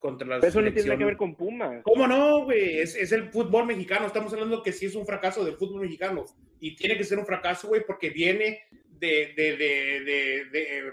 contra 0.00 0.26
la 0.26 0.38
Eso 0.38 0.60
no 0.60 0.72
tiene 0.72 0.98
que 0.98 1.04
ver 1.04 1.16
con 1.16 1.36
Pumas. 1.36 1.82
¿Cómo 1.84 2.08
no, 2.08 2.46
güey? 2.46 2.80
Es, 2.80 2.96
es, 2.96 3.12
el 3.12 3.30
fútbol 3.30 3.66
mexicano. 3.66 4.06
Estamos 4.06 4.32
hablando 4.32 4.60
que 4.60 4.72
sí 4.72 4.86
es 4.86 4.96
un 4.96 5.06
fracaso 5.06 5.44
del 5.44 5.54
fútbol 5.54 5.82
mexicano. 5.82 6.24
Y 6.58 6.74
tiene 6.74 6.96
que 6.96 7.04
ser 7.04 7.20
un 7.20 7.26
fracaso, 7.26 7.68
güey, 7.68 7.86
porque 7.86 8.10
viene 8.10 8.62
de, 8.88 9.32
de, 9.36 9.56
de, 9.56 10.44
de, 10.50 10.92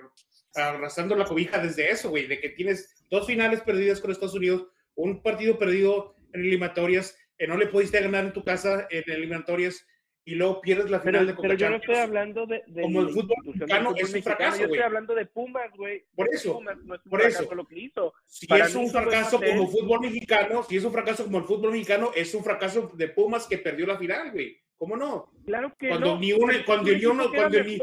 arrastrando 0.54 1.16
la 1.16 1.26
cobija 1.26 1.58
desde 1.58 1.90
eso, 1.90 2.12
güey, 2.12 2.28
de 2.28 2.40
que 2.40 2.50
tienes 2.50 3.04
dos 3.10 3.26
finales 3.26 3.62
perdidas 3.62 4.00
con 4.00 4.12
Estados 4.12 4.36
Unidos, 4.36 4.68
un 5.00 5.22
partido 5.22 5.58
perdido 5.58 6.16
en 6.34 6.42
eliminatorias, 6.42 7.18
que 7.38 7.48
no 7.48 7.58
le 7.58 7.68
pudiste 7.68 8.02
ganar 8.02 8.26
en 8.26 8.34
tu 8.34 8.44
casa 8.44 8.88
en 8.90 9.04
eliminatorias 9.08 9.88
y 10.26 10.36
luego 10.36 10.62
pierdes 10.62 10.92
la 10.92 11.00
final 11.00 11.22
pero, 11.22 11.26
de 11.26 11.36
Copa 11.36 11.48
Pero 11.48 11.60
yo 11.60 11.70
no 11.70 11.76
estoy 11.78 11.96
hablando 11.96 12.46
de, 12.46 12.64
de 12.68 12.82
como 12.82 13.02
el 13.02 13.10
fútbol 13.10 13.38
mexicano 13.46 13.94
es 13.96 14.14
un 14.14 14.22
fracaso, 14.22 14.58
Yo 14.60 14.66
estoy 14.66 14.80
hablando 14.80 15.16
de 15.16 15.26
Pumas, 15.26 15.72
güey. 15.76 16.06
Por 16.14 16.30
eso, 16.32 16.54
Pumas, 16.54 16.78
no 16.84 16.96
es 16.96 17.02
un 17.06 17.10
por 17.10 17.22
eso. 17.22 17.56
Lo 17.56 17.66
que 17.66 17.80
hizo. 17.80 18.14
Si 18.26 18.46
Para 18.46 18.66
es 18.66 18.76
un 18.76 18.90
fracaso 18.90 19.40
como 19.40 19.68
fútbol 19.68 20.02
mexicano, 20.02 20.64
si 20.64 20.78
es 20.78 20.84
un 20.84 20.92
fracaso 20.92 21.24
como 21.24 21.40
el 21.40 21.46
fútbol 21.46 21.72
mexicano, 21.72 22.12
es 22.14 22.36
un 22.36 22.44
fracaso 22.44 22.92
de 22.94 23.08
Pumas 23.08 23.48
que 23.48 23.58
perdió 23.58 23.88
la 23.88 23.98
final, 23.98 24.32
güey. 24.32 24.62
¿Cómo 24.78 24.96
no? 24.96 25.32
Claro 25.46 25.74
que 25.78 25.90
cuando 25.90 26.14
no. 26.14 26.20
Ni 26.20 26.32
un, 26.34 26.52
cuando 26.66 26.92
ni 26.92 27.06
uno, 27.06 27.30
cuando 27.30 27.64
ni, 27.64 27.80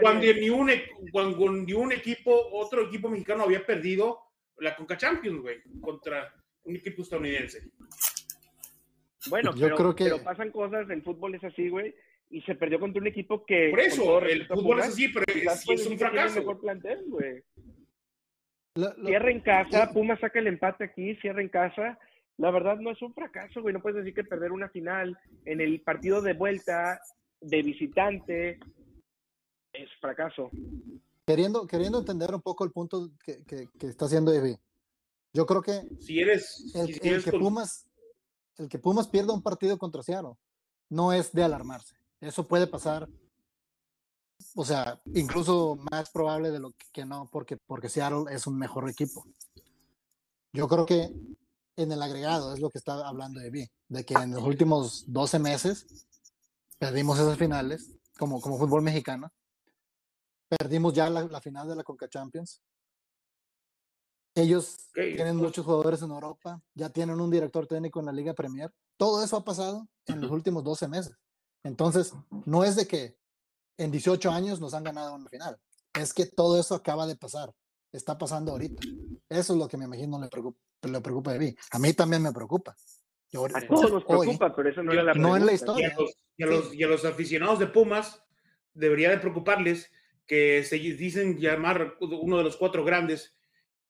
cuando 0.00 0.32
ni 0.34 0.50
un, 0.50 0.70
cuando 1.10 1.52
ni 1.52 1.72
un 1.72 1.92
equipo, 1.92 2.48
otro 2.52 2.82
equipo 2.82 3.08
mexicano 3.08 3.44
había 3.44 3.64
perdido 3.64 4.20
la 4.58 4.76
Conca 4.76 4.96
Champions, 4.96 5.40
güey, 5.40 5.62
contra 5.80 6.32
un 6.66 6.76
equipo 6.76 7.02
estadounidense. 7.02 7.70
Bueno, 9.28 9.54
Yo 9.54 9.66
pero, 9.66 9.76
creo 9.76 9.94
que- 9.94 10.04
pero 10.04 10.22
pasan 10.22 10.50
cosas, 10.50 10.88
el 10.90 11.02
fútbol 11.02 11.34
es 11.34 11.44
así, 11.44 11.68
güey, 11.68 11.94
y 12.30 12.42
se 12.42 12.54
perdió 12.54 12.78
contra 12.78 13.00
un 13.00 13.06
equipo 13.08 13.44
que... 13.44 13.70
Por 13.70 13.80
eso, 13.80 14.20
el 14.22 14.46
fútbol 14.46 14.80
es 14.80 14.86
así, 14.86 15.08
pero 15.08 15.24
el 15.28 15.48
es 15.48 15.86
un 15.86 15.98
fracaso. 15.98 16.38
mejor 16.40 16.60
plantel, 16.60 17.04
güey. 17.08 17.42
Cierra 19.06 19.30
en 19.30 19.40
casa, 19.40 19.90
Pumas 19.92 20.20
saca 20.20 20.38
el 20.38 20.48
empate 20.48 20.84
aquí, 20.84 21.14
cierra 21.16 21.40
en 21.40 21.48
casa. 21.48 21.98
La 22.36 22.50
verdad 22.50 22.76
no 22.78 22.90
es 22.90 23.00
un 23.00 23.14
fracaso, 23.14 23.62
güey. 23.62 23.72
No 23.72 23.80
puedes 23.80 23.96
decir 23.96 24.12
que 24.14 24.22
perder 24.22 24.52
una 24.52 24.68
final 24.68 25.18
en 25.46 25.62
el 25.62 25.80
partido 25.80 26.20
de 26.20 26.34
vuelta 26.34 27.00
de 27.40 27.62
visitante 27.62 28.58
es 29.72 29.88
fracaso. 29.98 30.50
queriendo, 31.26 31.66
queriendo 31.66 31.98
entender 32.00 32.34
un 32.34 32.42
poco 32.42 32.64
el 32.64 32.70
punto 32.72 33.08
que, 33.24 33.42
que, 33.44 33.68
que 33.78 33.86
está 33.86 34.04
haciendo 34.04 34.34
Evi. 34.34 34.54
Yo 35.36 35.44
creo 35.44 35.60
que 35.60 35.86
Si 36.00 36.18
eres, 36.18 36.72
el, 36.74 36.86
si 36.86 36.92
el 36.94 37.06
eres 37.08 37.24
que 37.24 37.30
con- 37.30 37.40
Pumas, 37.40 37.86
el 38.56 38.70
que 38.70 38.78
Pumas 38.78 39.06
pierda 39.06 39.34
un 39.34 39.42
partido 39.42 39.76
contra 39.76 40.02
Seattle 40.02 40.32
no 40.88 41.12
es 41.12 41.30
de 41.32 41.42
alarmarse. 41.44 41.94
Eso 42.22 42.48
puede 42.48 42.66
pasar, 42.66 43.06
o 44.54 44.64
sea, 44.64 44.98
incluso 45.14 45.76
más 45.92 46.08
probable 46.10 46.50
de 46.50 46.58
lo 46.58 46.70
que, 46.72 46.86
que 46.90 47.04
no, 47.04 47.28
porque, 47.30 47.58
porque 47.58 47.90
Seattle 47.90 48.34
es 48.34 48.46
un 48.46 48.56
mejor 48.56 48.88
equipo. 48.88 49.26
Yo 50.54 50.68
creo 50.68 50.86
que 50.86 51.12
en 51.76 51.92
el 51.92 52.00
agregado 52.00 52.54
es 52.54 52.60
lo 52.60 52.70
que 52.70 52.78
está 52.78 53.06
hablando 53.06 53.38
Evi, 53.42 53.68
de 53.88 54.06
que 54.06 54.14
en 54.14 54.30
los 54.32 54.42
últimos 54.42 55.04
12 55.06 55.38
meses 55.38 56.06
perdimos 56.78 57.18
esas 57.18 57.36
finales 57.36 57.92
como, 58.18 58.40
como 58.40 58.56
fútbol 58.58 58.80
mexicano. 58.80 59.30
Perdimos 60.48 60.94
ya 60.94 61.10
la, 61.10 61.24
la 61.24 61.42
final 61.42 61.68
de 61.68 61.76
la 61.76 61.84
Conca 61.84 62.08
Champions. 62.08 62.62
Ellos 64.36 64.76
tienen 64.92 65.36
muchos 65.36 65.64
jugadores 65.64 66.02
en 66.02 66.10
Europa, 66.10 66.60
ya 66.74 66.90
tienen 66.90 67.18
un 67.20 67.30
director 67.30 67.66
técnico 67.66 68.00
en 68.00 68.06
la 68.06 68.12
Liga 68.12 68.34
Premier. 68.34 68.70
Todo 68.98 69.24
eso 69.24 69.36
ha 69.38 69.44
pasado 69.44 69.88
en 70.06 70.20
los 70.20 70.30
últimos 70.30 70.62
12 70.62 70.88
meses. 70.88 71.16
Entonces, 71.64 72.12
no 72.44 72.62
es 72.62 72.76
de 72.76 72.86
que 72.86 73.16
en 73.78 73.90
18 73.90 74.30
años 74.30 74.60
nos 74.60 74.74
han 74.74 74.84
ganado 74.84 75.14
una 75.14 75.28
final. 75.30 75.56
Es 75.94 76.12
que 76.12 76.26
todo 76.26 76.60
eso 76.60 76.74
acaba 76.74 77.06
de 77.06 77.16
pasar. 77.16 77.52
Está 77.92 78.18
pasando 78.18 78.52
ahorita. 78.52 78.82
Eso 79.30 79.52
es 79.54 79.58
lo 79.58 79.68
que 79.68 79.78
me 79.78 79.86
imagino 79.86 80.20
le 80.20 80.28
preocupa, 80.28 80.58
le 80.82 81.00
preocupa 81.00 81.32
de 81.32 81.38
mí. 81.38 81.54
A 81.72 81.78
mí 81.78 81.94
también 81.94 82.22
me 82.22 82.32
preocupa. 82.32 82.76
Yo, 83.30 83.46
A 83.46 83.60
todos 83.66 83.90
nos 83.90 84.04
hoy, 84.06 84.26
preocupa, 84.26 84.54
pero 84.54 84.68
eso 84.68 84.82
no 84.82 84.92
era 84.92 85.02
la 85.02 85.14
no 85.14 85.34
en 85.36 85.46
la 85.46 85.52
pregunta. 85.52 85.52
y 85.52 85.54
historia. 85.54 85.94
a, 85.96 86.00
los, 86.00 86.14
y 86.36 86.42
a 86.42 86.46
los- 86.46 86.74
y 86.74 86.82
a 86.82 86.86
los 86.88 87.04
aficionados 87.06 87.58
de 87.58 87.66
Pumas 87.68 88.22
debería 88.74 89.08
de 89.10 89.18
preocuparles 89.18 89.90
que 90.26 90.62
se 90.62 90.76
dicen 90.76 91.38
llamar 91.38 91.96
uno 92.00 92.36
de 92.38 92.44
los 92.44 92.56
cuatro 92.58 92.84
grandes 92.84 93.35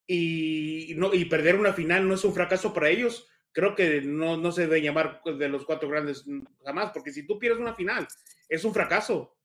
y, 0.06 0.94
no, 0.96 1.12
y 1.14 1.24
perder 1.24 1.56
una 1.56 1.72
final 1.72 2.06
no 2.08 2.14
es 2.14 2.24
un 2.24 2.34
fracaso 2.34 2.72
para 2.72 2.88
ellos. 2.90 3.28
Creo 3.52 3.74
que 3.74 4.02
no, 4.02 4.36
no 4.36 4.52
se 4.52 4.62
debe 4.62 4.82
llamar 4.82 5.22
de 5.24 5.48
los 5.48 5.64
cuatro 5.64 5.88
grandes 5.88 6.24
jamás, 6.64 6.90
porque 6.92 7.12
si 7.12 7.26
tú 7.26 7.38
pierdes 7.38 7.60
una 7.60 7.74
final, 7.74 8.06
es 8.48 8.64
un 8.64 8.74
fracaso. 8.74 9.36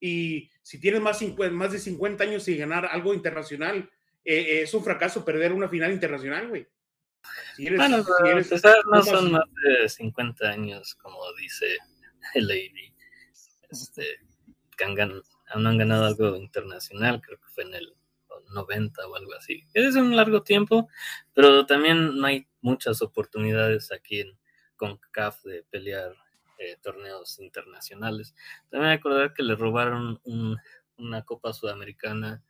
Y 0.00 0.48
si 0.62 0.78
tienes 0.80 1.00
más, 1.00 1.20
más 1.52 1.72
de 1.72 1.78
50 1.80 2.22
años 2.24 2.44
sin 2.44 2.58
ganar 2.58 2.86
algo 2.86 3.14
internacional, 3.14 3.90
eh, 4.24 4.60
es 4.62 4.72
un 4.74 4.84
fracaso 4.84 5.24
perder 5.24 5.52
una 5.52 5.68
final 5.68 5.92
internacional, 5.92 6.48
güey. 6.48 6.68
Si 7.56 7.66
eres- 7.66 7.78
Bueno, 7.78 7.98
si 7.98 8.04
para 8.04 8.30
eres 8.30 8.46
empezar, 8.52 8.76
no 8.86 9.02
son 9.02 9.32
más 9.32 9.44
de 9.64 9.88
50 9.88 10.48
años, 10.48 10.94
como 10.94 11.18
dice 11.34 11.76
el 12.34 12.46
Lady, 12.46 12.94
este, 13.70 14.20
que 14.76 14.84
han, 14.84 14.94
gan- 14.94 15.22
no 15.56 15.68
han 15.68 15.78
ganado 15.78 16.04
algo 16.04 16.36
internacional, 16.36 17.20
creo 17.20 17.38
que 17.38 17.48
fue 17.48 17.64
en 17.64 17.74
el 17.74 17.92
90 18.50 19.06
o 19.06 19.14
algo 19.16 19.34
así. 19.34 19.64
Es 19.74 19.94
un 19.96 20.14
largo 20.16 20.42
tiempo, 20.42 20.88
pero 21.34 21.66
también 21.66 22.16
no 22.18 22.26
hay 22.26 22.46
muchas 22.60 23.02
oportunidades 23.02 23.92
aquí 23.92 24.20
en 24.20 24.38
CONCACAF 24.76 25.42
de 25.44 25.62
pelear 25.64 26.14
eh, 26.58 26.76
torneos 26.82 27.38
internacionales. 27.38 28.34
También 28.68 28.92
recordar 28.92 29.32
que 29.32 29.44
le 29.44 29.54
robaron 29.54 30.20
un- 30.24 30.56
una 30.96 31.24
Copa 31.24 31.52
Sudamericana 31.52 32.42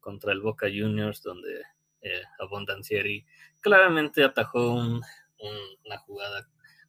contra 0.00 0.32
el 0.32 0.40
Boca 0.40 0.66
Juniors, 0.66 1.22
donde 1.22 1.62
eh, 2.02 2.22
Abondancieri 2.38 3.24
claramente 3.60 4.22
atajó 4.22 4.74
un- 4.74 5.02
una 5.84 5.98
jugada 5.98 6.46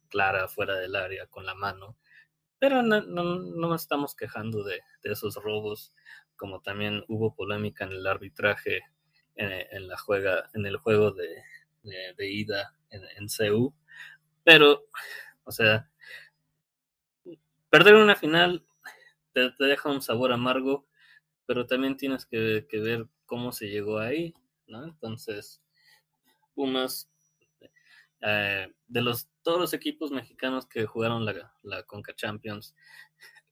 clara 0.08 0.48
fuera 0.48 0.74
del 0.76 0.94
área 0.96 1.26
con 1.26 1.46
la 1.46 1.54
mano. 1.54 1.96
Pero 2.58 2.82
no, 2.82 3.02
no, 3.02 3.24
no 3.36 3.74
estamos 3.74 4.14
quejando 4.16 4.64
de, 4.64 4.80
de 5.02 5.12
esos 5.12 5.36
robos, 5.36 5.94
como 6.36 6.60
también 6.60 7.04
hubo 7.08 7.34
polémica 7.34 7.84
en 7.84 7.92
el 7.92 8.06
arbitraje 8.06 8.80
en, 9.34 9.50
en 9.70 9.88
la 9.88 9.96
juega, 9.98 10.50
en 10.54 10.66
el 10.66 10.76
juego 10.78 11.12
de, 11.12 11.42
de- 12.16 12.30
ida 12.30 12.74
en, 12.90 13.02
en 13.18 13.28
CU. 13.28 13.74
Pero, 14.44 14.86
o 15.44 15.52
sea, 15.52 15.90
perder 17.70 17.94
una 17.94 18.16
final 18.16 18.64
te, 19.32 19.50
te 19.52 19.64
deja 19.64 19.90
un 19.90 20.02
sabor 20.02 20.32
amargo, 20.32 20.86
pero 21.46 21.66
también 21.66 21.96
tienes 21.98 22.26
que, 22.26 22.66
que 22.70 22.80
ver 22.80 23.06
cómo 23.26 23.52
se 23.52 23.68
llegó 23.68 23.98
ahí, 24.00 24.34
¿no? 24.68 24.84
Entonces, 24.84 25.62
Pumas, 26.54 27.10
eh, 28.20 28.72
de 28.88 29.02
los 29.02 29.28
todos 29.42 29.60
los 29.60 29.72
equipos 29.74 30.10
mexicanos 30.10 30.66
que 30.66 30.86
jugaron 30.86 31.24
la, 31.24 31.52
la 31.62 31.82
Conca 31.84 32.14
Champions, 32.14 32.74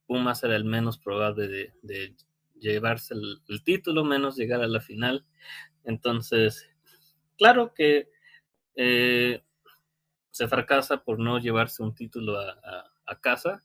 Pumas 0.06 0.42
era 0.44 0.56
el 0.56 0.64
menos 0.64 0.98
probable 0.98 1.48
de, 1.48 1.72
de 1.82 2.16
llevarse 2.58 3.14
el, 3.14 3.40
el 3.48 3.62
título, 3.64 4.04
menos 4.04 4.36
llegar 4.36 4.60
a 4.62 4.66
la 4.66 4.80
final. 4.80 5.24
Entonces, 5.84 6.68
claro 7.38 7.72
que 7.74 8.10
eh, 8.76 9.42
se 10.30 10.48
fracasa 10.48 11.04
por 11.04 11.18
no 11.18 11.38
llevarse 11.38 11.82
un 11.82 11.94
título 11.94 12.38
a, 12.38 12.50
a- 12.50 12.90
a 13.06 13.20
casa. 13.20 13.62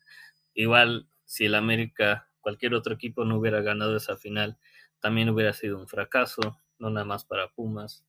Igual, 0.54 1.08
si 1.26 1.45
el 1.45 1.56
América, 1.56 2.30
cualquier 2.41 2.74
otro 2.74 2.93
equipo 2.93 3.24
no 3.26 3.38
hubiera 3.38 3.62
ganado 3.62 3.95
esa 3.95 4.18
final, 4.18 4.58
también 5.00 5.30
hubiera 5.30 5.54
sido 5.54 5.78
un 5.80 5.88
fracaso, 5.88 6.41
no 6.78 6.89
nada 6.89 7.06
más 7.06 7.24
para 7.26 7.50
Pumas. 7.50 8.06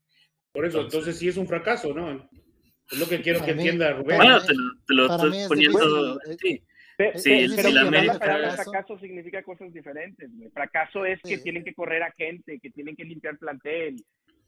Por 0.53 0.67
eso, 0.67 0.79
Entonces- 0.79 0.95
entonces 0.99 1.19
sí 1.19 1.29
es 1.29 1.37
un 1.37 1.47
fracaso, 1.47 1.95
¿no? 1.95 2.29
Es 2.91 2.99
lo 2.99 3.09
que 3.09 3.21
quiero 3.23 3.39
que 3.41 3.47
Para 3.47 3.55
mí- 3.55 3.63
entienda 3.63 3.93
Rubén. 3.93 4.19
para 4.19 4.19
Bueno, 4.19 4.41
mí- 4.41 4.47
te, 4.47 4.55
lo- 4.55 4.71
te 4.87 4.95
lo 4.95 5.15
estoy 5.15 5.39
es 5.39 5.49
poniendo 5.49 6.19
difícil, 6.19 6.39
sí, 6.41 6.63
Sí, 7.17 7.33
el- 7.33 7.57
pero 7.57 7.71
la 7.71 7.81
América- 7.83 8.19
palabra 8.19 8.57
fracaso- 8.57 8.99
significa 8.99 9.43
cosas 9.43 9.73
diferentes. 9.73 10.29
güey. 10.37 10.51
Fracaso 10.51 11.05
es 11.07 11.19
que 11.23 11.39
Sí. 11.39 11.43
tienen 11.43 11.65
que 11.65 11.73
correr 11.75 12.03
a 12.03 12.13
gente, 12.13 12.59
que 12.61 12.71
tienen 12.71 12.95
que 12.97 13.05
limpiar 13.05 13.39
plantel. 13.39 13.97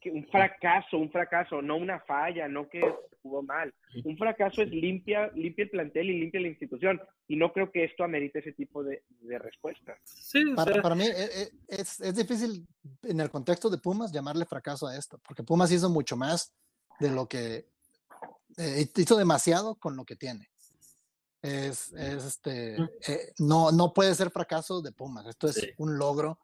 Que 0.01 0.11
un 0.11 0.27
fracaso, 0.27 0.99
un 0.99 1.11
fracaso, 1.13 1.63
no 1.63 1.77
una 1.77 2.01
falla, 2.01 2.49
no 2.49 2.69
que 2.69 2.83
jugó 3.23 3.41
mal. 3.43 3.73
Un 4.05 4.19
fracaso 4.19 4.61
es 4.61 4.69
limpia, 4.71 5.31
limpia 5.35 5.63
el 5.63 5.71
plantel 5.71 6.11
y 6.11 6.19
limpia 6.21 6.41
la 6.41 6.49
institución. 6.49 7.01
Y 7.29 7.37
no 7.37 7.53
creo 7.53 7.71
que 7.71 7.85
esto 7.85 8.03
amerite 8.03 8.41
ese 8.41 8.53
tipo 8.53 8.83
de, 8.83 9.03
de 9.21 9.39
respuesta. 9.39 9.97
sí, 10.05 10.45
o 10.53 10.57
Para, 10.57 10.73
sea, 10.73 10.83
para 10.83 10.95
mí 10.97 11.05
eh, 11.07 11.13
eh, 11.17 11.49
es, 11.69 12.01
es 12.01 12.17
difícil 12.17 12.67
en 13.05 13.21
el 13.21 13.31
contexto 13.31 13.71
de 13.71 13.79
Pumas 13.79 14.13
llamarle 14.13 14.45
fracaso 14.45 14.89
a 14.89 14.97
esto, 14.97 15.19
porque 15.27 15.45
Pumas 15.45 15.71
hizo 15.71 15.89
mucho 15.89 16.17
más 16.17 16.53
de 16.99 17.09
lo 17.11 17.29
que 17.29 17.65
eh, 18.57 18.91
hizo 18.97 19.17
demasiado 19.17 19.75
con 19.77 19.97
lo 19.97 20.05
que 20.05 20.17
tiene. 20.17 20.51
Es, 21.43 21.93
es 21.93 22.25
este, 22.25 22.77
eh, 23.09 23.33
no, 23.39 23.73
no 23.73 23.93
puede 23.93 24.15
ser 24.15 24.31
fracaso 24.31 24.81
de 24.81 24.93
Pumas. 24.93 25.27
Esto 25.27 25.49
es 25.49 25.57
Sí. 25.57 25.71
un 25.79 25.99
logro 25.99 26.39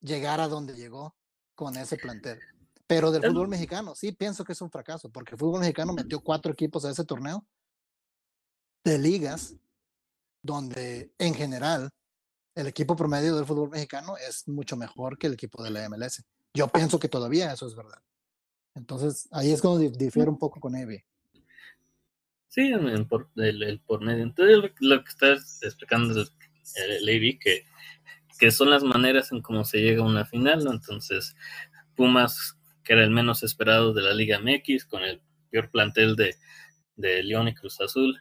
llegar 0.00 0.40
a 0.40 0.48
donde 0.48 0.74
llegó 0.74 1.16
con 1.54 1.76
ese 1.76 1.96
plantel. 1.96 2.38
Pero 2.86 3.10
del 3.10 3.24
El- 3.24 3.30
fútbol 3.30 3.48
mexicano, 3.48 3.94
sí 3.94 4.12
pienso 4.12 4.44
que 4.44 4.52
es 4.52 4.60
un 4.60 4.70
fracaso, 4.70 5.10
porque 5.10 5.32
el 5.32 5.38
fútbol 5.38 5.60
mexicano 5.60 5.92
metió 5.94 6.20
cuatro 6.20 6.52
equipos 6.52 6.84
a 6.84 6.90
ese 6.90 7.04
torneo 7.04 7.46
de 8.84 8.98
ligas 8.98 9.54
donde 10.42 11.12
en 11.18 11.34
general 11.34 11.90
el 12.54 12.66
equipo 12.66 12.96
promedio 12.96 13.36
del 13.36 13.46
fútbol 13.46 13.70
mexicano 13.70 14.16
es 14.16 14.48
mucho 14.48 14.76
mejor 14.76 15.18
que 15.18 15.28
el 15.28 15.34
equipo 15.34 15.62
de 15.62 15.70
la 15.70 15.88
MLS. 15.88 16.24
Yo 16.52 16.68
pienso 16.68 16.98
que 16.98 17.08
todavía 17.08 17.52
eso 17.52 17.66
es 17.66 17.74
verdad. 17.76 18.02
Entonces, 18.74 19.28
ahí 19.32 19.52
es 19.52 19.60
cuando 19.60 19.78
di- 19.80 19.90
difiere 19.90 20.28
un 20.30 20.38
poco 20.38 20.58
con 20.60 20.74
Evi. 20.74 21.02
Sí, 22.50 22.72
por, 23.08 23.30
el, 23.36 23.80
por 23.86 24.00
medio. 24.02 24.24
Entonces, 24.24 24.72
lo, 24.80 25.04
que 25.04 25.08
estás 25.08 25.62
explicando, 25.62 26.20
eh, 26.20 26.98
Lady, 27.02 27.38
que, 27.38 27.64
que 28.40 28.50
son 28.50 28.70
las 28.70 28.82
maneras 28.82 29.30
en 29.30 29.40
cómo 29.40 29.64
se 29.64 29.78
llega 29.78 30.02
a 30.02 30.06
una 30.06 30.24
final. 30.24 30.66
Entonces, 30.66 31.36
Pumas, 31.94 32.58
que 32.82 32.94
era 32.94 33.04
el 33.04 33.10
menos 33.10 33.44
esperado 33.44 33.92
de 33.94 34.02
la 34.02 34.14
Liga 34.14 34.40
MX, 34.40 34.84
con 34.86 35.02
el 35.04 35.22
peor 35.50 35.70
plantel 35.70 36.16
de, 36.16 36.34
de 36.96 37.22
León 37.22 37.46
y 37.46 37.54
Cruz 37.54 37.80
Azul, 37.80 38.20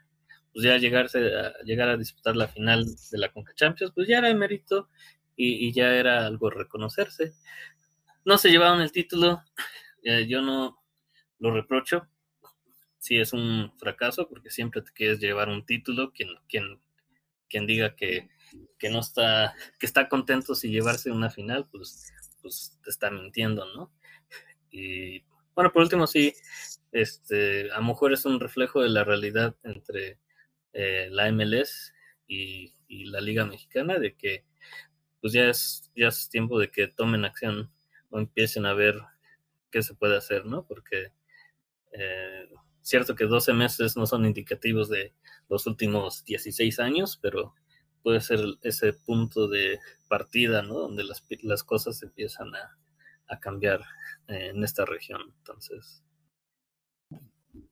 pues 0.53 0.63
ya 0.63 0.77
llegarse 0.77 1.35
a, 1.35 1.53
llegar 1.63 1.89
a 1.89 1.97
disputar 1.97 2.35
la 2.35 2.47
final 2.47 2.85
de 2.85 3.17
la 3.17 3.31
Conca 3.31 3.53
Champions, 3.55 3.93
pues 3.95 4.07
ya 4.07 4.19
era 4.19 4.31
mérito 4.35 4.89
y, 5.35 5.67
y 5.67 5.73
ya 5.73 5.95
era 5.95 6.27
algo 6.27 6.51
reconocerse. 6.51 7.33
No 8.25 8.37
se 8.37 8.51
llevaron 8.51 8.81
el 8.81 8.91
título, 8.91 9.41
eh, 10.03 10.27
yo 10.27 10.43
no 10.43 10.83
lo 11.39 11.51
reprocho, 11.51 12.07
sí 12.99 13.17
es 13.17 13.33
un 13.33 13.73
fracaso 13.77 14.27
porque 14.27 14.49
siempre 14.49 14.81
te 14.81 14.91
quieres 14.91 15.19
llevar 15.19 15.49
un 15.49 15.65
título. 15.65 16.11
Quien, 16.11 16.29
quien, 16.47 16.79
quien 17.49 17.65
diga 17.65 17.95
que, 17.95 18.29
que 18.77 18.89
no 18.89 18.99
está, 18.99 19.55
que 19.79 19.85
está 19.85 20.07
contento 20.07 20.55
si 20.55 20.69
llevarse 20.69 21.11
una 21.11 21.29
final, 21.29 21.67
pues, 21.71 22.13
pues 22.41 22.77
te 22.83 22.89
está 22.89 23.09
mintiendo, 23.09 23.65
¿no? 23.73 23.91
Y 24.71 25.23
bueno, 25.55 25.71
por 25.71 25.81
último, 25.81 26.07
sí, 26.07 26.33
este, 26.91 27.71
a 27.71 27.77
lo 27.79 27.87
mejor 27.87 28.13
es 28.13 28.25
un 28.25 28.39
reflejo 28.39 28.81
de 28.81 28.89
la 28.89 29.03
realidad 29.03 29.55
entre 29.63 30.19
eh, 30.73 31.07
la 31.11 31.31
MLS 31.31 31.93
y, 32.27 32.73
y 32.87 33.05
la 33.05 33.21
Liga 33.21 33.45
Mexicana, 33.45 33.97
de 33.97 34.15
que 34.15 34.45
pues 35.21 35.33
ya 35.33 35.49
es, 35.49 35.91
ya 35.95 36.07
es 36.07 36.29
tiempo 36.29 36.59
de 36.59 36.71
que 36.71 36.87
tomen 36.87 37.25
acción 37.25 37.71
o 38.09 38.19
empiecen 38.19 38.65
a 38.65 38.73
ver 38.73 38.95
qué 39.71 39.81
se 39.81 39.95
puede 39.95 40.17
hacer, 40.17 40.45
¿no? 40.45 40.65
Porque 40.65 41.11
eh, 41.91 42.49
cierto 42.89 43.15
que 43.15 43.25
12 43.25 43.53
meses 43.53 43.95
no 43.95 44.05
son 44.05 44.25
indicativos 44.25 44.89
de 44.89 45.13
los 45.47 45.65
últimos 45.67 46.23
16 46.25 46.79
años, 46.79 47.19
pero 47.21 47.53
puede 48.03 48.21
ser 48.21 48.39
ese 48.63 48.93
punto 48.93 49.47
de 49.47 49.79
partida, 50.07 50.61
¿no? 50.61 50.79
Donde 50.79 51.03
las, 51.03 51.23
las 51.43 51.63
cosas 51.63 52.01
empiezan 52.01 52.53
a, 52.55 52.77
a 53.27 53.39
cambiar 53.39 53.81
eh, 54.27 54.49
en 54.49 54.63
esta 54.63 54.85
región. 54.85 55.21
Entonces, 55.37 56.03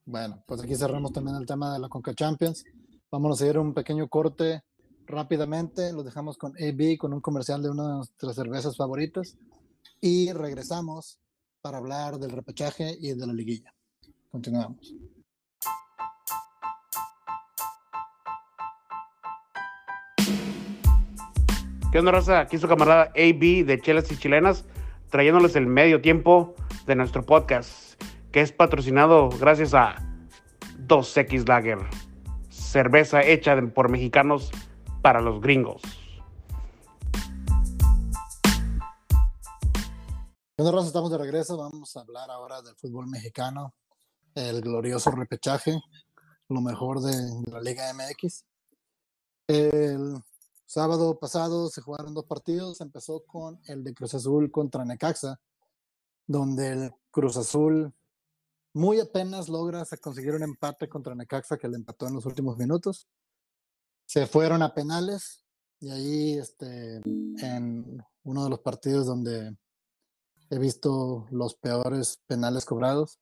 Bueno, 0.05 0.43
pues 0.47 0.61
aquí 0.61 0.76
cerramos 0.76 1.11
también 1.11 1.36
el 1.38 1.45
tema 1.45 1.74
de 1.74 1.80
la 1.80 1.89
Conca 1.89 2.13
Champions. 2.13 2.63
Vamos 3.11 3.36
a 3.36 3.39
seguir 3.39 3.57
un 3.57 3.74
pequeño 3.74 4.07
corte 4.07 4.63
rápidamente. 5.05 5.93
Lo 5.93 6.03
dejamos 6.03 6.38
con 6.38 6.53
AB, 6.57 6.97
con 6.97 7.13
un 7.13 7.22
comercial 7.22 7.61
de 7.61 7.70
una 7.70 7.88
de 7.88 7.93
nuestras 7.95 8.36
cervezas 8.36 8.78
favoritas. 8.78 9.38
Y 9.99 10.32
regresamos 10.32 11.20
para 11.61 11.80
hablar 11.80 12.20
del 12.20 12.32
repechaje 12.32 12.95
y 12.99 13.13
de 13.13 13.28
la 13.28 13.34
liguilla. 13.34 13.76
Continuamos. 14.32 14.93
¿Qué 21.91 21.99
onda, 21.99 22.11
raza? 22.11 22.41
Aquí 22.41 22.57
su 22.57 22.67
camarada 22.67 23.03
AB 23.15 23.65
de 23.65 23.80
Chelas 23.82 24.11
y 24.11 24.17
Chilenas, 24.17 24.65
trayéndoles 25.09 25.55
el 25.55 25.67
medio 25.67 26.01
tiempo 26.01 26.53
de 26.86 26.95
nuestro 26.95 27.25
podcast, 27.25 28.01
que 28.32 28.41
es 28.41 28.51
patrocinado 28.51 29.30
gracias 29.39 29.73
a 29.73 29.95
2X 30.86 31.47
Lager, 31.47 31.80
cerveza 32.49 33.23
hecha 33.23 33.55
por 33.73 33.89
mexicanos 33.89 34.51
para 35.01 35.21
los 35.21 35.41
gringos. 35.41 35.82
Bueno, 40.57 40.71
Raza, 40.71 40.88
estamos 40.88 41.11
de 41.11 41.17
regreso. 41.19 41.55
Vamos 41.55 41.95
a 41.95 42.01
hablar 42.01 42.30
ahora 42.32 42.61
del 42.61 42.75
fútbol 42.75 43.07
mexicano, 43.07 43.73
el 44.38 44.61
glorioso 44.61 45.09
repechaje, 45.11 45.81
lo 46.47 46.61
mejor 46.61 47.01
de, 47.01 47.13
la 47.51 47.59
Liga 47.59 47.91
MX. 47.93 48.45
El 49.47 50.21
sábado 50.65 51.17
pasado 51.17 51.69
se 51.69 51.81
jugaron 51.81 52.13
dos 52.13 52.25
partidos. 52.25 52.81
Empezó 52.81 53.23
con 53.25 53.59
el 53.65 53.83
de 53.83 53.93
Cruz 53.93 54.13
Azul 54.13 54.51
contra 54.51 54.85
Necaxa, 54.85 55.39
donde 56.27 56.71
el 56.71 56.91
Cruz 57.09 57.38
Azul 57.38 57.93
muy 58.73 58.99
apenas 58.99 59.49
logra 59.49 59.83
conseguir 59.99 60.35
un 60.35 60.43
empate 60.43 60.88
contra 60.88 61.15
Necaxa 61.15 61.57
que 61.57 61.67
le 61.67 61.77
empató 61.77 62.07
en 62.07 62.13
los 62.13 62.25
últimos 62.25 62.57
minutos. 62.57 63.07
Se 64.05 64.27
fueron 64.27 64.61
a 64.61 64.73
penales 64.73 65.43
y 65.79 65.89
ahí 65.89 66.38
este, 66.38 66.97
en 66.97 68.03
uno 68.23 68.43
de 68.43 68.49
los 68.49 68.59
partidos 68.59 69.07
donde 69.07 69.57
he 70.49 70.59
visto 70.59 71.25
los 71.31 71.55
peores 71.55 72.21
penales 72.27 72.65
cobrados. 72.65 73.19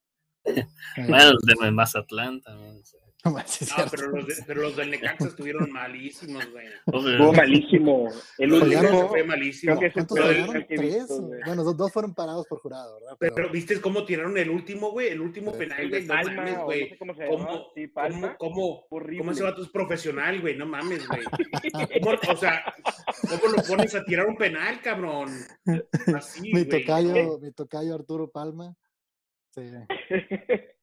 Bueno, 0.97 1.31
el 1.31 1.57
de 1.65 1.71
Mazatlán 1.71 2.41
también. 2.41 2.77
o 2.79 2.83
sea, 2.85 2.99
sí, 3.47 3.63
es 3.63 3.71
cierto. 3.73 3.91
pero 3.97 4.11
los, 4.11 4.27
de- 4.27 4.43
pero 4.45 4.61
los 4.61 4.75
del 4.75 4.91
Necaxa 4.91 5.27
estuvieron 5.29 5.71
malísimos, 5.71 6.45
güey. 6.51 6.67
Estuvo 6.85 7.33
malísimo. 7.33 8.07
El 8.37 8.49
Los 8.51 8.61
último 8.61 9.09
fue 9.09 9.23
malísimo. 9.23 9.75
creo 9.77 9.91
que 9.91 10.05
¿Cuántos 10.05 10.67
Tres. 10.67 11.07
Bueno, 11.45 11.63
dos, 11.63 11.75
dos 11.75 11.91
fueron 11.91 12.13
parados 12.13 12.45
por 12.47 12.59
jurado, 12.59 12.99
¿verdad? 12.99 13.17
Pero, 13.19 13.35
Pero 13.35 13.49
viste 13.49 13.81
cómo 13.81 14.05
tiraron 14.05 14.37
el 14.37 14.49
último, 14.51 14.91
güey, 14.91 15.07
el 15.09 15.21
último 15.21 15.51
Sí. 15.53 15.57
penal, 15.57 15.89
güey. 15.89 16.01
de 16.01 16.07
No 16.07 16.13
Palma, 16.13 16.33
mames, 16.35 16.53
no 16.57 16.63
güey. 16.65 16.89
sé 16.89 16.97
cómo 16.99 17.15
se 17.15 17.23
llama. 17.25 17.35
¿Cómo, 17.35 17.65
Sí, 17.73 17.81
cómo, 17.87 17.93
Palma. 17.95 18.37
cómo, 18.37 18.85
cómo 18.89 19.31
ese 19.31 19.43
vato 19.43 19.63
es 19.63 19.69
profesional, 19.69 20.41
güey? 20.41 20.55
No 20.55 20.65
mames, 20.67 21.07
güey. 21.07 21.23
¿Cómo, 22.03 22.15
o 22.31 22.37
sea, 22.37 22.63
¿cómo 23.27 23.53
lo 23.55 23.63
pones 23.63 23.95
a 23.95 24.03
tirar 24.05 24.27
un 24.27 24.37
penal, 24.37 24.79
cabrón? 24.83 25.29
Así, 26.15 26.41
mi, 26.41 26.63
güey. 26.63 26.65
tocayo, 26.81 27.39
mi 27.39 27.51
tocayo 27.51 27.95
Arturo 27.95 28.29
Palma. 28.29 28.75
Sí. 29.55 29.71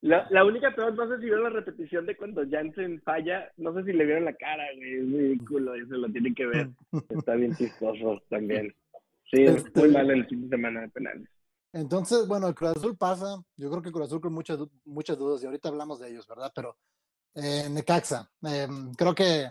La, 0.00 0.28
la 0.30 0.44
única 0.44 0.72
peor, 0.76 0.94
no 0.94 1.08
sé 1.08 1.16
si 1.16 1.24
vieron 1.24 1.42
la 1.42 1.50
repetición 1.50 2.06
de 2.06 2.16
cuando 2.16 2.42
Jansen 2.48 3.02
falla, 3.02 3.50
no 3.56 3.74
sé 3.74 3.82
si 3.82 3.92
le 3.92 4.04
vieron 4.04 4.26
la 4.26 4.32
cara, 4.34 4.62
güey, 4.76 4.94
es 4.94 5.06
ridículo, 5.12 5.74
eso 5.74 5.96
lo 5.96 6.08
tienen 6.12 6.36
que 6.36 6.46
ver, 6.46 6.70
está 7.08 7.34
bien 7.34 7.52
chistoso 7.56 8.22
también. 8.30 8.72
Sí, 9.28 9.42
es 9.42 9.56
Este- 9.56 9.80
muy 9.80 9.88
mal 9.90 10.08
el 10.10 10.24
fin 10.28 10.42
de 10.42 10.56
semana 10.56 10.82
de 10.82 10.88
penales. 10.90 11.28
Entonces, 11.72 12.28
bueno, 12.28 12.46
el 12.46 12.54
Cruz 12.54 12.76
Azul 12.76 12.96
pasa. 12.96 13.42
Yo 13.56 13.68
creo 13.70 13.82
que 13.82 13.90
Cruz 13.90 14.06
Azul 14.06 14.20
con 14.20 14.32
muchas, 14.32 14.58
muchas 14.84 15.18
dudas 15.18 15.42
y 15.42 15.46
ahorita 15.46 15.68
hablamos 15.68 15.98
de 15.98 16.10
ellos, 16.10 16.28
¿verdad? 16.28 16.52
Pero 16.54 16.76
eh, 17.34 17.68
Necaxa, 17.68 18.30
em, 18.42 18.94
creo 18.94 19.14
que 19.16 19.48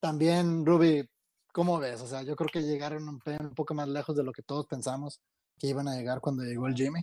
también, 0.00 0.64
Ruby, 0.64 1.06
¿cómo 1.52 1.78
ves? 1.78 2.00
O 2.00 2.06
sea, 2.06 2.22
yo 2.22 2.34
creo 2.36 2.48
que 2.50 2.62
llegaron 2.62 3.06
un 3.06 3.20
poco 3.54 3.74
más 3.74 3.86
lejos 3.86 4.16
de 4.16 4.24
lo 4.24 4.32
que 4.32 4.42
todos 4.42 4.66
pensamos 4.66 5.20
que 5.58 5.66
iban 5.66 5.88
a 5.88 5.94
llegar 5.96 6.20
cuando 6.22 6.42
llegó 6.42 6.66
el 6.68 6.74
Jimmy. 6.74 7.00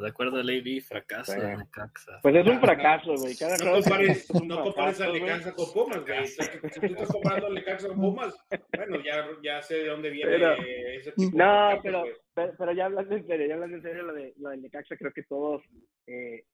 De 0.00 0.08
acuerdo 0.08 0.38
a 0.38 0.42
Lady, 0.42 0.80
fracaso 0.80 1.32
de 1.32 1.38
Bueno. 1.40 1.58
Necaxa. 1.58 2.18
Pues 2.22 2.34
es 2.34 2.46
un 2.46 2.60
fracaso, 2.60 3.14
güey, 3.16 3.34
No 3.40 3.82
compares, 3.82 4.30
no 4.34 4.62
compares 4.62 4.74
fracaso, 4.96 5.02
al 5.04 5.10
güey. 5.10 5.22
Necaxa 5.22 5.52
con 5.54 5.72
Pumas, 5.72 6.04
güey. 6.04 6.26
Si 6.26 6.80
tú 6.80 6.86
estás 6.86 7.08
comparando 7.08 7.46
al 7.46 7.54
Necaxa 7.54 7.88
con 7.88 8.00
Pumas, 8.00 8.34
bueno, 8.76 9.00
ya, 9.04 9.26
ya 9.42 9.62
sé 9.62 9.74
de 9.76 9.86
dónde 9.86 10.10
viene 10.10 10.30
Pero- 10.32 10.52
ese 10.54 11.12
tipo 11.12 11.30
de 11.30 11.36
No, 11.36 11.44
fracasos, 11.70 11.82
pero, 11.82 12.04
pero, 12.34 12.52
pero 12.58 12.72
ya 12.72 12.84
hablando 12.86 13.14
en 13.16 13.26
serio, 13.26 13.46
ya 13.46 13.54
hablando 13.54 13.76
en 13.76 13.82
serio, 13.82 14.02
lo, 14.02 14.12
de, 14.14 14.34
lo 14.38 14.48
del 14.50 14.62
Necaxa, 14.62 14.96
creo 14.96 15.12
que 15.12 15.22
todos 15.24 15.62
eh, 16.06 16.44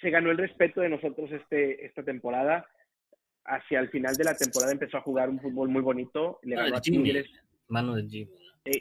se 0.00 0.10
ganó 0.10 0.30
el 0.30 0.38
respeto 0.38 0.80
de 0.80 0.88
nosotros 0.88 1.30
este 1.32 1.84
esta 1.86 2.02
temporada. 2.02 2.66
Hacia 3.44 3.80
el 3.80 3.88
final 3.88 4.14
de 4.16 4.24
la 4.24 4.34
temporada 4.36 4.70
empezó 4.70 4.98
a 4.98 5.00
jugar 5.00 5.28
un 5.30 5.40
fútbol 5.40 5.70
muy 5.70 5.80
bonito, 5.82 6.38
le 6.42 6.56
Ah, 6.56 6.64
ganó 6.64 6.76
a 6.76 6.80
Jimmy, 6.80 7.12
mano 7.68 7.94
de 7.96 8.02
Jimmy. 8.08 8.30
¿no? 8.30 8.72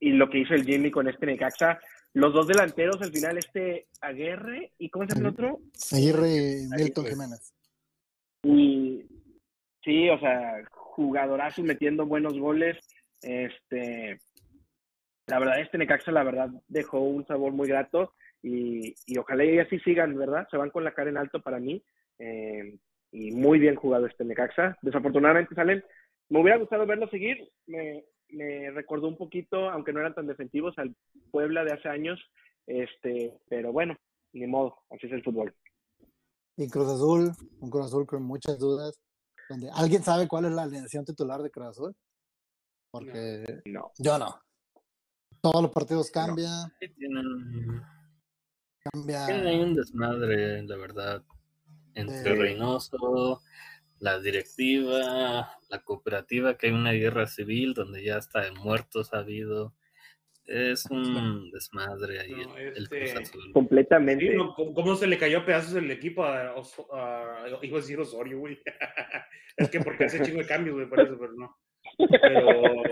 y 0.00 0.10
lo 0.12 0.28
que 0.30 0.38
hizo 0.38 0.54
el 0.54 0.64
Jimmy 0.64 0.90
con 0.90 1.08
este 1.08 1.24
Necaxa. 1.26 1.80
Los 2.14 2.32
dos 2.32 2.46
delanteros 2.48 3.00
al 3.00 3.12
final, 3.12 3.38
este 3.38 3.86
Aguerre 4.00 4.72
y 4.78 4.90
¿cómo 4.90 5.06
se 5.06 5.14
llama 5.14 5.28
el 5.28 5.34
otro? 5.34 5.60
Aguirre 5.92 6.28
y 6.28 6.66
Milton 6.66 7.04
pues. 7.04 7.14
Jiménez. 7.14 7.54
Y 8.42 9.06
sí, 9.84 10.08
o 10.10 10.18
sea, 10.18 10.64
jugadorazos 10.70 11.64
metiendo 11.64 12.06
buenos 12.06 12.38
goles. 12.38 12.76
Este, 13.22 14.20
la 15.26 15.38
verdad, 15.38 15.60
este 15.60 15.78
Necaxa, 15.78 16.12
la 16.12 16.24
verdad, 16.24 16.50
dejó 16.68 17.00
un 17.00 17.26
sabor 17.26 17.52
muy 17.52 17.68
grato 17.68 18.14
y, 18.42 18.94
y 19.06 19.18
ojalá 19.18 19.44
y 19.44 19.58
así 19.58 19.78
sigan, 19.80 20.16
¿verdad? 20.16 20.46
Se 20.50 20.56
van 20.56 20.70
con 20.70 20.84
la 20.84 20.94
cara 20.94 21.10
en 21.10 21.18
alto 21.18 21.40
para 21.42 21.58
mí. 21.58 21.82
eh, 22.18 22.78
y 23.10 23.30
muy 23.32 23.58
bien 23.58 23.74
jugado 23.74 24.06
este 24.06 24.24
Necaxa. 24.24 24.76
Desafortunadamente 24.82 25.54
salen. 25.54 25.82
Me 26.28 26.40
hubiera 26.40 26.58
gustado 26.58 26.86
verlo 26.86 27.08
seguir. 27.08 27.38
Me, 27.66 28.04
me 28.30 28.70
recordó 28.70 29.08
un 29.08 29.16
poquito, 29.16 29.70
aunque 29.70 29.92
no 29.92 30.00
eran 30.00 30.14
tan 30.14 30.26
defensivos, 30.26 30.74
al 30.78 30.94
Puebla 31.30 31.64
de 31.64 31.72
hace 31.72 31.88
años. 31.88 32.20
Este, 32.66 33.38
pero 33.48 33.72
bueno, 33.72 33.96
ni 34.32 34.46
modo, 34.46 34.76
así 34.90 35.06
es 35.06 35.12
el 35.12 35.22
fútbol. 35.24 35.54
Y 36.56 36.68
Cruz 36.68 36.88
Azul, 36.88 37.32
un 37.60 37.70
Cruz 37.70 37.86
Azul 37.86 38.06
con 38.06 38.22
muchas 38.22 38.58
dudas. 38.58 38.98
Donde, 39.48 39.70
¿Alguien 39.74 40.02
sabe 40.02 40.28
cuál 40.28 40.44
es 40.44 40.52
la 40.52 40.64
alineación 40.64 41.04
titular 41.04 41.40
de 41.42 41.50
Cruz 41.50 41.68
Azul? 41.68 41.96
Porque 42.90 43.62
No. 43.66 43.90
yo 43.98 44.18
no. 44.18 44.38
Todos 45.40 45.62
los 45.62 45.70
partidos 45.70 46.10
cambia, 46.10 46.48
Sí, 46.80 46.88
Tienen, 46.96 47.80
cambia. 48.80 49.26
tienen 49.26 49.60
un 49.60 49.74
desmadre, 49.74 50.62
la 50.64 50.76
verdad, 50.76 51.22
entre 51.94 52.22
Sí. 52.34 52.38
Reynoso, 52.40 53.40
la 54.00 54.18
directiva, 54.20 55.50
la 55.68 55.82
cooperativa, 55.84 56.56
que 56.56 56.68
hay 56.68 56.72
una 56.72 56.92
guerra 56.92 57.26
civil 57.26 57.74
donde 57.74 58.02
ya 58.04 58.18
está 58.18 58.42
de 58.42 58.52
muertos 58.52 59.12
ha 59.14 59.18
habido. 59.18 59.74
Es 60.44 60.86
un 60.86 61.50
desmadre 61.50 62.20
ahí 62.20 62.30
No, 62.30 62.56
el, 62.56 62.74
el 62.76 62.88
Cruz 62.88 63.00
este- 63.02 63.22
Azul. 63.22 63.52
Completamente. 63.52 64.30
Sí, 64.30 64.34
no, 64.34 64.54
¿cómo, 64.54 64.72
cómo 64.72 64.96
se 64.96 65.06
le 65.06 65.18
cayó 65.18 65.40
a 65.40 65.44
pedazos 65.44 65.74
el 65.74 65.90
equipo 65.90 66.24
a, 66.24 66.54
Oso- 66.56 66.88
a- 66.90 67.46
iba 67.62 67.76
a 67.76 67.80
decir 67.80 68.00
Osorio, 68.00 68.38
güey? 68.38 68.58
es 69.58 69.68
que 69.68 69.80
porque 69.80 70.04
hace 70.04 70.22
chingo 70.22 70.38
de 70.40 70.46
cambios, 70.46 70.74
güey, 70.76 70.88
por 70.88 71.00
eso, 71.00 71.18
pero 71.18 71.32
no. 71.34 71.54
Pero 71.98 72.82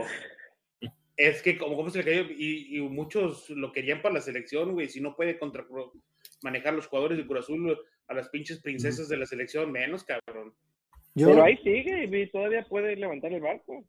es 1.16 1.40
que 1.40 1.56
como 1.56 1.76
cómo 1.76 1.88
se 1.88 1.98
le 1.98 2.04
cayó 2.04 2.26
y, 2.30 2.76
y 2.76 2.80
muchos 2.82 3.48
lo 3.48 3.72
querían 3.72 4.02
para 4.02 4.16
la 4.16 4.20
selección, 4.20 4.72
güey, 4.72 4.88
si 4.90 5.00
no 5.00 5.16
puede 5.16 5.38
contra 5.38 5.66
manejar 6.42 6.74
los 6.74 6.86
jugadores 6.88 7.16
de 7.16 7.26
Cruz 7.26 7.40
Azul 7.40 7.78
a 8.08 8.14
las 8.14 8.28
pinches 8.28 8.60
princesas 8.60 9.08
de 9.08 9.16
la 9.16 9.24
selección, 9.24 9.72
menos, 9.72 10.04
cabrón. 10.04 10.54
Yo, 11.16 11.28
Pero 11.28 11.42
ahí 11.44 11.56
sigue 11.58 12.04
y 12.04 12.30
todavía 12.30 12.64
puede 12.68 12.94
levantar 12.94 13.32
el 13.32 13.40
barco. 13.40 13.84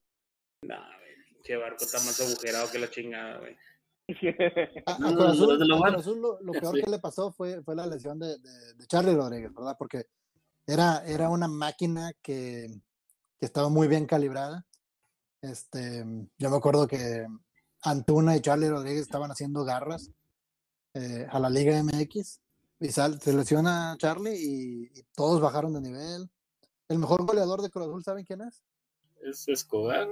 No, 0.64 0.76
güey, 0.76 1.34
pinche 1.34 1.56
barco 1.58 1.84
está 1.84 1.98
más 2.00 2.20
agujerado 2.22 2.72
que 2.72 2.80
la 2.80 2.90
chingada, 2.90 3.38
güey. 3.40 3.56
a, 4.86 4.92
a 4.94 4.96
a 4.96 5.98
Azul 5.98 6.22
lo, 6.22 6.40
lo 6.42 6.54
peor 6.54 6.76
Sí. 6.76 6.82
que 6.84 6.90
le 6.92 7.00
pasó 7.00 7.32
fue, 7.34 7.62
fue 7.64 7.76
la 7.76 7.86
lesión 7.86 8.18
de, 8.18 8.38
de, 8.40 8.74
de 8.76 8.88
Charlie 8.88 9.14
Rodríguez, 9.14 9.54
¿verdad? 9.54 9.76
Porque 9.78 10.06
era, 10.66 11.04
era 11.06 11.30
una 11.30 11.50
máquina 11.50 12.14
que, 12.22 12.68
que 13.38 13.46
estaba 13.46 13.68
muy 13.68 13.90
bien 13.90 14.06
calibrada. 14.06 14.66
Este, 15.42 16.04
yo 16.38 16.50
me 16.50 16.56
acuerdo 16.58 16.88
que 16.88 17.28
Antuna 17.84 18.38
y 18.38 18.42
Charlie 18.42 18.70
Rodríguez 18.70 19.02
estaban 19.02 19.30
haciendo 19.32 19.66
garras 19.66 20.10
eh, 20.94 21.28
a 21.30 21.40
la 21.40 21.50
Liga 21.50 21.78
MX 21.84 22.40
y 22.80 22.88
sal- 22.90 23.20
se 23.20 23.34
lesiona 23.34 23.96
Charlie 24.00 24.36
y, 24.36 24.84
y 25.00 25.04
todos 25.16 25.42
bajaron 25.42 25.74
de 25.74 25.82
nivel. 25.82 26.30
El 26.90 27.00
mejor 27.00 27.26
goleador 27.26 27.62
de 27.62 27.70
Cruz 27.70 27.86
Azul, 27.88 28.04
¿saben 28.04 28.24
quién 28.26 28.42
es? 28.42 28.64
Es 29.22 29.48
Escobar. 29.48 30.08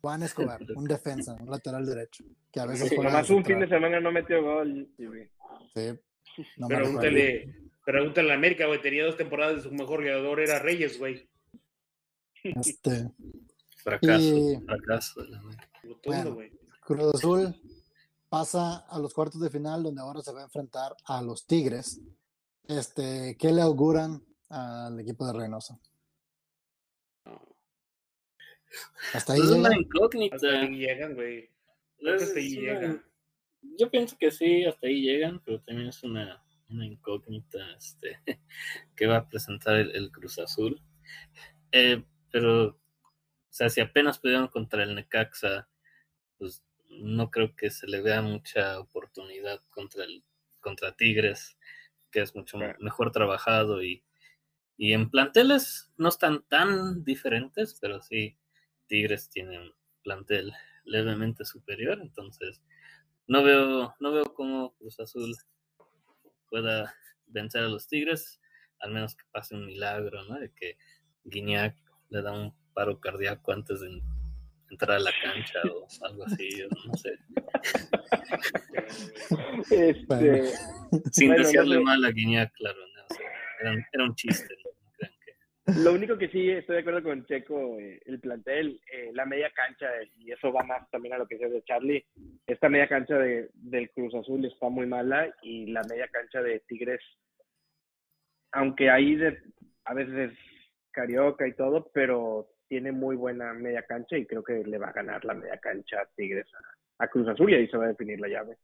Juan 0.00 0.22
Escobar, 0.22 0.60
un 0.76 0.84
defensa, 0.84 1.36
un 1.40 1.50
lateral 1.50 1.84
derecho, 1.86 2.24
que 2.52 2.60
a 2.60 2.66
veces 2.66 2.88
Sí, 2.90 2.96
Nomás 2.96 3.30
un 3.30 3.44
fin 3.44 3.58
de 3.60 3.68
semana 3.68 4.00
no 4.00 4.12
metió 4.12 4.42
gol. 4.42 4.88
sí, 4.96 5.98
no. 6.56 6.68
Pregúntale, 6.68 7.54
pregúntale 7.84 8.32
a 8.32 8.34
América, 8.34 8.66
güey, 8.66 8.80
tenía 8.80 9.04
dos 9.06 9.16
temporadas 9.16 9.56
de 9.56 9.62
su 9.62 9.74
mejor 9.74 10.00
goleador, 10.00 10.40
era 10.40 10.58
Reyes, 10.60 10.98
güey. 10.98 11.28
Este, 12.42 13.10
Fracaso, 13.82 14.22
Y- 14.22 14.60
fracaso. 14.66 15.20
Rotundo, 15.82 16.34
Bueno. 16.34 16.56
Cruz 16.82 17.14
Azul 17.14 17.54
pasa 18.28 18.78
a 18.88 18.98
los 18.98 19.14
cuartos 19.14 19.40
de 19.40 19.50
final 19.50 19.82
donde 19.82 20.00
ahora 20.00 20.20
se 20.20 20.32
va 20.32 20.40
a 20.40 20.44
enfrentar 20.44 20.94
a 21.06 21.22
los 21.22 21.46
Tigres. 21.46 22.00
Este, 22.68 23.36
¿qué 23.38 23.52
le 23.52 23.62
auguran 23.62 24.22
al 24.48 24.98
equipo 25.00 25.26
de 25.26 25.32
Reynoso? 25.32 25.80
No. 28.70 29.18
Hasta 29.18 29.32
ahí 29.32 29.40
Es 29.40 29.50
una 29.50 29.76
incógnita. 29.76 30.36
Hasta 30.36 30.60
ahí 30.60 30.76
llegan, 30.76 31.14
güey. 31.14 31.50
Hasta 32.06 32.38
ahí 32.38 32.58
una- 32.58 32.60
llegan. 32.72 33.04
Yo 33.78 33.90
pienso 33.90 34.16
que 34.18 34.30
sí, 34.30 34.64
hasta 34.64 34.86
ahí 34.86 35.02
llegan, 35.02 35.40
pero 35.44 35.60
también 35.60 35.88
es 35.88 36.02
una, 36.02 36.42
una 36.70 36.86
incógnita 36.86 37.58
este, 37.76 38.20
que 38.96 39.06
va 39.06 39.16
a 39.18 39.28
presentar 39.28 39.76
el, 39.76 39.90
el 39.94 40.10
Cruz 40.10 40.38
Azul. 40.38 40.80
Eh, 41.72 42.02
pero, 42.30 42.68
o 42.68 42.78
sea, 43.50 43.68
si 43.68 43.80
apenas 43.80 44.18
pudieron 44.18 44.48
contra 44.48 44.82
el 44.82 44.94
Necaxa, 44.94 45.68
pues 46.38 46.64
no 46.88 47.30
creo 47.30 47.54
que 47.54 47.70
se 47.70 47.86
le 47.86 48.00
vea 48.00 48.22
mucha 48.22 48.80
oportunidad 48.80 49.60
contra 49.70 50.04
el 50.04 50.24
contra 50.60 50.94
Tigres, 50.96 51.56
que 52.10 52.20
es 52.20 52.34
mucho 52.34 52.58
Claro. 52.58 52.78
mejor 52.80 53.12
trabajado 53.12 53.82
y, 53.82 54.04
y 54.76 54.92
en 54.92 55.10
planteles 55.10 55.92
no 55.96 56.08
están 56.08 56.42
tan 56.48 57.02
diferentes, 57.04 57.78
pero 57.80 58.00
sí, 58.02 58.36
Tigres 58.90 59.30
tiene 59.30 59.56
un 59.56 59.72
plantel 60.02 60.52
levemente 60.84 61.44
superior, 61.44 62.00
entonces 62.02 62.60
no 63.28 63.44
veo, 63.44 63.94
no 64.00 64.12
veo 64.12 64.24
cómo 64.34 64.74
Cruz 64.74 64.98
Azul 64.98 65.32
pueda 66.48 66.92
vencer 67.28 67.62
a 67.62 67.68
los 67.68 67.86
Tigres, 67.86 68.40
al 68.80 68.90
menos 68.90 69.14
que 69.14 69.24
pase 69.30 69.54
un 69.54 69.66
milagro, 69.66 70.24
¿no? 70.24 70.40
De 70.40 70.52
que 70.52 70.76
Guiñac 71.22 71.76
le 72.08 72.22
da 72.22 72.32
un 72.32 72.52
paro 72.74 72.98
cardíaco 72.98 73.52
antes 73.52 73.80
de 73.80 73.90
en- 73.90 74.02
entrar 74.70 74.96
a 74.96 75.00
la 75.00 75.12
cancha 75.22 75.60
o 75.72 75.86
algo 76.06 76.24
así, 76.24 76.48
o 76.62 76.68
no 76.88 76.94
sé. 76.96 77.16
Este. 79.70 80.42
Sin 81.12 81.28
Bueno, 81.28 81.42
no 81.42 81.46
desearle 81.46 81.76
sé. 81.76 81.82
mal 81.82 82.04
a 82.04 82.10
Guiñac, 82.10 82.52
claro, 82.54 82.78
¿no? 82.96 83.02
O 83.08 83.14
sea, 83.14 83.26
era, 83.60 83.70
un- 83.72 83.84
era 83.92 84.04
un 84.04 84.14
chiste, 84.16 84.54
¿no? 84.64 84.69
Lo 85.78 85.92
único 85.92 86.16
que 86.16 86.28
sí 86.28 86.50
estoy 86.50 86.76
de 86.76 86.80
acuerdo 86.80 87.02
con 87.02 87.24
Checo, 87.26 87.78
eh, 87.78 88.00
el 88.06 88.20
plantel, 88.20 88.80
eh, 88.92 89.10
la 89.14 89.26
media 89.26 89.50
cancha, 89.54 89.86
y 90.18 90.32
eso 90.32 90.52
va 90.52 90.62
más 90.64 90.88
también 90.90 91.14
a 91.14 91.18
lo 91.18 91.26
que 91.26 91.36
dice 91.36 91.48
de 91.48 91.62
Charlie, 91.64 92.04
esta 92.46 92.68
media 92.68 92.88
cancha 92.88 93.16
de, 93.16 93.50
del 93.54 93.90
Cruz 93.90 94.14
Azul 94.14 94.44
está 94.44 94.68
muy 94.68 94.86
mala 94.86 95.28
y 95.42 95.66
la 95.66 95.82
media 95.84 96.08
cancha 96.08 96.42
de 96.42 96.60
Tigres, 96.60 97.00
aunque 98.52 98.90
hay 98.90 99.16
de, 99.16 99.38
a 99.84 99.94
veces 99.94 100.32
carioca 100.90 101.46
y 101.46 101.54
todo, 101.54 101.90
pero 101.92 102.48
tiene 102.68 102.92
muy 102.92 103.16
buena 103.16 103.52
media 103.52 103.84
cancha 103.86 104.16
y 104.16 104.26
creo 104.26 104.42
que 104.42 104.64
le 104.64 104.78
va 104.78 104.88
a 104.88 104.92
ganar 104.92 105.24
la 105.24 105.34
media 105.34 105.58
cancha 105.58 106.00
a 106.00 106.06
Tigres 106.16 106.46
a, 106.98 107.08
Cruz 107.08 107.28
Azul 107.28 107.50
y 107.50 107.54
ahí 107.54 107.68
se 107.68 107.76
va 107.76 107.84
a 107.84 107.88
definir 107.88 108.20
la 108.20 108.28
llave. 108.28 108.58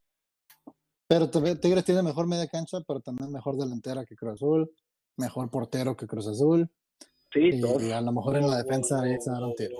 Pero 1.08 1.28
Tigres 1.30 1.84
tiene 1.84 2.02
mejor 2.02 2.26
media 2.26 2.46
cancha, 2.48 2.78
pero 2.86 3.00
también 3.00 3.32
mejor 3.32 3.56
delantera 3.56 4.04
que 4.04 4.16
Cruz 4.16 4.34
Azul, 4.34 4.70
mejor 5.16 5.50
portero 5.50 5.96
que 5.96 6.06
Cruz 6.06 6.28
Azul. 6.28 6.68
Sí, 7.36 7.50
Y, 7.52 7.60
todos. 7.60 7.82
y 7.82 7.92
a 7.92 8.00
lo 8.00 8.12
mejor 8.12 8.36
en 8.36 8.48
la 8.48 8.56
defensa 8.62 9.02
ahí 9.02 9.16
se 9.20 9.30
dan 9.30 9.44
un 9.44 9.54
tiro. 9.54 9.76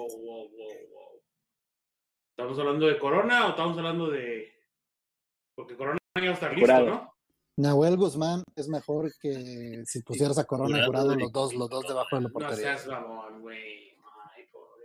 ¿Estamos 2.36 2.58
hablando 2.58 2.86
de 2.86 2.98
Corona 2.98 3.46
o 3.46 3.50
estamos 3.50 3.78
hablando 3.78 4.10
de.? 4.10 4.52
Porque 5.54 5.74
Corona 5.74 5.98
ya 6.16 6.22
va 6.22 6.28
a 6.28 6.32
estar 6.34 6.54
listo. 6.54 6.80
¿no? 6.84 7.12
Nahuel 7.56 7.96
Guzmán 7.96 8.42
es 8.54 8.68
mejor 8.68 9.10
que 9.18 9.82
si 9.86 10.02
pusieras 10.02 10.36
a 10.36 10.44
Corona 10.44 10.78
y 10.78 10.84
Jurado 10.84 11.14
los 11.16 11.32
dos, 11.32 11.54
los 11.54 11.70
dos 11.70 11.88
debajo 11.88 12.16
de 12.16 12.22
la 12.22 12.28
No 12.28 12.32
portería. 12.34 12.76
seas 12.76 12.86
mamón, 12.88 13.40
güey. 13.40 13.96
Ay, 14.34 14.44
pobre. 14.52 14.84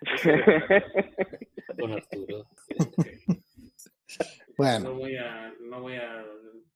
con 1.78 1.92
Arturo. 1.92 2.46
Bueno, 4.56 4.90
No 4.90 4.94
voy 4.96 5.16
a, 5.16 5.52
no 5.60 5.80
voy 5.80 5.96
a 5.96 6.24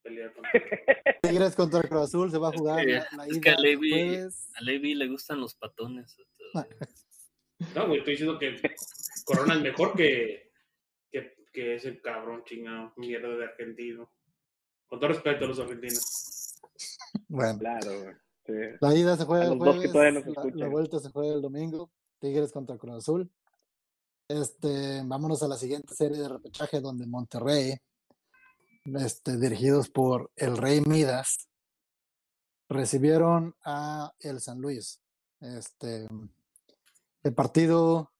pelear 0.02 0.32
con 0.34 0.44
Tigres 1.22 1.54
contra 1.54 1.82
Cruz 1.82 2.02
Azul 2.02 2.30
se 2.30 2.38
va 2.38 2.48
a 2.48 2.52
jugar 2.52 2.84
que- 2.84 2.92
la, 2.92 3.08
la 3.16 3.26
es 3.26 3.38
que 3.40 3.50
a 3.50 3.56
Levi- 3.56 3.90
jueves. 3.90 4.48
A 4.56 4.62
Levi 4.62 4.94
le 4.94 5.08
gustan 5.08 5.40
los 5.40 5.54
patones. 5.54 6.16
entonces, 6.18 6.96
No, 7.74 7.86
güey, 7.86 7.98
estoy 7.98 8.12
diciendo 8.14 8.38
que 8.38 8.56
Corona 9.24 9.54
es 9.54 9.60
mejor 9.60 9.94
que, 9.94 10.50
que, 11.10 11.34
que 11.52 11.74
ese 11.74 12.00
cabrón 12.00 12.42
chingado, 12.44 12.92
mierda 12.96 13.28
de 13.36 13.44
argentino. 13.44 14.10
Con 14.86 14.98
todo 15.00 15.08
respeto 15.08 15.44
a 15.44 15.48
los 15.48 15.58
argentinos. 15.60 16.60
Bueno, 17.28 17.58
Claro, 17.58 18.00
güey. 18.02 18.14
Sí. 18.46 18.54
la 18.80 18.94
ida 18.94 19.16
se 19.18 19.24
juega 19.26 19.44
el 19.52 19.58
jueves, 19.58 19.92
la 20.54 20.68
vuelta 20.68 20.98
se 21.00 21.10
juega 21.10 21.34
el 21.34 21.42
domingo. 21.42 21.92
Tigres 22.18 22.50
contra 22.50 22.78
Cruz 22.78 22.94
Azul. 22.96 23.30
Este, 24.28 25.02
vámonos 25.06 25.42
a 25.42 25.48
la 25.48 25.56
siguiente 25.56 25.94
serie 25.94 26.18
de 26.18 26.28
repechaje 26.28 26.82
donde 26.82 27.06
Monterrey, 27.06 27.74
este, 28.84 29.38
dirigidos 29.38 29.88
por 29.88 30.30
el 30.36 30.58
Rey 30.58 30.82
Midas, 30.82 31.48
recibieron 32.68 33.54
a 33.64 34.12
el 34.20 34.38
San 34.42 34.60
Luis. 34.60 35.00
Este, 35.40 36.06
el 37.22 37.34
partido 37.34 38.12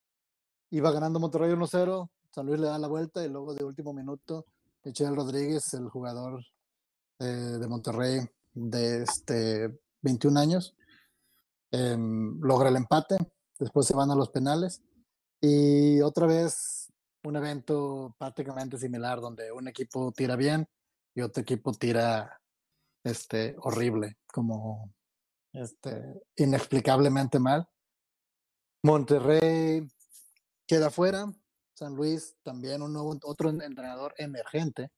iba 0.70 0.90
ganando 0.92 1.20
Monterrey 1.20 1.52
1-0, 1.52 2.08
San 2.30 2.46
Luis 2.46 2.58
le 2.58 2.68
da 2.68 2.78
la 2.78 2.88
vuelta 2.88 3.22
y 3.22 3.28
luego 3.28 3.52
de 3.52 3.66
último 3.66 3.92
minuto, 3.92 4.46
Michel 4.84 5.14
Rodríguez, 5.14 5.74
el 5.74 5.90
jugador 5.90 6.42
eh, 7.18 7.24
de 7.24 7.68
Monterrey 7.68 8.20
de 8.54 9.02
este 9.02 9.78
21 10.00 10.40
años, 10.40 10.74
em, 11.70 12.40
logra 12.40 12.70
el 12.70 12.76
empate, 12.76 13.18
después 13.58 13.86
se 13.86 13.94
van 13.94 14.10
a 14.10 14.14
los 14.14 14.30
penales 14.30 14.80
y 15.40 16.00
otra 16.00 16.26
vez 16.26 16.92
un 17.24 17.36
evento 17.36 18.14
prácticamente 18.18 18.78
similar 18.78 19.20
donde 19.20 19.52
un 19.52 19.68
equipo 19.68 20.12
tira 20.12 20.36
bien 20.36 20.66
y 21.14 21.20
otro 21.20 21.42
equipo 21.42 21.72
tira 21.72 22.40
este 23.04 23.56
horrible, 23.58 24.18
como 24.26 24.92
este 25.52 26.22
inexplicablemente 26.36 27.38
mal. 27.38 27.68
Monterrey 28.82 29.86
queda 30.66 30.90
fuera, 30.90 31.26
San 31.74 31.94
Luis 31.94 32.36
también 32.42 32.82
un 32.82 32.92
nuevo 32.92 33.18
otro 33.24 33.50
entrenador 33.50 34.14
emergente 34.18 34.90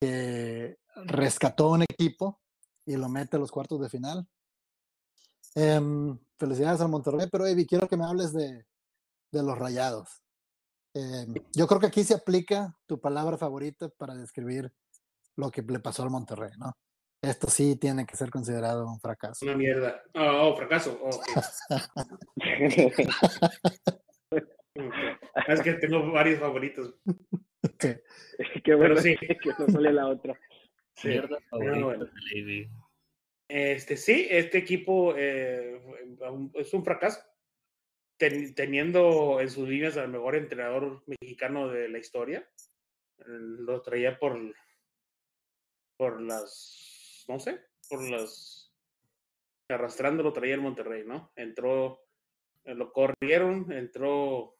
que 0.00 0.78
rescató 1.06 1.70
un 1.70 1.82
equipo 1.82 2.40
y 2.84 2.96
lo 2.96 3.08
mete 3.08 3.36
a 3.36 3.40
los 3.40 3.52
cuartos 3.52 3.80
de 3.80 3.88
final. 3.88 4.26
Em, 5.54 6.18
felicidades 6.38 6.80
al 6.80 6.88
Monterrey, 6.88 7.28
pero 7.30 7.46
Evi, 7.46 7.66
quiero 7.66 7.88
que 7.88 7.96
me 7.96 8.04
hables 8.04 8.32
de, 8.32 8.66
de 9.32 9.42
los 9.42 9.58
rayados. 9.58 10.22
Em, 10.94 11.34
yo 11.54 11.66
creo 11.66 11.80
que 11.80 11.86
aquí 11.86 12.04
se 12.04 12.14
aplica 12.14 12.76
tu 12.86 13.00
palabra 13.00 13.38
favorita 13.38 13.88
para 13.88 14.14
describir 14.14 14.72
lo 15.36 15.50
que 15.50 15.62
le 15.62 15.80
pasó 15.80 16.02
al 16.02 16.10
Monterrey, 16.10 16.52
¿no? 16.58 16.72
Esto 17.22 17.48
sí 17.48 17.76
tiene 17.76 18.04
que 18.04 18.16
ser 18.16 18.30
considerado 18.30 18.86
un 18.86 19.00
fracaso. 19.00 19.44
Una 19.46 19.56
mierda. 19.56 20.02
Oh, 20.14 20.48
oh, 20.48 20.56
fracaso. 20.56 20.98
Oh. 21.02 21.22
Es 25.48 25.60
que 25.60 25.74
tengo 25.74 26.10
varios 26.12 26.40
favoritos. 26.40 26.94
Qué 28.64 28.74
bueno 28.74 28.96
sí. 28.96 29.16
que, 29.18 29.50
no 29.58 29.68
sale 29.68 29.92
la 29.92 30.08
otra. 30.08 30.38
Sí. 30.96 31.08
Mierda 31.08 31.38
favorita 31.50 31.84
bueno. 31.84 32.06
Este, 33.48 33.96
sí, 33.96 34.26
este 34.30 34.58
equipo 34.58 35.14
eh, 35.16 35.80
es 36.54 36.72
un 36.72 36.84
fracaso. 36.84 37.20
Ten- 38.22 38.54
teniendo 38.54 39.40
en 39.40 39.50
sus 39.50 39.68
líneas 39.68 39.96
al 39.96 40.08
mejor 40.08 40.36
entrenador 40.36 41.02
mexicano 41.08 41.66
de 41.66 41.88
la 41.88 41.98
historia. 41.98 42.48
Lo 43.26 43.82
traía 43.82 44.16
por, 44.16 44.38
por 45.96 46.22
las, 46.22 47.24
no 47.26 47.40
sé, 47.40 47.58
por 47.88 48.08
las, 48.08 48.72
arrastrando 49.68 50.22
lo 50.22 50.32
traía 50.32 50.54
el 50.54 50.60
Monterrey, 50.60 51.02
¿no? 51.04 51.32
Entró, 51.34 52.04
eh, 52.62 52.76
lo 52.76 52.92
corrieron, 52.92 53.72
entró 53.72 54.56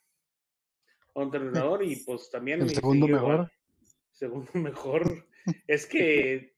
un 1.14 1.22
entrenador 1.22 1.84
y 1.84 1.94
pues 2.04 2.30
también... 2.30 2.62
El 2.62 2.70
segundo 2.70 3.06
siguió 3.06 3.20
mejor. 3.20 3.52
Segundo 4.10 4.50
mejor. 4.54 5.28
es 5.68 5.86
que 5.86 6.56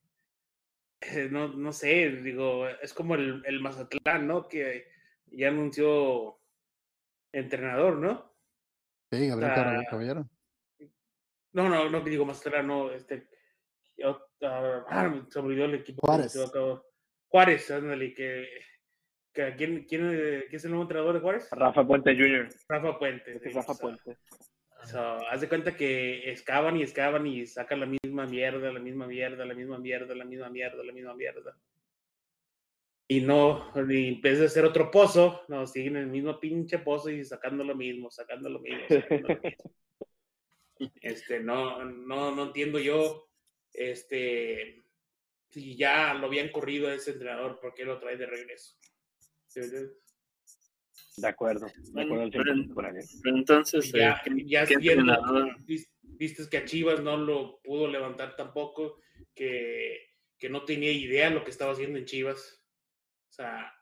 eh, 1.02 1.28
no, 1.30 1.48
no 1.48 1.70
sé, 1.70 2.12
digo, 2.22 2.66
es 2.66 2.94
como 2.94 3.14
el, 3.14 3.42
el 3.44 3.60
Mazatlán, 3.60 4.26
¿no? 4.26 4.48
Que 4.48 4.86
ya 5.26 5.48
anunció 5.48 6.40
entrenador, 7.38 7.96
¿no? 7.96 8.34
Sí, 9.10 9.28
Gabriel 9.28 9.52
Ah, 9.54 9.82
Caballero-. 9.90 10.28
No, 11.52 11.68
no, 11.68 11.88
no 11.88 12.02
que 12.02 12.10
digo 12.10 12.24
Mazatlán, 12.24 12.66
no, 12.66 12.90
este. 12.90 13.28
yo- 13.96 14.26
ah, 14.42 14.84
ah, 14.88 15.26
se 15.28 15.38
olvidó 15.38 15.66
el 15.66 15.74
equipo. 15.74 16.00
que 16.02 16.06
Juárez. 16.06 16.32
se 16.32 16.38
va 16.40 16.44
a 16.46 16.48
acabar. 16.48 16.82
Juárez, 17.28 17.70
ándale, 17.70 18.12
que. 18.14 18.48
que 19.32 19.54
¿quién, 19.56 19.84
quién, 19.84 20.10
eh, 20.12 20.44
quién 20.48 20.56
es 20.56 20.64
el 20.64 20.70
nuevo 20.70 20.82
entrenador 20.84 21.14
de 21.14 21.20
Juárez? 21.20 21.48
Rafa 21.52 21.86
Puente 21.86 22.14
Jr. 22.16 22.48
Rafa 22.68 22.98
Puente. 22.98 23.32
Este 23.36 23.50
sí, 23.50 23.54
Rafa 23.54 23.72
o 23.72 23.74
sea, 23.74 23.82
Puente. 23.82 24.18
o 24.82 24.86
sea, 24.86 25.16
haz 25.30 25.40
de 25.40 25.48
cuenta 25.48 25.76
que 25.76 26.30
excavan 26.30 26.76
y 26.76 26.82
excavan 26.82 27.26
y 27.26 27.46
sacan 27.46 27.80
la 27.80 27.86
misma 27.86 28.26
mierda, 28.26 28.72
la 28.72 28.80
misma 28.80 29.06
mierda, 29.06 29.44
la 29.44 29.54
misma 29.54 29.78
mierda, 29.78 30.14
la 30.14 30.24
misma 30.24 30.48
mierda, 30.50 30.82
la 30.84 30.92
misma 30.92 31.14
mierda. 31.14 31.56
Y 33.06 33.20
no, 33.20 33.72
ni 33.86 34.08
en 34.08 34.20
vez 34.20 34.38
de 34.38 34.46
hacer 34.46 34.64
otro 34.64 34.90
pozo, 34.90 35.42
no, 35.48 35.66
siguen 35.66 35.96
en 35.96 36.04
el 36.04 36.08
mismo 36.10 36.40
pinche 36.40 36.78
pozo 36.78 37.10
y 37.10 37.24
sacando 37.24 37.62
lo 37.64 37.74
mismo, 37.74 38.10
sacando 38.10 38.48
lo 38.48 38.60
mismo, 38.60 38.80
sacando 38.88 39.28
lo 39.28 39.40
mismo. 39.40 39.64
Este, 41.00 41.38
no, 41.40 41.84
no, 41.84 42.34
no 42.34 42.42
entiendo 42.46 42.80
yo, 42.80 43.30
este, 43.72 44.84
si 45.48 45.76
ya 45.76 46.14
lo 46.14 46.26
habían 46.26 46.50
corrido 46.50 46.88
a 46.88 46.94
ese 46.94 47.12
entrenador, 47.12 47.60
¿por 47.60 47.74
qué 47.74 47.84
lo 47.84 47.98
trae 48.00 48.16
de 48.16 48.26
regreso? 48.26 48.76
De 51.16 51.28
acuerdo, 51.28 51.66
de 51.92 52.02
acuerdo 52.02 52.24
al 52.24 52.30
Pero- 52.30 52.42
100% 52.54 52.74
con 52.74 52.86
Ariel. 52.86 53.04
Pero 53.22 53.36
entonces, 53.36 53.92
ya, 53.92 54.14
eh, 54.14 54.16
¿qué- 54.24 54.44
ya 54.46 54.66
qué 54.66 54.76
vis- 55.64 55.90
viste 56.02 56.42
que 56.50 56.56
a 56.56 56.64
Chivas 56.64 57.00
no 57.00 57.16
lo 57.16 57.60
pudo 57.62 57.86
levantar 57.86 58.34
tampoco, 58.34 59.00
que, 59.32 60.08
que 60.38 60.48
no 60.48 60.64
tenía 60.64 60.90
idea 60.90 61.30
lo 61.30 61.44
que 61.44 61.50
estaba 61.52 61.70
haciendo 61.72 61.98
en 62.00 62.04
Chivas. 62.04 62.63
O 63.34 63.36
sea, 63.36 63.72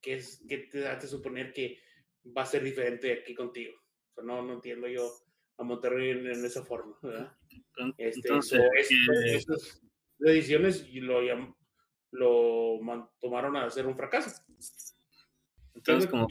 ¿qué, 0.00 0.14
es, 0.14 0.44
qué 0.48 0.58
te 0.70 0.86
hace 0.86 1.08
suponer 1.08 1.52
que 1.52 1.80
va 2.24 2.42
a 2.42 2.46
ser 2.46 2.62
diferente 2.62 3.12
aquí 3.12 3.34
contigo? 3.34 3.74
O 4.10 4.14
sea, 4.14 4.22
no, 4.24 4.40
no 4.40 4.52
entiendo 4.52 4.86
yo 4.86 5.10
a 5.58 5.64
Monterrey 5.64 6.10
en, 6.10 6.26
en 6.28 6.44
esa 6.44 6.64
forma. 6.64 6.96
¿verdad? 7.02 7.36
Este, 7.98 8.20
Entonces, 8.20 8.60
so, 8.60 8.64
es- 8.78 8.88
¿qué- 8.88 9.34
estas 9.36 9.82
decisiones 10.18 10.88
lo, 10.94 11.20
lo 12.12 13.10
tomaron 13.20 13.56
a 13.56 13.64
hacer 13.66 13.84
un 13.84 13.96
fracaso. 13.96 14.30
entonces 15.74 16.08
como, 16.08 16.28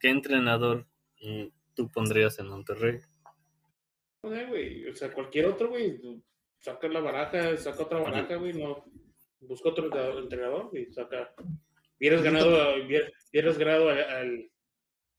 ¿qué 0.00 0.08
entrenador 0.08 0.88
mm, 1.20 1.44
tú 1.76 1.88
pondrías 1.92 2.36
en 2.40 2.48
Monterrey? 2.48 2.98
No 4.24 4.30
sé, 4.30 4.44
güey. 4.46 4.88
O 4.88 4.94
sea, 4.96 5.12
cualquier 5.12 5.46
otro, 5.46 5.68
güey. 5.68 6.00
Saca 6.58 6.88
la 6.88 6.98
baraja, 6.98 7.56
saca 7.58 7.84
otra 7.84 8.00
baraja, 8.00 8.34
güey. 8.34 8.54
No. 8.54 8.84
Busca 9.38 9.68
otro 9.68 9.84
entrenador- 9.88 10.22
entrenador 10.24 10.70
y 10.76 10.92
saca. 10.92 11.32
Hubieras 11.98 12.22
ganado, 12.22 12.74
hubieras 12.84 13.58
ganado 13.58 13.88
al, 13.88 13.98
al, 14.00 14.50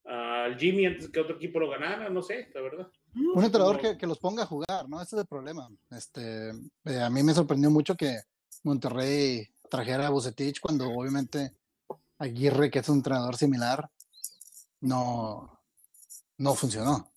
al 0.05 0.57
Jimmy 0.57 0.86
antes 0.86 1.09
que 1.09 1.19
otro 1.19 1.36
equipo 1.36 1.59
lo 1.59 1.69
ganara, 1.69 2.09
no 2.09 2.21
sé, 2.21 2.49
la 2.53 2.61
verdad. 2.61 2.88
Un 3.34 3.43
entrenador 3.43 3.80
que, 3.80 3.97
que 3.97 4.05
los 4.07 4.19
ponga 4.19 4.43
a 4.43 4.45
jugar, 4.45 4.88
¿no? 4.88 5.01
Ese 5.01 5.15
es 5.15 5.21
el 5.21 5.28
problema. 5.28 5.67
Este, 5.91 6.49
eh, 6.86 6.99
a 7.01 7.09
mí 7.09 7.23
me 7.23 7.34
sorprendió 7.34 7.69
mucho 7.71 7.95
que 7.95 8.19
Monterrey 8.63 9.47
trajera 9.69 10.07
a 10.07 10.11
Bucetich 10.11 10.59
cuando 10.59 10.88
obviamente 10.89 11.51
Aguirre, 12.19 12.69
que 12.69 12.80
es 12.80 12.89
un 12.89 12.97
entrenador 12.97 13.36
similar, 13.36 13.89
no, 14.82 15.59
no 16.38 16.53
funcionó. 16.55 17.11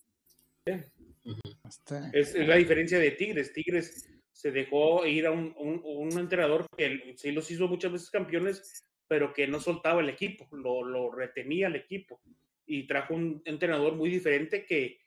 Este, 0.65 2.09
Es, 2.13 2.35
es 2.35 2.47
la 2.47 2.55
diferencia 2.55 2.99
de 2.99 3.11
Tigres. 3.11 3.53
Tigres 3.53 4.07
se 4.31 4.51
dejó 4.51 5.05
ir 5.05 5.27
a 5.27 5.31
un, 5.31 5.53
un- 5.57 5.81
un 5.83 6.19
entrenador 6.19 6.65
que 6.75 7.13
sí 7.17 7.31
los 7.31 7.49
hizo 7.51 7.67
muchas 7.67 7.91
veces 7.91 8.09
campeones, 8.09 8.83
pero 9.11 9.33
que 9.33 9.45
no 9.45 9.59
soltaba 9.59 9.99
el 9.99 10.07
equipo, 10.07 10.47
lo, 10.55 10.85
lo 10.85 11.11
retenía 11.11 11.67
el 11.67 11.75
equipo. 11.75 12.21
Y 12.65 12.87
trajo 12.87 13.13
un 13.13 13.41
entrenador 13.43 13.93
muy 13.93 14.09
diferente 14.09 14.65
que, 14.65 15.01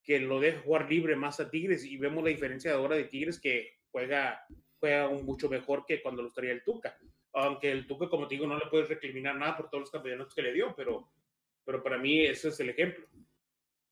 que 0.00 0.20
lo 0.20 0.38
deja 0.38 0.60
jugar 0.60 0.88
libre 0.88 1.16
más 1.16 1.40
a 1.40 1.50
Tigres. 1.50 1.84
Y 1.84 1.96
vemos 1.96 2.22
la 2.22 2.30
diferencia 2.30 2.72
ahora 2.72 2.94
de 2.94 3.06
Tigres 3.06 3.40
que 3.40 3.80
juega, 3.90 4.46
juega 4.78 5.08
mucho 5.08 5.48
mejor 5.48 5.84
que 5.84 6.00
cuando 6.00 6.22
los 6.22 6.32
traía 6.32 6.52
el 6.52 6.62
Tuca. 6.62 6.96
Aunque 7.32 7.72
el 7.72 7.84
Tuca, 7.88 8.08
como 8.08 8.28
te 8.28 8.36
digo, 8.36 8.46
no 8.46 8.56
le 8.56 8.70
puedes 8.70 8.88
recriminar 8.88 9.34
nada 9.34 9.56
por 9.56 9.68
todos 9.68 9.80
los 9.80 9.90
campeonatos 9.90 10.36
que 10.36 10.42
le 10.42 10.52
dio, 10.52 10.72
pero, 10.76 11.10
pero 11.64 11.82
para 11.82 11.98
mí 11.98 12.26
ese 12.26 12.50
es 12.50 12.60
el 12.60 12.68
ejemplo. 12.68 13.08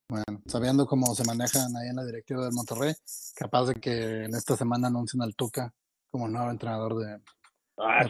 bueno, 0.09 0.43
sabiendo 0.47 0.87
cómo 0.87 1.13
se 1.13 1.25
manejan 1.25 1.77
ahí 1.77 1.89
en 1.89 1.97
la 1.97 2.07
directiva 2.07 2.45
del 2.45 2.55
Monterrey, 2.55 2.95
capaz 3.35 3.65
de 3.65 3.75
que 3.75 4.27
en 4.27 4.35
esta 4.37 4.57
semana 4.57 4.87
anuncien 4.87 5.23
al 5.23 5.35
Tuca 5.35 5.75
como 6.09 6.29
nuevo 6.29 6.53
entrenador 6.53 6.95
de... 6.99 7.21
Ah, 7.79 8.01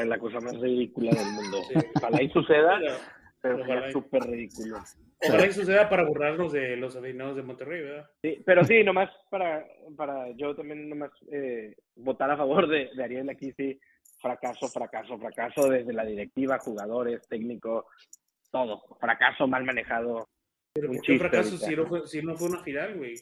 es 0.00 0.06
la 0.06 0.18
cosa 0.18 0.40
más 0.40 0.58
ridícula 0.58 1.10
del 1.12 1.32
mundo. 1.32 1.58
Sí. 1.68 1.74
Ojalá 1.96 2.22
y 2.22 2.30
suceda, 2.30 2.78
Pero- 2.78 2.96
pero 3.42 3.64
sería 3.66 3.90
súper 3.92 4.22
ridículo. 4.24 4.78
Ojalá 5.22 5.46
y 5.46 5.52
suceda 5.52 5.88
para 5.90 6.04
burlarnos 6.04 6.52
de 6.52 6.76
los 6.76 6.96
aficionados 6.96 7.36
de 7.36 7.42
Monterrey, 7.42 7.82
¿verdad? 7.82 8.10
Sí, 8.22 8.42
pero 8.46 8.64
sí, 8.64 8.82
nomás 8.82 9.10
para, 9.30 9.66
para 9.96 10.30
yo 10.36 10.54
también 10.54 10.88
nomás 10.88 11.10
eh, 11.30 11.74
votar 11.96 12.30
a 12.30 12.36
favor 12.38 12.66
de, 12.68 12.88
de 12.94 13.04
Ariel 13.04 13.28
aquí, 13.28 13.52
sí, 13.52 13.78
fracaso, 14.18 14.68
fracaso, 14.68 15.18
fracaso 15.18 15.68
desde 15.68 15.92
la 15.92 16.04
directiva, 16.06 16.58
jugadores, 16.58 17.26
técnico, 17.28 17.86
todo. 18.50 18.82
Fracaso 18.98 19.46
mal 19.46 19.64
manejado. 19.64 20.26
Pero 20.72 20.88
Un 20.90 20.96
¿por 20.96 21.04
qué 21.04 21.18
fracaso 21.18 21.56
si 21.58 21.76
no, 21.76 21.86
fue, 21.86 22.06
si 22.06 22.22
no 22.22 22.36
fue 22.36 22.48
una 22.48 22.62
final, 22.62 22.96
güey? 22.96 23.14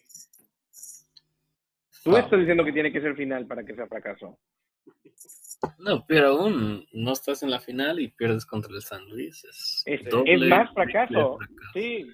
Tú 2.04 2.14
Ah. 2.16 2.20
estás 2.20 2.38
diciendo 2.38 2.64
que 2.64 2.72
tiene 2.72 2.92
que 2.92 3.00
ser 3.00 3.16
final 3.16 3.46
para 3.46 3.64
que 3.64 3.74
sea 3.74 3.86
fracaso. 3.88 4.38
No, 5.78 6.04
pero 6.06 6.28
aún 6.28 6.86
no 6.92 7.12
estás 7.12 7.42
en 7.42 7.50
la 7.50 7.58
final 7.60 7.98
y 8.00 8.08
pierdes 8.08 8.46
contra 8.46 8.72
el 8.74 8.82
San 8.82 9.08
Luis. 9.08 9.44
Es, 9.44 9.82
Es, 9.86 10.04
doble, 10.08 10.34
es 10.34 10.40
más 10.50 10.72
fracaso. 10.72 11.36
fracaso. 11.38 11.70
Sí, 11.74 12.06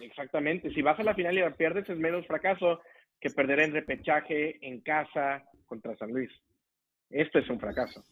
exactamente. 0.00 0.72
Si 0.72 0.82
vas 0.82 0.98
a 1.00 1.02
la 1.02 1.14
final 1.14 1.36
y 1.36 1.40
la 1.40 1.56
pierdes, 1.56 1.88
es 1.88 1.98
menos 1.98 2.26
fracaso 2.26 2.80
que 3.20 3.30
perder 3.30 3.60
en 3.60 3.72
repechaje 3.72 4.64
en 4.66 4.80
casa 4.80 5.42
contra 5.66 5.96
San 5.96 6.10
Luis. 6.10 6.30
Esto 7.10 7.40
es 7.40 7.48
un 7.50 7.58
fracaso. 7.58 8.04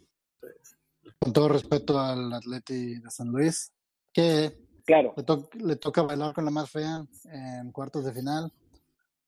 Con 1.20 1.32
todo 1.32 1.48
respeto 1.48 2.00
al 2.00 2.32
Atleti 2.32 2.98
de 2.98 3.10
San 3.10 3.28
Luis, 3.28 3.72
que 4.12 4.52
Claro. 4.84 5.14
le, 5.16 5.22
to- 5.22 5.48
le 5.64 5.76
toca 5.76 6.02
bailar 6.02 6.32
con 6.34 6.44
la 6.44 6.50
más 6.50 6.70
fea 6.70 7.04
en 7.32 7.70
cuartos 7.70 8.04
de 8.04 8.12
final. 8.12 8.52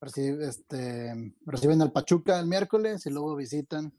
Recibe- 0.01 0.47
este, 0.47 1.33
reciben 1.45 1.81
al 1.81 1.91
Pachuca 1.93 2.39
el 2.39 2.47
miércoles 2.47 3.05
y 3.05 3.09
luego 3.09 3.35
visitan 3.35 3.91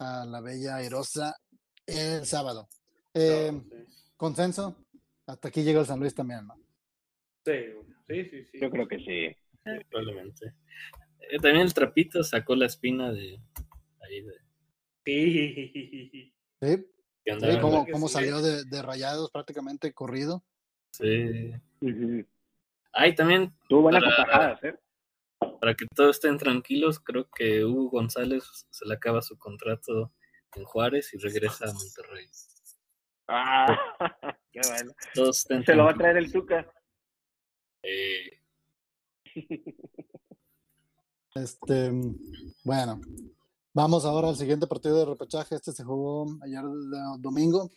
a 0.00 0.24
la 0.24 0.40
Bella 0.40 0.76
Airosa 0.76 1.36
el 1.86 2.24
sábado. 2.26 2.68
Eh, 3.14 3.52
consenso, 4.16 4.76
hasta 5.26 5.48
aquí 5.48 5.62
llega 5.62 5.80
el 5.80 5.86
San 5.86 6.00
Luis 6.00 6.14
también, 6.14 6.46
¿no? 6.46 6.54
Sí, 7.44 7.52
sí, 8.08 8.24
sí, 8.30 8.44
sí. 8.46 8.58
Yo 8.60 8.70
creo 8.70 8.88
que 8.88 8.98
sí. 8.98 9.36
Probablemente. 9.90 10.54
Eh, 11.30 11.36
también 11.40 11.66
el 11.66 11.74
trapito 11.74 12.22
sacó 12.22 12.56
la 12.56 12.66
espina 12.66 13.12
de 13.12 13.40
ahí 14.00 14.22
de 14.22 14.34
Sí. 15.04 16.32
Sí, 16.60 16.86
sí, 17.26 17.58
cómo, 17.60 17.86
cómo 17.90 18.08
sí. 18.08 18.14
salió 18.14 18.40
de, 18.40 18.64
de 18.64 18.82
rayados 18.82 19.30
prácticamente 19.30 19.92
corrido. 19.92 20.44
Sí. 20.92 21.52
Ay, 22.92 23.14
también 23.14 23.54
Tuvo 23.68 23.82
buenas 23.82 24.02
Para- 24.02 24.22
atajadas, 24.22 24.64
¿eh? 24.64 24.74
Para 25.60 25.74
que 25.74 25.84
todos 25.94 26.16
estén 26.16 26.38
tranquilos, 26.38 26.98
creo 27.00 27.28
que 27.30 27.64
Hugo 27.64 27.90
González 27.90 28.44
se 28.70 28.86
le 28.86 28.94
acaba 28.94 29.20
su 29.22 29.36
contrato 29.38 30.12
en 30.56 30.64
Juárez 30.64 31.12
y 31.14 31.18
regresa 31.18 31.66
a 31.68 31.72
Monterrey. 31.72 32.26
Ah, 33.28 33.66
qué 34.52 34.60
bueno. 34.68 34.92
Todos 35.14 35.38
estén 35.38 35.64
Se 35.64 35.74
lo 35.74 35.84
va 35.84 35.90
a 35.92 35.94
traer 35.94 36.16
el 36.16 36.32
Tuca. 36.32 36.72
Eh, 37.82 38.40
Este, 41.34 41.92
bueno, 42.64 43.00
vamos 43.72 44.04
ahora 44.04 44.28
al 44.28 44.36
siguiente 44.36 44.66
partido 44.66 44.98
de 44.98 45.04
repechaje. 45.04 45.54
Este 45.54 45.70
se 45.72 45.84
jugó 45.84 46.26
ayer 46.42 46.62
do- 46.62 47.16
domingo. 47.18 47.70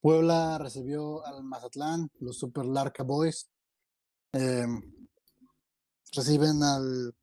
Puebla 0.00 0.58
recibió 0.58 1.26
al 1.26 1.42
Mazatlán, 1.42 2.08
los 2.20 2.38
Super 2.38 2.66
Larca 2.66 3.02
Boys. 3.02 3.50
Eh, 4.32 4.64
reciben 6.14 6.62
al, 6.62 7.14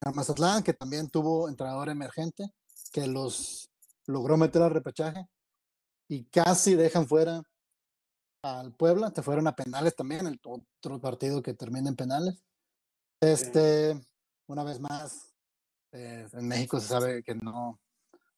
al 0.00 0.14
Mazatlán, 0.14 0.62
que 0.62 0.74
también 0.74 1.08
tuvo 1.08 1.48
entrenador 1.48 1.88
emergente, 1.88 2.52
que 2.92 3.06
los 3.06 3.70
logró 4.06 4.36
meter 4.36 4.62
al 4.62 4.70
repechaje 4.70 5.26
y 6.08 6.24
casi 6.24 6.74
dejan 6.74 7.06
fuera 7.06 7.42
al 8.42 8.72
Puebla. 8.74 9.12
Se 9.14 9.22
fueron 9.22 9.46
a 9.46 9.56
penales 9.56 9.96
también, 9.96 10.26
el 10.26 10.40
otro 10.44 11.00
partido 11.00 11.42
que 11.42 11.54
termina 11.54 11.88
en 11.88 11.96
penales. 11.96 12.44
Este, 13.20 13.98
una 14.46 14.64
vez 14.64 14.80
más, 14.80 15.34
eh, 15.92 16.28
en 16.32 16.48
México 16.48 16.78
se 16.78 16.88
sabe 16.88 17.22
que 17.22 17.34
no, 17.34 17.80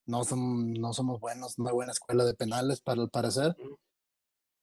no, 0.07 0.25
son, 0.25 0.73
no 0.75 0.93
somos 0.93 1.21
buenos, 1.21 1.59
una 1.59 1.73
buena 1.73 1.93
escuela 1.93 2.25
de 2.25 2.35
penales 2.35 2.81
para 2.81 3.03
el 3.03 3.11
parecer. 3.11 3.57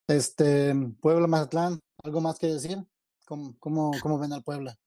Este, 0.08 0.74
Puebla 1.02 1.28
Mazatlán, 1.28 1.80
¿algo 2.04 2.22
más 2.22 2.38
que 2.40 2.48
decir? 2.48 2.86
¿Cómo, 3.26 3.56
cómo, 3.60 3.92
cómo 4.02 4.20
ven 4.20 4.34
al 4.34 4.44
Puebla? 4.44 4.78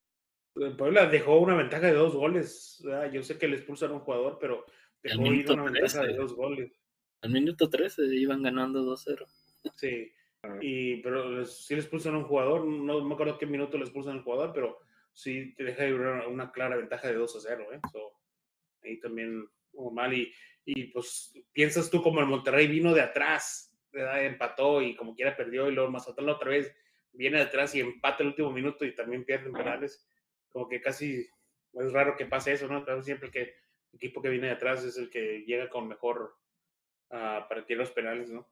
El 0.57 0.77
Puebla 0.77 1.07
dejó 1.07 1.39
una 1.39 1.55
ventaja 1.55 1.87
de 1.87 1.93
dos 1.95 2.15
goles. 2.15 2.81
¿verdad? 2.85 3.13
Yo 3.13 3.23
sé 3.23 3.39
que 3.39 3.49
le 3.49 3.57
expulsan 3.57 3.91
a 3.91 3.95
un 3.95 4.01
jugador, 4.01 4.39
pero 4.41 4.65
dejó 5.03 5.23
ir 5.27 5.31
minuto 5.33 5.53
una 5.55 5.65
ventaja 5.65 6.01
de 6.01 6.07
13. 6.15 6.19
dos 6.19 6.35
goles. 6.35 6.73
al 7.23 7.31
minuto 7.31 7.69
13 7.69 8.03
iban 8.15 8.43
ganando 8.43 8.83
2-0. 8.85 9.27
Sí. 9.75 10.13
Y, 10.61 10.97
pero 11.03 11.29
les- 11.41 11.67
sí 11.67 11.75
le 11.75 11.81
expulsan 11.81 12.15
a 12.15 12.19
un 12.19 12.25
jugador. 12.25 12.65
No 12.65 13.03
me 13.05 13.15
acuerdo 13.15 13.37
qué 13.39 13.47
minuto 13.47 13.77
le 13.77 13.85
expulsan 13.85 14.19
al 14.19 14.23
jugador, 14.23 14.53
pero 14.55 14.79
sí 15.13 15.55
te 15.57 15.65
deja 15.65 15.87
ir 15.87 15.95
una, 15.95 16.27
una 16.29 16.53
clara 16.53 16.77
ventaja 16.77 17.09
de 17.09 17.15
2 17.15 17.37
a 17.37 17.41
0. 17.41 17.67
¿eh? 17.73 17.81
So, 17.93 18.13
ahí 18.83 18.99
también 19.01 19.49
hubo 19.73 19.91
mal. 19.91 20.13
Y, 20.15 20.33
y 20.65 20.85
pues 20.85 21.35
piensas 21.53 21.91
tú 21.91 22.01
como 22.03 22.21
el 22.21 22.27
Monterrey 22.27 22.67
vino 22.69 22.95
de 22.95 23.01
atrás, 23.03 23.77
¿verdad? 23.93 24.25
empató 24.25 24.81
y 24.83 24.95
como 24.95 25.15
quiera 25.15 25.37
perdió. 25.37 25.69
Y 25.69 25.73
luego 25.75 25.91
Mazatlán 25.91 26.29
otra 26.29 26.51
vez 26.51 26.73
viene 27.13 27.39
de 27.39 27.45
atrás 27.45 27.75
y 27.75 27.81
empata 27.81 28.23
el 28.23 28.29
último 28.29 28.53
minuto 28.53 28.85
y 28.85 28.95
también 28.95 29.25
pierde 29.25 29.47
en 29.49 29.53
penales. 29.55 30.07
Como 30.57 30.69
que 30.71 30.81
casi 30.81 31.29
es 31.75 31.93
raro 31.93 32.17
que 32.17 32.25
pase 32.25 32.55
eso, 32.55 32.67
¿no? 32.67 32.83
Siempre 33.03 33.31
que 33.31 33.43
el 33.43 33.53
equipo 33.93 34.23
que 34.23 34.31
viene 34.31 34.47
de 34.47 34.55
atrás 34.55 34.83
es 34.85 34.97
el 34.97 35.11
que 35.11 35.45
llega 35.47 35.69
con 35.69 35.87
mejor 35.87 36.35
a 37.11 37.47
para 37.47 37.67
tirar 37.67 37.81
los 37.81 37.91
penales, 37.91 38.31
¿no? 38.31 38.47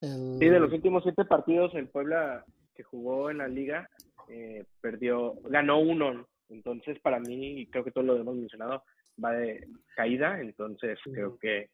Sí, 0.00 0.48
de 0.48 0.58
los 0.58 0.72
últimos 0.72 1.04
siete 1.04 1.24
partidos, 1.24 1.76
el 1.76 1.86
Puebla 1.86 2.44
que 2.74 2.82
jugó 2.82 3.30
en 3.30 3.38
la 3.38 3.46
liga 3.46 3.88
eh, 4.28 4.64
perdió, 4.80 5.34
ganó 5.44 5.78
uno. 5.78 6.26
Entonces, 6.48 6.98
para 6.98 7.20
mí, 7.20 7.60
y 7.60 7.66
creo 7.68 7.84
que 7.84 7.92
todo 7.92 8.02
lo 8.02 8.16
hemos 8.16 8.34
mencionado, 8.34 8.82
va 9.24 9.34
de 9.34 9.64
caída. 9.94 10.40
Entonces, 10.40 10.98
creo 11.04 11.38
que 11.38 11.70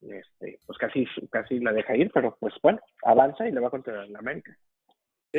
este, 0.00 0.58
pues 0.64 0.78
casi, 0.78 1.06
casi 1.30 1.60
la 1.60 1.74
deja 1.74 1.94
ir, 1.94 2.10
pero 2.14 2.34
pues 2.40 2.54
bueno, 2.62 2.80
avanza 3.02 3.46
y 3.46 3.52
le 3.52 3.60
va 3.60 3.68
contra 3.68 4.04
el 4.04 4.16
América. 4.16 4.56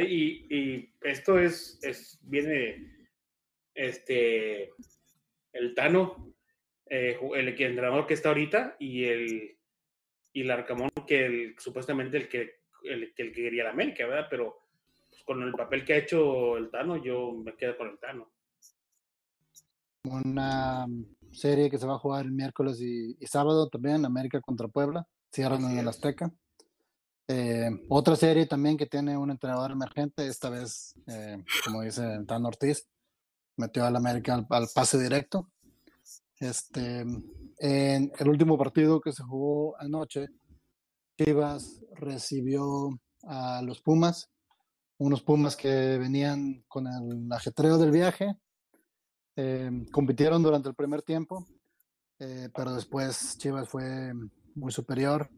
Y, 0.03 0.47
y 0.49 0.93
esto 1.01 1.39
es, 1.39 1.79
es, 1.81 2.19
viene, 2.21 3.07
este, 3.73 4.71
el 5.53 5.73
Tano, 5.75 6.33
eh, 6.89 7.17
el, 7.35 7.55
que- 7.55 7.65
entrenador 7.65 8.07
que 8.07 8.13
está 8.13 8.29
ahorita, 8.29 8.75
y 8.79 9.05
el, 9.05 9.57
y 10.33 10.41
el 10.41 10.51
Arcamón, 10.51 10.89
que 11.07 11.25
el, 11.25 11.55
supuestamente 11.59 12.17
el 12.17 12.27
que, 12.27 12.61
el, 12.83 13.13
que 13.13 13.23
el 13.23 13.31
que 13.33 13.41
quería 13.43 13.63
la 13.65 13.71
América, 13.71 14.05
¿verdad? 14.07 14.27
Pero 14.29 14.57
pues, 15.09 15.23
con 15.23 15.41
el 15.43 15.51
papel 15.53 15.83
que 15.85 15.93
ha 15.93 15.97
hecho 15.97 16.57
el 16.57 16.69
Tano, 16.69 16.97
yo 17.03 17.31
me 17.33 17.55
quedo 17.55 17.77
con 17.77 17.89
el 17.89 17.99
Tano. 17.99 18.31
una 20.03 20.87
serie 21.31 21.69
que 21.69 21.77
se 21.77 21.85
va 21.85 21.95
a 21.95 21.99
jugar 21.99 22.25
el 22.25 22.31
miércoles 22.31 22.79
y, 22.81 23.17
y 23.19 23.27
sábado 23.27 23.67
también, 23.69 24.05
América 24.05 24.39
contra 24.41 24.67
Puebla, 24.67 25.05
cierran 25.31 25.63
en 25.69 25.79
el. 25.79 25.87
Azteca. 25.87 26.31
Eh, 27.27 27.69
otra 27.89 28.15
serie 28.15 28.45
también 28.45 28.77
que 28.77 28.85
tiene 28.85 29.17
un 29.17 29.31
entrenador 29.31 29.71
emergente, 29.71 30.27
esta 30.27 30.49
vez, 30.49 30.93
eh, 31.07 31.43
como 31.65 31.81
dice 31.81 32.23
Tan 32.25 32.45
Ortiz, 32.45 32.87
metió 33.57 33.85
al 33.85 33.95
América 33.95 34.33
al, 34.33 34.47
al 34.49 34.67
pase 34.73 34.97
directo. 34.97 35.51
Este, 36.39 37.03
en 37.59 38.11
el 38.17 38.29
último 38.29 38.57
partido 38.57 39.01
que 39.01 39.11
se 39.11 39.23
jugó 39.23 39.75
anoche, 39.79 40.27
Chivas 41.17 41.83
recibió 41.95 42.89
a 43.23 43.61
los 43.63 43.81
Pumas, 43.81 44.29
unos 44.99 45.23
Pumas 45.23 45.55
que 45.55 45.97
venían 45.97 46.63
con 46.67 46.87
el 46.87 47.31
ajetreo 47.31 47.77
del 47.77 47.91
viaje, 47.91 48.37
eh, 49.35 49.85
compitieron 49.91 50.43
durante 50.43 50.69
el 50.69 50.75
primer 50.75 51.01
tiempo, 51.01 51.45
eh, 52.19 52.49
pero 52.55 52.73
después 52.73 53.37
Chivas 53.37 53.67
fue 53.67 54.13
muy 54.55 54.71
superior. 54.71 55.29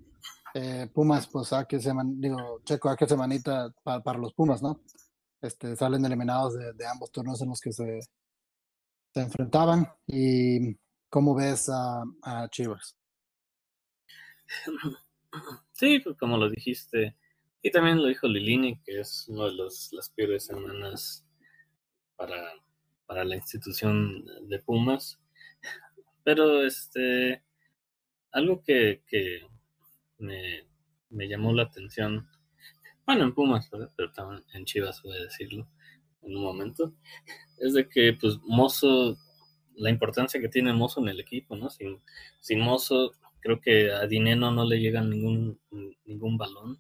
Eh, 0.54 0.88
Pumas, 0.94 1.28
pues, 1.28 1.54
a 1.54 1.66
que 1.66 1.80
se 1.80 1.92
digo, 2.16 2.62
Checo, 2.64 2.90
a 2.90 2.96
que 2.98 3.08
semanita 3.08 3.74
pa- 3.84 4.02
para 4.02 4.20
los 4.20 4.34
Pumas, 4.34 4.62
¿no? 4.62 4.82
Este, 5.42 5.76
salen 5.76 6.06
eliminados 6.06 6.56
de, 6.58 6.88
ambos 6.88 7.12
torneos 7.12 7.42
en 7.42 7.50
los 7.50 7.62
que 7.62 7.72
se, 7.72 8.00
se 9.14 9.22
enfrentaban. 9.22 9.88
¿Y 10.08 10.76
cómo 11.10 11.36
ves 11.36 11.70
a, 11.70 12.04
a 12.24 12.48
Chivas? 12.50 12.96
Sí, 15.74 16.00
pues 16.00 16.18
como 16.18 16.38
lo 16.38 16.50
dijiste, 16.50 17.16
y 17.62 17.72
también 17.72 18.02
lo 18.02 18.08
dijo 18.08 18.28
Lilini, 18.28 18.80
que 18.82 19.00
es 19.00 19.28
una 19.30 19.46
de 19.46 19.54
los, 19.54 19.94
las 19.94 20.10
peores 20.10 20.46
semanas 20.46 21.24
para, 22.16 22.54
para 23.06 23.24
la 23.26 23.36
institución 23.36 24.26
de 24.50 24.60
Pumas. 24.60 25.20
Pero 26.24 26.64
este 26.66 27.44
algo 28.32 28.62
que, 28.64 29.04
que 29.08 29.42
me, 30.20 30.66
me 31.10 31.28
llamó 31.28 31.54
la 31.54 31.64
atención, 31.64 32.28
bueno, 33.06 33.24
en 33.24 33.34
Pumas, 33.34 33.70
pero 33.96 34.12
también 34.12 34.44
en 34.54 34.66
Chivas 34.66 35.02
voy 35.02 35.18
a 35.18 35.24
decirlo 35.24 35.68
en 36.22 36.36
un 36.36 36.44
momento, 36.44 36.94
es 37.60 37.74
de 37.74 37.88
que 37.88 38.14
pues 38.20 38.38
Mozo, 38.44 39.18
la 39.76 39.90
importancia 39.90 40.40
que 40.40 40.50
tiene 40.50 40.74
Mozo 40.74 41.02
en 41.02 41.10
el 41.10 41.20
equipo, 41.20 41.56
¿no? 41.56 41.70
Sin, 41.70 42.02
sin 42.42 42.60
Mozo, 42.60 43.14
creo 43.40 43.60
que 43.62 43.92
a 43.92 44.06
Dineno 44.06 44.52
no 44.52 44.66
le 44.66 44.80
llega 44.80 45.02
ningún, 45.02 45.60
ningún 46.06 46.38
balón. 46.38 46.80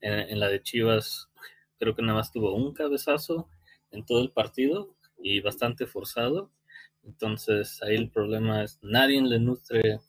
En, 0.00 0.12
en 0.12 0.40
la 0.40 0.48
de 0.48 0.62
Chivas, 0.62 1.30
creo 1.78 1.94
que 1.94 2.02
nada 2.02 2.18
más 2.18 2.32
tuvo 2.32 2.54
un 2.54 2.74
cabezazo 2.74 3.48
en 3.90 4.04
todo 4.04 4.20
el 4.22 4.30
partido 4.32 4.96
y 5.18 5.40
bastante 5.40 5.86
forzado. 5.86 6.50
Entonces 7.04 7.80
ahí 7.82 7.94
el 7.94 8.10
problema 8.10 8.64
es, 8.64 8.78
nadie 8.82 9.20
le 9.22 9.38
nutre 9.38 10.00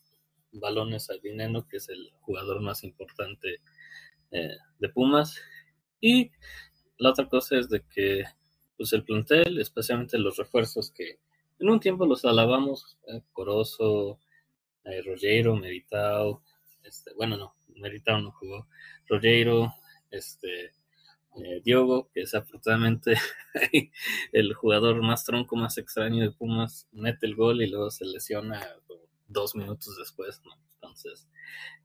balones 0.60 1.10
a 1.10 1.14
Dineno, 1.14 1.66
que 1.68 1.78
es 1.78 1.88
el 1.88 2.12
jugador 2.20 2.60
más 2.60 2.84
importante 2.84 3.60
eh, 4.30 4.56
de 4.78 4.88
Pumas. 4.88 5.40
Y 6.00 6.30
la 6.98 7.10
otra 7.10 7.28
cosa 7.28 7.58
es 7.58 7.68
de 7.68 7.82
que 7.82 8.24
pues 8.76 8.92
el 8.92 9.04
plantel, 9.04 9.58
especialmente 9.58 10.18
los 10.18 10.36
refuerzos 10.36 10.90
que 10.90 11.18
en 11.58 11.70
un 11.70 11.80
tiempo 11.80 12.04
los 12.06 12.24
alabamos, 12.24 12.98
eh, 13.08 13.22
Corozo, 13.32 14.20
eh, 14.84 15.02
Rogero, 15.02 15.56
Meritao, 15.56 16.42
este, 16.84 17.14
bueno, 17.14 17.36
no, 17.36 17.56
Meritao 17.68 18.20
no 18.20 18.32
jugó, 18.32 18.68
Rogero, 19.08 19.72
este, 20.10 20.72
eh, 21.36 21.60
Diogo, 21.64 22.10
que 22.12 22.20
desafortunadamente 22.20 23.14
el 24.32 24.54
jugador 24.54 25.02
más 25.02 25.24
tronco, 25.24 25.56
más 25.56 25.76
extraño 25.78 26.22
de 26.22 26.30
Pumas, 26.30 26.88
mete 26.92 27.26
el 27.26 27.34
gol 27.34 27.62
y 27.62 27.68
luego 27.68 27.90
se 27.90 28.04
lesiona 28.04 28.66
dos 29.36 29.54
minutos 29.54 29.96
después. 29.96 30.40
Entonces, 30.74 31.28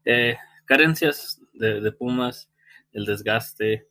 eh, 0.06 0.38
carencias 0.66 1.40
de, 1.54 1.82
de, 1.82 1.92
Pumas, 1.92 2.50
el 2.94 3.06
desgaste, 3.06 3.88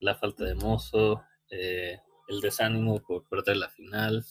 la 0.00 0.16
falta 0.16 0.44
de 0.44 0.54
mozo, 0.56 1.22
eh, 1.50 1.98
el 2.28 2.40
desánimo 2.40 3.00
por 3.00 3.26
perder 3.28 3.56
la 3.56 3.70
final. 3.70 4.24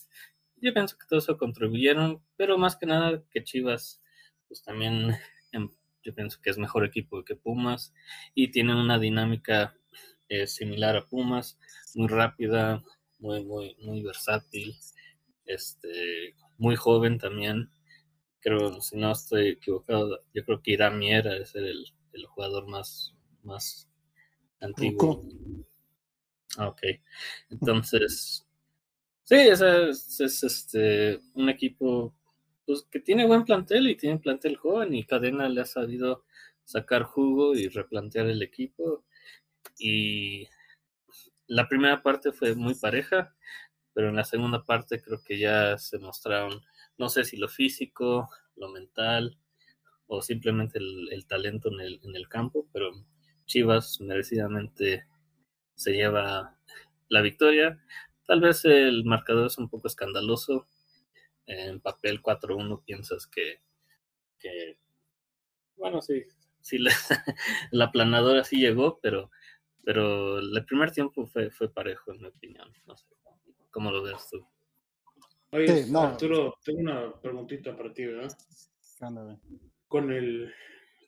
Yo 0.57 0.73
pienso 0.73 0.97
que 0.97 1.07
todo 1.07 1.19
eso 1.19 1.37
contribuyeron, 1.37 2.21
pero 2.35 2.57
más 2.57 2.75
que 2.75 2.85
nada 2.85 3.23
que 3.31 3.43
Chivas, 3.43 4.01
pues 4.47 4.61
también 4.61 5.15
em, 5.53 5.71
yo 6.03 6.13
pienso 6.13 6.39
que 6.41 6.49
es 6.49 6.57
mejor 6.57 6.85
equipo 6.85 7.23
que 7.23 7.35
Pumas 7.35 7.93
y 8.33 8.51
tiene 8.51 8.75
una 8.75 8.99
dinámica 8.99 9.75
eh, 10.27 10.47
similar 10.47 10.97
a 10.97 11.05
Pumas, 11.05 11.57
muy 11.93 12.07
rápida, 12.07 12.83
muy, 13.19 13.45
muy, 13.45 13.75
muy 13.79 14.01
versátil, 14.03 14.75
este, 15.45 16.35
muy 16.57 16.75
joven 16.75 17.17
también. 17.17 17.69
Creo, 18.45 18.79
si 18.79 18.95
no 18.95 19.11
estoy 19.11 19.47
equivocado, 19.49 20.23
yo 20.31 20.45
creo 20.45 20.61
que 20.61 20.73
Irán 20.73 20.99
Mier 20.99 21.27
ha 21.27 21.33
de 21.33 21.47
ser 21.47 21.63
el, 21.63 21.83
el 22.13 22.27
jugador 22.27 22.67
más, 22.67 23.15
más 23.41 23.89
antiguo. 24.61 25.23
Ah, 26.55 26.67
ok. 26.67 26.81
Entonces, 27.49 28.45
sí, 29.23 29.35
es, 29.35 29.61
es, 29.61 30.19
es, 30.19 30.43
este, 30.43 31.19
un 31.33 31.49
equipo 31.49 32.13
pues, 32.67 32.83
que 32.91 32.99
tiene 32.99 33.25
buen 33.25 33.45
plantel 33.45 33.89
y 33.89 33.97
tiene 33.97 34.19
plantel 34.19 34.57
joven 34.57 34.93
y 34.93 35.05
Cadena 35.05 35.49
le 35.49 35.61
ha 35.61 35.65
sabido 35.65 36.23
sacar 36.63 37.01
jugo 37.01 37.55
y 37.55 37.67
replantear 37.69 38.27
el 38.27 38.43
equipo. 38.43 39.05
Y 39.79 40.47
la 41.47 41.67
primera 41.67 42.03
parte 42.03 42.31
fue 42.31 42.53
muy 42.53 42.75
pareja, 42.75 43.35
pero 43.91 44.09
en 44.09 44.15
la 44.15 44.23
segunda 44.23 44.63
parte 44.63 45.01
creo 45.01 45.19
que 45.25 45.39
ya 45.39 45.79
se 45.79 45.97
mostraron, 45.97 46.61
no 46.97 47.09
sé 47.09 47.23
si 47.25 47.37
lo 47.37 47.47
físico, 47.47 48.29
lo 48.55 48.69
mental 48.69 49.37
o 50.07 50.21
simplemente 50.21 50.79
el, 50.79 51.25
talento 51.27 51.69
en 51.71 51.81
el, 51.81 51.99
en 52.03 52.15
el 52.15 52.29
campo, 52.29 52.67
pero 52.71 52.91
Chivas 53.45 53.99
merecidamente 54.01 55.07
se 55.75 55.93
lleva 55.93 56.57
la 57.09 57.21
victoria. 57.21 57.81
Tal 58.25 58.41
vez 58.41 58.65
el 58.65 59.03
marcador 59.05 59.47
es 59.47 59.57
un 59.57 59.69
poco 59.69 59.87
escandaloso. 59.87 60.67
En 61.47 61.79
papel 61.79 62.21
4-1 62.21 62.83
piensas 62.83 63.27
que, 63.27 63.61
que, 64.39 64.77
bueno, 65.77 66.01
sí, 66.01 66.23
sí 66.61 66.77
la, 66.79 66.91
la, 67.71 67.91
planadora 67.91 68.43
sí 68.43 68.57
llegó, 68.57 68.99
pero, 68.99 69.29
pero 69.83 70.39
el 70.39 70.65
primer 70.65 70.91
tiempo 70.91 71.27
fue, 71.27 71.51
fue 71.51 71.71
parejo, 71.71 72.11
en 72.11 72.21
mi 72.21 72.27
opinión. 72.27 72.71
No 72.87 72.97
sé, 72.97 73.05
¿cómo 73.69 73.91
lo 73.91 74.01
ves 74.01 74.27
tú? 74.31 74.47
Oye, 75.55 75.83
sí, 75.85 75.91
no. 75.91 76.01
Arturo, 76.01 76.55
tengo 76.63 76.79
una 76.81 77.13
preguntita 77.21 77.75
para 77.77 77.93
ti, 77.93 78.05
¿verdad? 78.05 78.37
Ándale. 78.99 79.39
Con 79.87 80.11
el, 80.11 80.53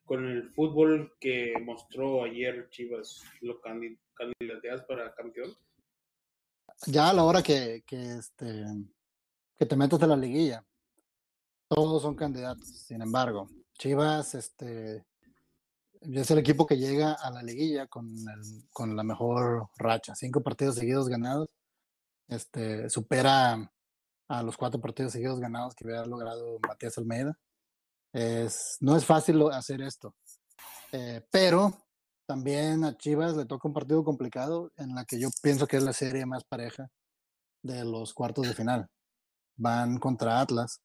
con 0.06 0.26
el 0.26 0.50
fútbol 0.54 1.14
que 1.20 1.54
mostró 1.62 2.24
ayer 2.24 2.70
Chivas, 2.70 3.24
¿lo 3.42 3.60
candidateas 3.60 4.84
para 4.84 5.14
campeón? 5.16 5.54
Ya 6.86 7.10
a 7.10 7.14
la 7.14 7.24
hora 7.24 7.44
que, 7.44 7.84
que, 7.86 8.18
este, 8.18 8.66
que 9.58 9.66
te 9.66 9.76
metas 9.76 10.02
a 10.02 10.08
la 10.08 10.16
liguilla, 10.16 10.66
todos 11.68 12.02
son 12.02 12.16
candidatos. 12.16 12.68
Sin 12.70 13.02
embargo, 13.02 13.50
Chivas 13.74 14.34
este, 14.36 15.06
es 16.02 16.32
el 16.32 16.38
equipo 16.38 16.66
que 16.66 16.78
llega 16.78 17.14
a 17.14 17.32
la 17.32 17.44
liguilla 17.44 17.88
con, 17.88 18.08
el, 18.08 18.70
con 18.72 18.96
la 18.96 19.04
mejor 19.04 19.68
racha. 19.78 20.16
Cinco 20.16 20.42
partidos 20.42 20.76
seguidos 20.76 21.10
ganados. 21.10 21.50
Este, 22.30 22.90
supera 22.90 23.72
a 24.30 24.44
los 24.44 24.58
cuatro 24.58 24.80
partidos 24.82 25.14
seguidos 25.14 25.40
ganados 25.40 25.74
que 25.76 25.86
había 25.86 26.06
logrado 26.06 26.60
Matías 26.68 26.98
Almeida. 26.98 27.38
Es, 28.14 28.78
no 28.80 28.96
es 28.96 29.06
fácil 29.06 29.42
hacer 29.52 29.82
esto, 29.82 30.16
eh, 30.92 31.26
pero 31.32 31.74
también 32.28 32.84
a 32.84 32.98
Chivas 32.98 33.36
le 33.36 33.46
toca 33.46 33.68
un 33.68 33.74
partido 33.74 34.04
complicado 34.04 34.72
en 34.78 34.96
la 34.96 35.06
que 35.06 35.20
yo 35.20 35.30
pienso 35.42 35.68
que 35.68 35.78
es 35.78 35.84
la 35.84 35.94
serie 35.94 36.26
más 36.26 36.44
pareja 36.46 36.90
de 37.64 37.84
los 37.86 38.14
cuartos 38.14 38.48
de 38.48 38.54
final. 38.54 38.88
Van 39.58 39.98
contra 40.00 40.40
Atlas. 40.42 40.82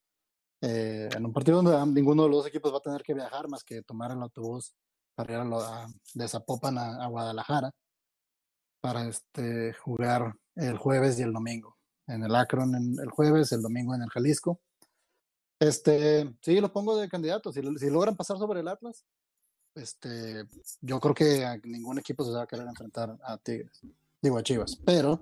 eh, 0.61 1.09
en 1.13 1.25
un 1.25 1.33
partido 1.33 1.61
donde 1.61 1.93
ninguno 1.99 2.23
de 2.23 2.29
los 2.29 2.45
equipos 2.47 2.71
va 2.73 2.77
a 2.77 2.81
tener 2.81 3.03
que 3.03 3.13
viajar 3.13 3.49
más 3.49 3.63
que 3.65 3.81
tomar 3.83 4.11
el 4.11 4.21
autobús 4.21 4.73
para 5.15 5.33
ir 5.33 5.39
a 5.39 5.43
a- 5.43 5.85
a, 5.85 7.03
a 7.03 7.07
Guadalajara 7.07 7.71
para 8.81 9.07
este, 9.07 9.73
jugar 9.73 10.33
el 10.55 10.77
jueves 10.77 11.19
y 11.19 11.23
el 11.23 11.33
domingo. 11.33 11.77
En 12.13 12.23
el 12.23 12.35
Akron 12.35 12.75
en 12.75 12.99
el 12.99 13.09
jueves, 13.09 13.51
el 13.51 13.61
domingo 13.61 13.95
en 13.95 14.03
el 14.03 14.09
Jalisco. 14.09 14.59
Este, 15.59 16.33
sí, 16.41 16.59
lo 16.59 16.71
pongo 16.71 16.97
de 16.97 17.09
candidato. 17.09 17.51
Si, 17.51 17.61
si 17.77 17.89
logran 17.89 18.15
pasar 18.15 18.37
sobre 18.37 18.59
el 18.59 18.67
Atlas, 18.67 19.05
este, 19.75 20.45
yo 20.81 20.99
creo 20.99 21.15
que 21.15 21.45
a 21.45 21.57
ningún 21.63 21.97
equipo 21.99 22.23
se 22.23 22.31
va 22.31 22.43
a 22.43 22.47
querer 22.47 22.67
enfrentar 22.67 23.17
a 23.23 23.37
Tigres. 23.37 23.81
Digo 24.21 24.37
a 24.37 24.43
Chivas, 24.43 24.75
pero 24.85 25.21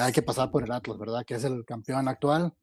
hay 0.00 0.12
que 0.12 0.22
pasar 0.22 0.50
por 0.50 0.64
el 0.64 0.72
Atlas, 0.72 0.98
¿verdad? 0.98 1.24
Que 1.24 1.34
es 1.34 1.44
el 1.44 1.64
campeón 1.64 2.08
actual. 2.08 2.54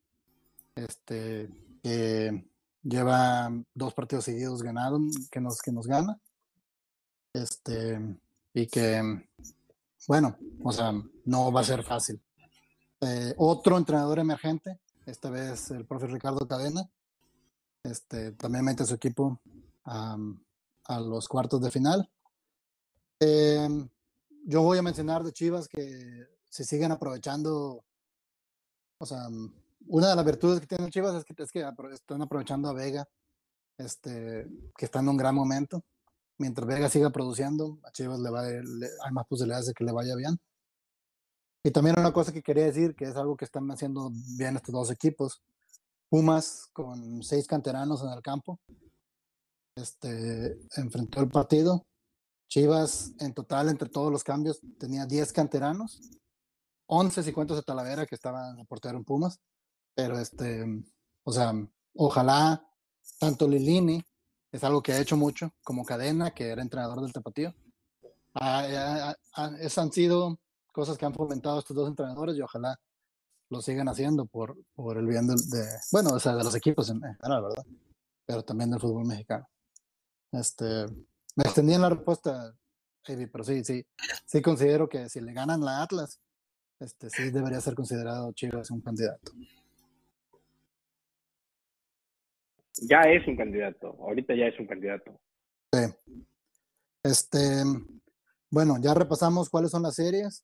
Este, 0.76 1.50
que 1.84 2.46
lleva 2.82 3.52
dos 3.74 3.94
partidos 3.94 4.26
seguidos 4.26 4.64
ganados, 4.64 5.02
que 5.30 5.40
nos, 5.40 5.62
que 5.62 5.72
nos 5.72 5.88
gana. 5.88 6.20
Este, 7.34 8.00
y 8.54 8.68
que, 8.68 9.02
bueno, 10.08 10.38
o 10.64 10.72
sea, 10.72 10.94
no 11.26 11.52
va 11.52 11.62
a 11.62 11.66
ser 11.66 11.84
fácil. 11.84 12.20
Eh, 13.06 13.34
otro 13.38 13.78
entrenador 13.78 14.20
emergente, 14.20 14.80
esta 15.06 15.30
vez 15.30 15.72
el 15.72 15.86
profe 15.86 16.08
Ricardo 16.08 16.48
Cadena, 16.48 16.90
este, 17.84 18.32
también 18.34 18.64
mete 18.64 18.84
a 18.84 18.86
su 18.86 18.94
equipo 18.96 19.42
a, 19.84 20.16
a 20.86 21.00
los 21.02 21.28
cuartos 21.28 21.60
de 21.62 21.72
final. 21.72 22.10
Eh, 23.20 23.68
yo 24.46 24.62
voy 24.62 24.78
a 24.78 24.82
mencionar 24.84 25.24
de 25.24 25.34
Chivas 25.34 25.68
que 25.68 26.28
se 26.50 26.64
siguen 26.64 26.92
aprovechando, 26.92 27.84
o 29.00 29.06
sea, 29.06 29.28
una 29.88 30.10
de 30.10 30.16
las 30.16 30.26
virtudes 30.26 30.62
que 30.62 30.68
tiene 30.68 30.90
Chivas 30.90 31.16
es 31.16 31.26
que, 31.26 31.34
es 31.44 31.52
que 31.52 31.66
están 31.92 32.22
aprovechando 32.22 32.70
a 32.70 32.74
Vega, 32.74 33.06
este, 33.78 34.48
que 34.78 34.86
está 34.86 35.00
en 35.00 35.10
un 35.10 35.18
gran 35.18 35.36
momento. 35.36 35.84
Mientras 36.38 36.66
Vega 36.68 36.90
siga 36.90 37.10
produciendo, 37.10 37.80
a 37.84 37.92
Chivas 37.92 38.20
le 38.20 38.30
va 38.30 38.44
le- 38.44 38.90
hay 39.04 39.12
más 39.12 39.28
posibilidades 39.28 39.68
de 39.68 39.74
que 39.74 39.84
le 39.84 39.92
vaya 39.92 40.16
bien. 40.16 40.40
Y 41.64 41.72
también 41.72 41.98
una 41.98 42.12
cosa 42.12 42.34
que 42.34 42.44
quería 42.44 42.66
decir, 42.66 42.94
que 42.94 43.06
es 43.06 43.16
algo 43.16 43.38
que 43.38 43.46
están 43.46 43.70
haciendo 43.72 44.12
bien 44.38 44.58
estos 44.58 44.74
dos 44.74 44.92
equipos. 44.92 45.42
Pumas 46.10 46.68
con 46.74 47.24
seis 47.24 47.48
canteranos 47.48 48.04
en 48.04 48.10
el 48.10 48.22
campo. 48.22 48.60
Este, 49.76 50.58
enfrentó 50.76 51.22
el 51.22 51.30
partido. 51.30 51.86
Chivas 52.50 53.14
en 53.20 53.34
total, 53.34 53.70
entre 53.70 53.90
todos 53.90 54.12
los 54.12 54.24
cambios, 54.24 54.60
tenía 54.78 55.06
10 55.06 55.32
canteranos. 55.32 56.02
11 56.86 57.24
si 57.24 57.32
cuentas 57.32 57.58
a 57.58 57.64
Talavera, 57.64 58.06
que 58.06 58.16
estaba 58.16 58.52
en 58.52 58.60
el 58.60 58.68
portero 58.68 58.98
en 58.98 59.06
Pumas. 59.06 59.40
Pero 59.96 60.20
este, 60.20 60.66
o 61.24 61.32
sea, 61.32 61.54
ojalá 61.96 62.64
tanto 63.20 63.48
Lilini, 63.48 64.04
es 64.52 64.64
algo 64.64 64.84
que 64.84 64.92
ha 64.92 65.00
hecho 65.00 65.18
mucho, 65.18 65.52
como 65.64 65.86
Cadena, 65.86 66.32
que 66.32 66.50
era 66.50 66.62
entrenador 66.62 67.02
del 67.02 67.14
Tapatío. 67.14 67.56
Han 68.36 69.92
sido 69.92 70.40
cosas 70.74 70.98
que 70.98 71.06
han 71.06 71.14
fomentado 71.14 71.60
estos 71.60 71.76
dos 71.76 71.88
entrenadores 71.88 72.36
y 72.36 72.42
ojalá 72.42 72.78
lo 73.50 73.62
sigan 73.62 73.88
haciendo 73.88 74.26
por, 74.26 74.58
por 74.74 74.98
el 74.98 75.06
bien 75.06 75.28
del- 75.28 75.38
de, 75.50 75.64
bueno, 75.92 76.10
o 76.10 76.20
sea, 76.20 76.36
de 76.36 76.44
los 76.44 76.56
equipos 76.56 76.90
en 76.90 76.98
en 76.98 77.16
general, 77.16 77.44
¿verdad? 77.44 77.66
Pero 78.26 78.44
también 78.44 78.72
del 78.72 78.80
fútbol 78.82 79.06
mexicano. 79.06 79.48
Este, 80.32 80.66
me 81.36 81.44
extendí 81.44 81.74
en 81.76 81.82
la 81.82 81.90
respuesta, 81.90 82.54
Eddie, 83.06 83.28
pero 83.28 83.44
sí, 83.44 83.64
sí, 83.64 83.86
sí 84.26 84.42
considero 84.42 84.90
que 84.90 85.08
si 85.10 85.22
le 85.22 85.32
ganan 85.34 85.62
la 85.62 85.84
Atlas, 85.84 86.20
este, 86.80 87.10
sí 87.10 87.30
debería 87.30 87.62
ser 87.62 87.76
considerado 87.76 88.32
Chivas 88.34 88.72
un 88.72 88.82
candidato. 88.82 89.32
Ya 92.82 93.02
es 93.02 93.26
un 93.28 93.38
candidato. 93.38 93.96
Ahorita 94.00 94.34
ya 94.36 94.48
es 94.48 94.60
un 94.60 94.66
candidato. 94.68 95.20
Sí. 95.72 95.80
Este, 97.04 97.64
bueno, 98.50 98.78
ya 98.82 98.94
repasamos 98.94 99.50
cuáles 99.50 99.72
son 99.72 99.84
las 99.84 99.96
series. 99.96 100.44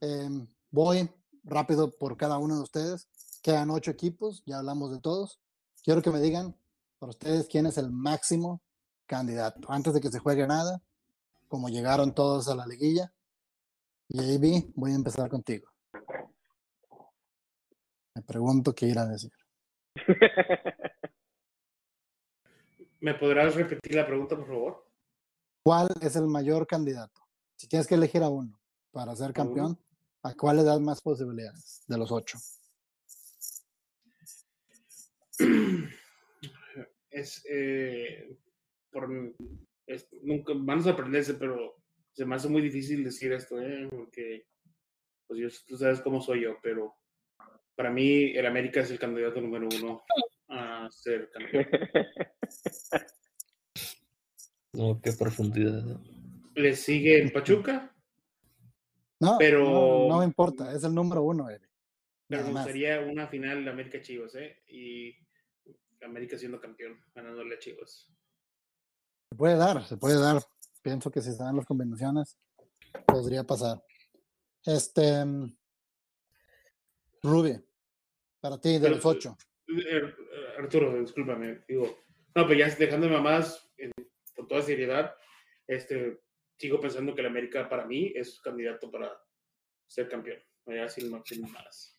Em, 0.00 0.46
voy 0.70 1.08
rápido 1.44 1.90
por 1.90 2.16
cada 2.16 2.38
uno 2.38 2.56
de 2.56 2.62
ustedes. 2.62 3.08
Quedan 3.42 3.70
ocho 3.70 3.90
equipos, 3.90 4.42
ya 4.46 4.58
hablamos 4.58 4.90
de 4.92 5.00
todos. 5.00 5.40
Quiero 5.82 6.02
que 6.02 6.10
me 6.10 6.20
digan 6.20 6.56
para 6.98 7.10
ustedes 7.10 7.46
quién 7.46 7.66
es 7.66 7.78
el 7.78 7.90
máximo 7.90 8.62
candidato. 9.06 9.70
Antes 9.70 9.94
de 9.94 10.00
que 10.00 10.10
se 10.10 10.18
juegue 10.18 10.46
nada, 10.46 10.82
como 11.48 11.68
llegaron 11.68 12.14
todos 12.14 12.48
a 12.48 12.54
la 12.54 12.66
liguilla. 12.66 13.12
Y 14.08 14.18
AB, 14.20 14.72
voy 14.74 14.92
a 14.92 14.96
empezar 14.96 15.28
contigo. 15.28 15.68
Me 18.14 18.22
pregunto 18.22 18.74
qué 18.74 18.86
ir 18.86 18.98
a 18.98 19.06
decir. 19.06 19.32
¿Me 23.00 23.14
podrás 23.14 23.54
repetir 23.54 23.94
la 23.94 24.06
pregunta, 24.06 24.36
por 24.36 24.46
favor? 24.46 24.86
¿Cuál 25.62 25.88
es 26.00 26.16
el 26.16 26.26
mayor 26.26 26.66
candidato? 26.66 27.20
Si 27.56 27.68
tienes 27.68 27.86
que 27.86 27.94
elegir 27.94 28.22
a 28.22 28.28
uno 28.28 28.58
para 28.90 29.14
ser 29.14 29.32
campeón, 29.32 29.78
¿a 30.26 30.34
cuál 30.34 30.56
le 30.58 30.64
das 30.64 30.80
más 30.80 31.00
posibilidades 31.00 31.82
de 31.86 31.98
los 31.98 32.10
ocho? 32.12 32.38
Es, 37.10 37.44
eh, 37.48 38.36
por, 38.90 39.08
es- 39.86 40.08
nunca 40.22 40.52
van 40.56 40.78
a 40.80 40.82
sorprenderse, 40.82 41.34
pero 41.34 41.76
se 42.12 42.24
me 42.24 42.34
hace 42.34 42.48
muy 42.48 42.62
difícil 42.62 43.04
decir 43.04 43.32
esto, 43.32 43.60
¿eh? 43.60 43.88
porque 43.90 44.46
pues 45.26 45.40
yo, 45.40 45.48
tú 45.66 45.76
sabes 45.76 46.00
cómo 46.00 46.20
soy 46.20 46.42
yo, 46.42 46.56
pero 46.62 46.94
para 47.74 47.90
mí 47.90 48.32
el 48.36 48.46
América 48.46 48.80
es 48.80 48.90
el 48.90 48.98
candidato 48.98 49.40
número 49.40 49.68
uno 49.80 50.02
a 50.48 50.88
ser 50.90 51.30
campeón. 51.30 51.66
No, 54.72 55.00
qué 55.00 55.10
profundidad. 55.12 55.82
¿no? 55.82 56.04
Le 56.54 56.76
sigue 56.76 57.18
el 57.18 57.32
Pachuca, 57.32 57.95
No, 59.20 59.36
Pero- 59.38 59.64
no, 59.64 60.08
no 60.08 60.18
me 60.18 60.24
importa, 60.24 60.72
es 60.74 60.84
el 60.84 60.94
número 60.94 61.22
uno, 61.22 61.48
Eri. 61.48 61.64
pero 62.28 62.48
gustaría 62.50 63.00
una 63.00 63.26
final 63.28 63.64
de 63.64 63.70
América 63.70 64.00
Chivas, 64.02 64.34
¿eh? 64.34 64.62
Y 64.68 65.14
América 66.02 66.36
siendo 66.36 66.60
campeón, 66.60 67.00
ganándole 67.14 67.54
a 67.54 67.58
Chivas. 67.58 68.10
Se 69.30 69.36
puede 69.36 69.56
dar, 69.56 69.84
se 69.86 69.96
puede 69.96 70.20
dar. 70.20 70.42
Pienso 70.82 71.10
que 71.10 71.20
si 71.20 71.32
se 71.32 71.42
dan 71.42 71.56
las 71.56 71.66
combinaciones, 71.66 72.36
podría 73.06 73.42
pasar. 73.44 73.82
Este. 74.64 75.24
Ruby, 77.22 77.58
para 78.40 78.60
ti, 78.60 78.74
de 78.74 78.80
Pero- 78.80 78.94
los 78.96 79.04
ocho. 79.06 79.36
Eh, 79.68 79.82
eh, 79.90 80.14
Arturo, 80.58 81.00
discúlpame, 81.00 81.64
digo, 81.66 81.84
no, 82.34 82.46
pero 82.46 82.54
ya 82.54 82.68
dejándome 82.74 83.20
más 83.20 83.68
con 84.36 84.46
toda 84.46 84.62
seriedad, 84.62 85.14
este, 85.66 86.20
sigo 86.58 86.80
pensando 86.80 87.14
que 87.14 87.20
el 87.20 87.26
América 87.28 87.68
para 87.68 87.86
mí 87.86 88.12
es 88.14 88.40
candidato 88.40 88.90
para 88.90 89.12
ser 89.86 90.08
campeón. 90.08 90.38
Ya 90.66 90.88
sin 90.88 91.10
más. 91.10 91.92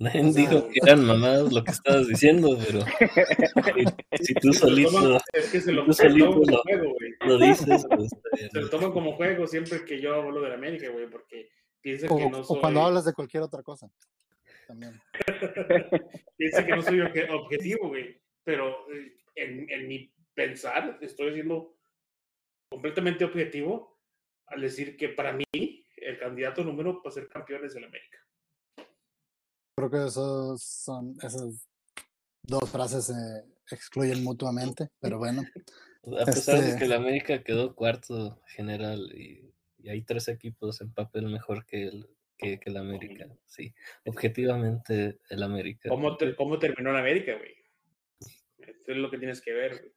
Nadie 0.00 0.24
O 0.24 0.32
dijo 0.32 0.68
que 0.68 0.80
eran 0.82 1.04
mamadas 1.06 1.52
lo 1.52 1.62
que 1.62 1.70
estabas 1.70 2.08
diciendo, 2.08 2.58
pero 2.58 2.80
si, 4.20 4.34
tú 4.34 4.52
Se 4.52 4.68
lo 4.68 4.76
toman- 4.76 4.90
solito 4.90 5.20
es 5.32 5.50
que 5.52 5.60
se 5.60 5.70
lo, 5.72 5.84
tú 5.84 5.92
solito 5.92 6.26
como 6.32 6.42
lo- 6.44 6.62
juego, 6.62 6.94
güey. 6.98 7.12
lo 7.20 7.38
dices, 7.38 7.86
pues. 7.88 8.10
Se 8.50 8.60
lo 8.60 8.68
toman 8.68 8.90
como 8.90 9.12
juego 9.14 9.46
siempre 9.46 9.84
que 9.84 10.00
yo 10.00 10.12
hablo 10.14 10.40
del 10.40 10.54
América, 10.54 10.90
güey, 10.90 11.08
porque 11.08 11.50
piensan 11.80 12.10
O, 12.10 12.16
que 12.16 12.30
no 12.30 12.40
o 12.40 12.44
soy, 12.44 12.60
cuando 12.60 12.82
hablas 12.82 13.04
de 13.04 13.12
cualquier 13.12 13.44
otra 13.44 13.62
cosa. 13.62 13.88
También. 14.66 15.00
piensan 16.36 16.66
que 16.66 16.72
no 16.76 16.82
soy 16.82 16.98
obje- 16.98 17.30
objetivo, 17.30 17.88
güey. 17.90 18.20
Pero 18.42 18.90
eh, 18.92 19.18
en, 19.36 19.70
en 19.70 19.86
mi 19.86 20.12
pensar 20.34 20.98
estoy 21.00 21.34
siendo 21.34 21.77
completamente 22.78 23.24
objetivo 23.24 23.98
al 24.46 24.60
decir 24.60 24.96
que 24.96 25.08
para 25.10 25.32
mí 25.32 25.44
el 25.96 26.18
candidato 26.18 26.64
número 26.64 27.02
para 27.02 27.14
ser 27.14 27.28
campeón 27.28 27.64
es 27.64 27.74
el 27.76 27.84
América. 27.84 28.18
Creo 29.76 29.90
que 29.90 30.06
esos 30.06 30.62
son, 30.62 31.14
esas 31.22 31.68
dos 32.42 32.68
frases 32.70 33.06
se 33.06 33.74
excluyen 33.74 34.24
mutuamente, 34.24 34.88
pero 35.00 35.18
bueno. 35.18 35.42
A 36.20 36.24
pesar 36.24 36.60
de 36.60 36.66
Este- 36.68 36.78
que 36.78 36.84
el 36.86 36.92
América 36.92 37.42
quedó 37.42 37.74
cuarto 37.74 38.40
general 38.46 39.12
y, 39.14 39.52
y 39.78 39.88
hay 39.88 40.02
tres 40.02 40.28
equipos 40.28 40.80
en 40.80 40.92
papel 40.92 41.26
mejor 41.26 41.66
que 41.66 41.84
el, 41.84 42.08
que, 42.38 42.58
que 42.58 42.70
el 42.70 42.76
América, 42.78 43.26
sí. 43.46 43.74
Objetivamente, 44.06 45.20
el 45.28 45.42
América. 45.42 45.88
¿Cómo, 45.90 46.16
te- 46.16 46.34
cómo 46.34 46.58
terminó 46.58 46.90
el 46.90 46.96
América, 46.96 47.34
güey? 47.36 47.54
Eso 48.58 48.92
es 48.92 48.96
lo 48.96 49.10
que 49.10 49.18
tienes 49.18 49.40
que 49.40 49.52
ver, 49.52 49.78
güey. 49.78 49.92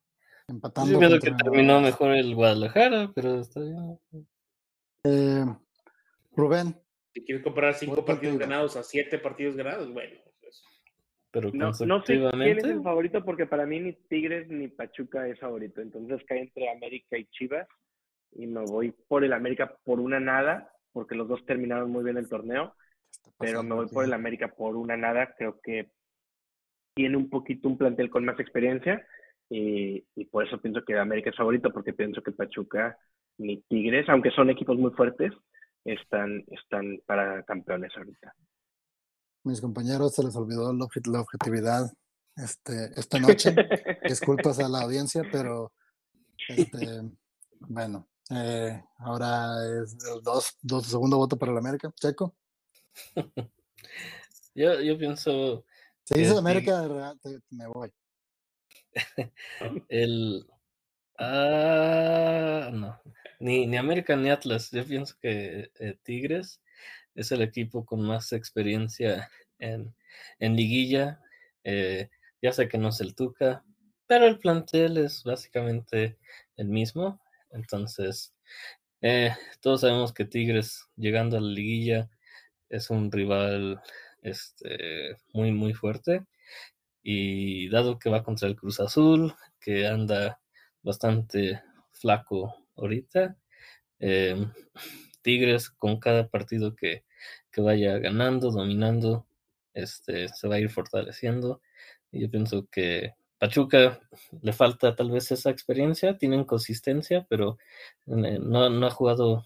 Empatando. 0.51 0.99
que 1.19 1.31
terminó 1.31 1.81
mejor 1.81 2.11
el 2.11 2.35
Guadalajara, 2.35 3.11
pero 3.15 3.39
está 3.39 3.61
bien. 3.61 3.99
Eh, 5.03 5.45
Rubén, 6.35 6.75
Si 7.13 7.23
quieres 7.23 7.43
comparar 7.43 7.73
cinco 7.73 8.05
partidos 8.05 8.37
ganados 8.37 8.75
a 8.75 8.83
siete 8.83 9.17
partidos 9.17 9.55
ganados, 9.55 9.91
bueno, 9.91 10.19
pues, 10.41 10.63
Pero 11.31 11.49
No, 11.53 11.71
no 11.85 12.03
sé 12.05 12.19
quién 12.19 12.57
es 12.57 12.63
el 12.65 12.83
favorito 12.83 13.23
porque 13.23 13.45
para 13.45 13.65
mí 13.65 13.79
ni 13.79 13.93
Tigres 13.93 14.49
ni 14.49 14.67
Pachuca 14.67 15.27
es 15.27 15.39
favorito. 15.39 15.81
Entonces 15.81 16.21
cae 16.27 16.41
entre 16.41 16.69
América 16.69 17.17
y 17.17 17.25
Chivas 17.25 17.67
y 18.33 18.45
me 18.45 18.61
voy 18.61 18.91
por 19.07 19.23
el 19.23 19.33
América 19.33 19.77
por 19.83 19.99
una 19.99 20.19
nada 20.19 20.71
porque 20.91 21.15
los 21.15 21.27
dos 21.27 21.45
terminaron 21.45 21.89
muy 21.89 22.03
bien 22.03 22.17
el 22.17 22.27
torneo, 22.27 22.75
¿qué 23.23 23.29
está 23.29 23.31
pero 23.39 23.63
me 23.63 23.75
voy 23.75 23.85
aquí? 23.85 23.93
por 23.93 24.03
el 24.03 24.13
América 24.13 24.49
por 24.49 24.75
una 24.75 24.97
nada. 24.97 25.33
Creo 25.37 25.59
que 25.61 25.89
tiene 26.93 27.15
un 27.15 27.29
poquito 27.29 27.69
un 27.69 27.77
plantel 27.77 28.09
con 28.09 28.25
más 28.25 28.39
experiencia 28.39 29.07
y, 29.51 30.03
y 30.15 30.25
por 30.25 30.47
eso 30.47 30.59
pienso 30.61 30.81
que 30.85 30.97
América 30.97 31.29
es 31.29 31.35
favorito, 31.35 31.71
porque 31.73 31.91
pienso 31.93 32.23
que 32.23 32.31
Pachuca 32.31 32.97
ni 33.37 33.61
Tigres, 33.63 34.07
aunque 34.07 34.31
son 34.31 34.49
equipos 34.49 34.77
muy 34.77 34.91
fuertes, 34.91 35.33
están, 35.83 36.43
están 36.47 37.01
para 37.05 37.43
campeones 37.43 37.91
ahorita. 37.97 38.33
Mis 39.43 39.59
compañeros 39.59 40.13
se 40.15 40.23
les 40.23 40.35
olvidó 40.35 40.71
la, 40.71 40.85
obje- 40.85 41.11
la 41.11 41.21
objetividad 41.21 41.91
este, 42.37 42.91
esta 42.95 43.19
noche. 43.19 43.53
Disculpas 44.07 44.59
a 44.59 44.69
la 44.69 44.81
audiencia, 44.83 45.23
pero 45.31 45.73
este, 46.47 47.01
bueno, 47.59 48.07
eh, 48.29 48.81
ahora 48.99 49.55
es 49.83 49.97
el 50.15 50.21
dos, 50.23 50.57
dos 50.61 50.85
segundo 50.85 51.17
voto 51.17 51.35
para 51.37 51.51
el 51.51 51.57
América. 51.57 51.91
Checo. 51.99 52.35
Yo, 54.53 54.81
yo 54.81 54.97
pienso 54.97 55.63
Si 56.03 56.19
dices. 56.19 56.37
América, 56.37 57.15
te- 57.23 57.39
me 57.51 57.67
voy. 57.67 57.89
El... 59.89 60.45
Ah, 61.17 62.69
no. 62.73 62.99
Ni, 63.39 63.67
ni 63.67 63.77
América 63.77 64.15
ni 64.15 64.29
Atlas. 64.29 64.71
Yo 64.71 64.85
pienso 64.85 65.15
que 65.21 65.71
eh, 65.79 65.97
Tigres 66.03 66.61
es 67.15 67.31
el 67.31 67.41
equipo 67.41 67.85
con 67.85 68.01
más 68.01 68.33
experiencia 68.33 69.29
en, 69.59 69.93
en 70.39 70.55
liguilla. 70.55 71.21
Eh, 71.63 72.09
ya 72.41 72.51
sé 72.53 72.67
que 72.67 72.77
no 72.77 72.89
es 72.89 73.01
el 73.01 73.15
Tuca, 73.15 73.63
pero 74.07 74.25
el 74.25 74.39
plantel 74.39 74.97
es 74.97 75.23
básicamente 75.23 76.17
el 76.57 76.67
mismo. 76.67 77.21
Entonces, 77.51 78.33
eh, 79.01 79.33
todos 79.61 79.81
sabemos 79.81 80.13
que 80.13 80.25
Tigres 80.25 80.85
llegando 80.95 81.37
a 81.37 81.41
la 81.41 81.49
liguilla 81.49 82.09
es 82.69 82.89
un 82.89 83.11
rival 83.11 83.81
este, 84.21 85.17
muy, 85.33 85.51
muy 85.51 85.73
fuerte. 85.73 86.25
Y 87.03 87.69
dado 87.69 87.99
que 87.99 88.09
va 88.09 88.23
contra 88.23 88.47
el 88.47 88.55
Cruz 88.55 88.79
Azul, 88.79 89.33
que 89.59 89.87
anda 89.87 90.39
bastante 90.83 91.61
flaco 91.91 92.55
ahorita, 92.75 93.37
eh, 93.99 94.35
Tigres 95.21 95.69
con 95.69 95.99
cada 95.99 96.27
partido 96.27 96.75
que, 96.75 97.03
que 97.51 97.61
vaya 97.61 97.99
ganando, 97.99 98.51
dominando, 98.51 99.27
este, 99.73 100.27
se 100.29 100.47
va 100.47 100.55
a 100.55 100.59
ir 100.59 100.69
fortaleciendo. 100.69 101.61
Y 102.11 102.21
yo 102.21 102.29
pienso 102.29 102.67
que 102.71 103.13
Pachuca 103.37 103.99
le 104.41 104.53
falta 104.53 104.95
tal 104.95 105.11
vez 105.11 105.31
esa 105.31 105.49
experiencia, 105.49 106.17
tienen 106.17 106.43
consistencia, 106.45 107.25
pero 107.29 107.57
eh, 108.07 108.39
no, 108.41 108.69
no 108.69 108.87
ha 108.87 108.91
jugado 108.91 109.43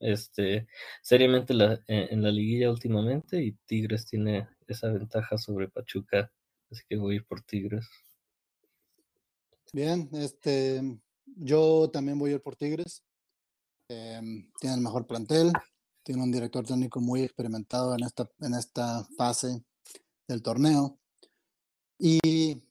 este, 0.00 0.66
seriamente 1.02 1.54
en 1.88 2.22
la 2.22 2.30
liguilla 2.30 2.70
últimamente 2.70 3.42
y 3.42 3.52
Tigres 3.66 4.06
tiene 4.06 4.48
esa 4.66 4.88
ventaja 4.92 5.38
sobre 5.38 5.68
Pachuca, 5.68 6.30
así 6.70 6.82
que 6.88 6.96
voy 6.96 7.14
a 7.14 7.16
ir 7.16 7.26
por 7.26 7.42
Tigres. 7.42 7.86
Bien, 9.72 10.08
este, 10.12 10.80
yo 11.36 11.90
también 11.90 12.18
voy 12.18 12.30
a 12.30 12.34
ir 12.34 12.42
por 12.42 12.56
Tigres. 12.56 13.02
Em, 13.88 14.50
tiene 14.60 14.76
el 14.76 14.82
mejor 14.82 15.06
plantel, 15.06 15.52
tiene 16.02 16.22
un 16.22 16.30
director 16.30 16.66
técnico 16.66 17.00
muy 17.00 17.22
experimentado 17.22 17.94
en 17.94 18.04
esta, 18.04 18.30
en 18.40 18.54
esta 18.54 19.04
fase 19.16 19.62
del 20.26 20.42
torneo. 20.42 20.98
Y 21.98 22.62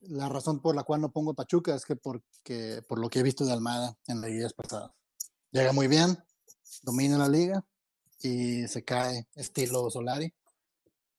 la 0.00 0.28
razón 0.28 0.60
por 0.60 0.74
la 0.74 0.84
cual 0.84 1.00
no 1.00 1.12
pongo 1.12 1.34
Pachuca 1.34 1.74
es 1.74 1.84
que 1.84 1.96
porque, 1.96 2.82
por 2.88 2.98
lo 2.98 3.08
que 3.08 3.20
he 3.20 3.22
visto 3.22 3.44
de 3.44 3.52
Almada 3.52 3.96
en 4.06 4.20
las 4.20 4.30
liguillas 4.30 4.54
pasadas. 4.54 4.92
Llega 5.50 5.72
muy 5.72 5.88
bien, 5.88 6.18
domina 6.82 7.18
la 7.18 7.28
liga 7.28 7.64
y 8.20 8.66
se 8.68 8.84
cae 8.84 9.28
estilo 9.34 9.90
Solari. 9.90 10.32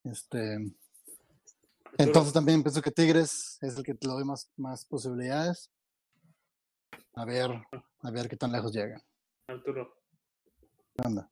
Este, 0.03 0.57
entonces 1.98 2.34
también 2.34 2.62
pienso 2.64 2.82
que 2.82 2.91
Tigres 2.91 3.58
es 3.62 3.78
el 3.78 3.84
que 3.84 3.93
le 3.93 3.98
doy 4.02 4.24
más, 4.26 4.52
más 4.58 4.86
posibilidades. 4.86 5.72
A 7.16 7.26
ver, 7.26 7.50
a 8.02 8.12
ver 8.12 8.28
qué 8.28 8.36
tan 8.36 8.52
lejos 8.52 8.74
llega. 8.74 9.02
Arturo, 9.48 9.96
¿Qué 10.96 11.08
onda? 11.08 11.32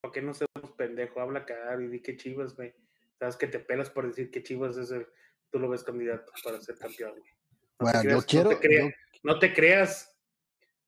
¿por 0.00 0.10
qué 0.12 0.20
no 0.22 0.34
seamos 0.34 0.72
pendejo? 0.76 1.20
Habla 1.20 1.40
acá 1.40 1.76
y 1.80 1.86
di 1.86 2.00
que 2.02 2.16
Chivas, 2.16 2.54
güey. 2.56 2.74
Sabes 3.18 3.36
que 3.36 3.46
te 3.46 3.60
pelas 3.60 3.88
por 3.90 4.06
decir 4.06 4.30
que 4.32 4.42
Chivas 4.42 4.76
es 4.76 4.90
el, 4.90 5.06
tú 5.50 5.58
lo 5.60 5.68
ves 5.68 5.84
candidato 5.84 6.32
para 6.44 6.60
ser 6.60 6.76
campeón, 6.76 7.12
güey. 7.18 7.30
No 7.78 7.86
te 7.92 7.98
Bueno, 7.98 8.02
yo 8.02 8.08
creas- 8.08 8.24
quiero, 8.26 8.50
No 8.50 8.56
te, 8.58 8.66
crea- 8.68 8.84
yo- 8.88 8.90
no 9.22 9.38
te 9.38 9.54
creas 9.54 10.16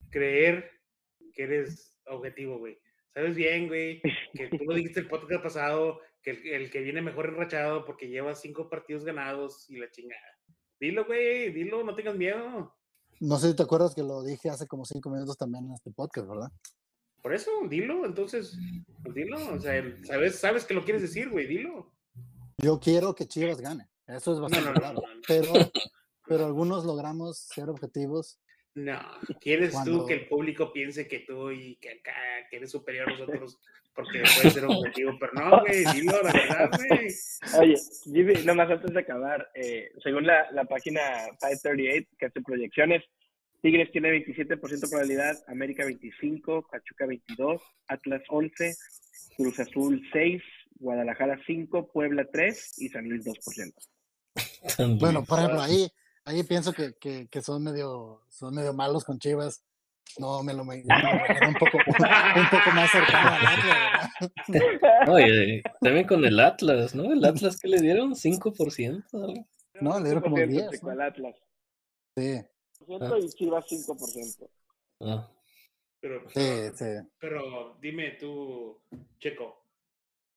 creer 0.09 0.71
que 1.33 1.43
eres 1.43 1.97
objetivo, 2.07 2.57
güey. 2.59 2.77
Sabes 3.13 3.35
bien, 3.35 3.67
güey, 3.69 4.01
que 4.33 4.49
tú 4.49 4.65
lo 4.65 4.75
dijiste 4.75 4.99
el 5.01 5.07
podcast 5.07 5.41
pasado, 5.43 6.01
que 6.25 6.31
el, 6.31 6.47
el 6.63 6.71
que 6.71 6.81
viene 6.81 7.01
mejor 7.01 7.27
enrachado 7.27 7.85
porque 7.85 8.09
lleva 8.09 8.35
cinco 8.35 8.67
partidos 8.69 9.05
ganados 9.05 9.69
y 9.69 9.77
la 9.77 9.89
chingada. 9.91 10.21
Dilo, 10.79 11.05
güey, 11.05 11.53
dilo, 11.53 11.83
no 11.83 11.95
tengas 11.95 12.15
miedo. 12.17 12.75
no 13.21 13.37
sé 13.37 13.49
si 13.49 13.55
te 13.55 13.63
acuerdas 13.63 13.95
que 13.95 14.03
lo 14.03 14.23
dije 14.23 14.49
hace 14.49 14.67
como 14.67 14.83
cinco 14.85 15.09
minutos 15.09 15.37
también 15.37 15.65
en 15.65 15.73
este 15.73 15.91
podcast, 15.91 16.27
¿verdad? 16.27 16.51
Por 17.21 17.33
eso, 17.33 17.49
dilo, 17.69 18.05
entonces, 18.05 18.57
pues 19.03 19.15
dilo. 19.15 19.37
O 19.53 19.59
sea, 19.59 19.81
sabes, 20.03 20.35
sabes 20.35 20.65
que 20.65 20.73
lo 20.73 20.83
quieres 20.83 21.01
decir, 21.03 21.29
güey, 21.29 21.47
dilo. 21.47 21.93
Yo 22.57 22.79
quiero 22.79 23.15
que 23.15 23.27
Chivas 23.27 23.61
gane. 23.61 23.87
Eso 24.07 24.33
es 24.33 24.39
bastante 24.39 24.67
no, 24.67 24.73
no, 24.73 24.79
claro. 24.79 25.01
no, 25.01 25.13
no. 25.15 25.21
Pero, 25.27 25.53
pero 26.27 26.45
algunos 26.45 26.85
logramos 26.85 27.37
ser 27.37 27.69
objetivos. 27.69 28.39
No, 28.75 28.99
quieres 29.39 29.71
Cuando- 29.73 29.99
tú 30.01 30.05
que 30.05 30.13
el 30.15 30.27
público 30.27 30.71
piense 30.73 31.07
que 31.07 31.19
tú 31.19 31.49
y 31.51 31.77
que 31.77 31.91
acá, 31.91 32.13
que 32.49 32.57
eres 32.57 32.71
superior 32.71 33.07
a 33.09 33.11
nosotros 33.17 33.57
porque 33.95 34.23
puedes 34.35 34.53
ser 34.53 34.65
objetivo, 34.65 35.13
pero 35.19 35.31
no, 35.33 35.61
güey, 35.61 35.85
dilo 35.93 36.21
la 36.21 36.33
verdad, 36.33 36.69
güey. 36.77 37.07
Oye, 37.59 37.75
Jimmy, 38.03 38.33
nomás 38.43 38.69
antes 38.69 38.93
de 38.93 38.99
acabar, 38.99 39.49
eh, 39.55 39.91
según 40.03 40.27
la, 40.27 40.51
la 40.51 40.65
página 40.65 41.01
538 41.39 42.09
que 42.19 42.25
hace 42.25 42.41
proyecciones, 42.41 43.03
Tigres 43.61 43.91
tiene 43.91 44.09
27% 44.09 44.89
probabilidad, 44.89 45.37
América 45.47 45.85
25, 45.85 46.67
Pachuca 46.69 47.07
22, 47.07 47.61
Atlas 47.87 48.21
11, 48.29 48.75
Cruz 49.37 49.59
Azul 49.59 50.01
6, 50.13 50.43
Guadalajara 50.75 51.39
5, 51.47 51.91
Puebla 51.91 52.27
3 52.31 52.73
y 52.77 52.89
San 52.89 53.09
Luis 53.09 53.25
2%. 53.25 54.99
Bueno, 54.99 55.23
por 55.23 55.39
ejemplo, 55.39 55.61
ahí, 55.61 55.87
ahí 56.25 56.43
pienso 56.43 56.73
que, 56.73 56.93
que, 56.99 57.27
que 57.27 57.41
son 57.41 57.63
medio, 57.63 58.21
son 58.29 58.53
medio 58.53 58.73
malos 58.73 59.03
con 59.03 59.17
Chivas. 59.17 59.63
No, 60.17 60.43
me 60.43 60.53
lo 60.53 60.63
me, 60.63 60.77
me 60.77 60.83
lo 60.83 61.09
imagino 61.09 61.47
un 61.49 61.53
poco, 61.55 61.77
un 61.77 62.49
poco 62.49 62.71
más 62.73 62.89
cercano 62.91 63.29
al 63.35 63.47
Atlas, 63.47 64.11
también 65.81 66.07
con 66.07 66.23
el 66.23 66.39
Atlas, 66.39 66.95
¿no? 66.95 67.11
El 67.11 67.23
Atlas 67.25 67.59
que 67.59 67.67
le 67.67 67.81
dieron 67.81 68.13
5%. 68.13 69.03
algo. 69.13 69.47
No, 69.81 69.97
le 69.99 70.05
dieron 70.05 70.23
como 70.23 70.37
5% 70.37 70.47
10, 70.47 70.69
chico, 70.71 70.87
¿no? 70.87 70.91
al 70.93 71.01
Atlas. 71.01 71.35
Sí, 72.15 72.41
Y 72.87 73.29
Chivas 73.29 73.65
5%. 73.69 74.49
Ah, 75.01 75.29
Pero, 75.99 76.29
sí, 76.29 76.69
sí. 76.75 76.85
pero 77.19 77.77
dime 77.81 78.11
tú, 78.11 78.79
Checo, 79.19 79.65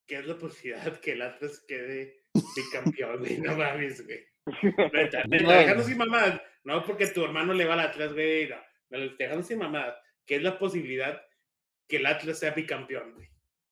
¿qué 0.07 0.19
es 0.19 0.27
la 0.27 0.37
posibilidad 0.37 0.99
que 0.99 1.13
el 1.13 1.23
Atlas 1.23 1.61
quede 1.69 2.25
bicampeón, 2.57 3.19
güey? 3.21 3.39
No 3.41 3.57
mames, 3.57 4.05
güey. 4.05 4.27
No. 4.75 5.53
dejando 5.53 5.85
sin 5.85 5.99
mamá, 5.99 6.41
no 6.65 6.83
porque 6.85 7.07
tu 7.09 7.23
hermano 7.25 7.53
le 7.53 7.65
va 7.67 7.75
al 7.75 7.81
Atlas, 7.81 8.13
güey, 8.15 8.49
no, 8.49 8.57
no, 8.57 8.63
dejando 9.19 9.43
sin 9.45 9.59
mamá, 9.59 9.87
¿qué 10.27 10.37
es 10.37 10.43
la 10.43 10.59
posibilidad 10.59 11.21
que 11.89 11.97
el 11.97 12.07
Atlas 12.07 12.39
sea 12.39 12.53
bicampeón, 12.53 13.15
güey? 13.15 13.29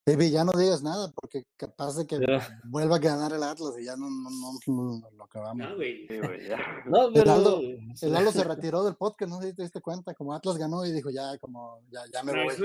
Baby, 0.09 0.31
ya 0.31 0.45
no 0.45 0.53
digas 0.53 0.85
nada 0.85 1.11
porque 1.17 1.43
capaz 1.57 1.97
de 1.97 2.07
que 2.07 2.19
pero- 2.19 2.39
vuelva 2.65 2.95
a 2.97 2.99
ganar 3.01 3.33
el 3.33 3.43
Atlas 3.43 3.75
y 3.81 3.85
ya 3.87 3.97
no, 3.97 4.09
no, 4.09 4.31
no, 4.31 5.01
no 5.01 5.11
lo 5.11 5.25
acabamos. 5.25 5.69
No, 5.69 5.75
güey. 5.75 6.07
Sí, 6.07 6.19
güey, 6.19 6.47
ya. 6.49 6.59
no, 6.87 7.11
pero. 7.13 7.33
Aldo- 7.33 7.61
El 7.61 8.13
Lalo 8.13 8.31
se 8.31 8.45
retiró 8.45 8.85
del 8.85 8.95
podcast, 8.95 9.29
no 9.31 9.41
sé 9.41 9.49
si 9.51 9.57
te 9.57 9.63
diste 9.63 9.81
cuenta, 9.81 10.15
como 10.15 10.33
Atlas 10.33 10.59
ganó 10.59 10.87
y 10.87 10.93
dijo 10.93 11.11
ya, 11.11 11.37
como, 11.39 11.83
ya, 11.91 12.03
ya 12.13 12.23
me 12.23 12.33
No, 12.33 12.45
voy. 12.45 12.55
eso, 12.55 12.65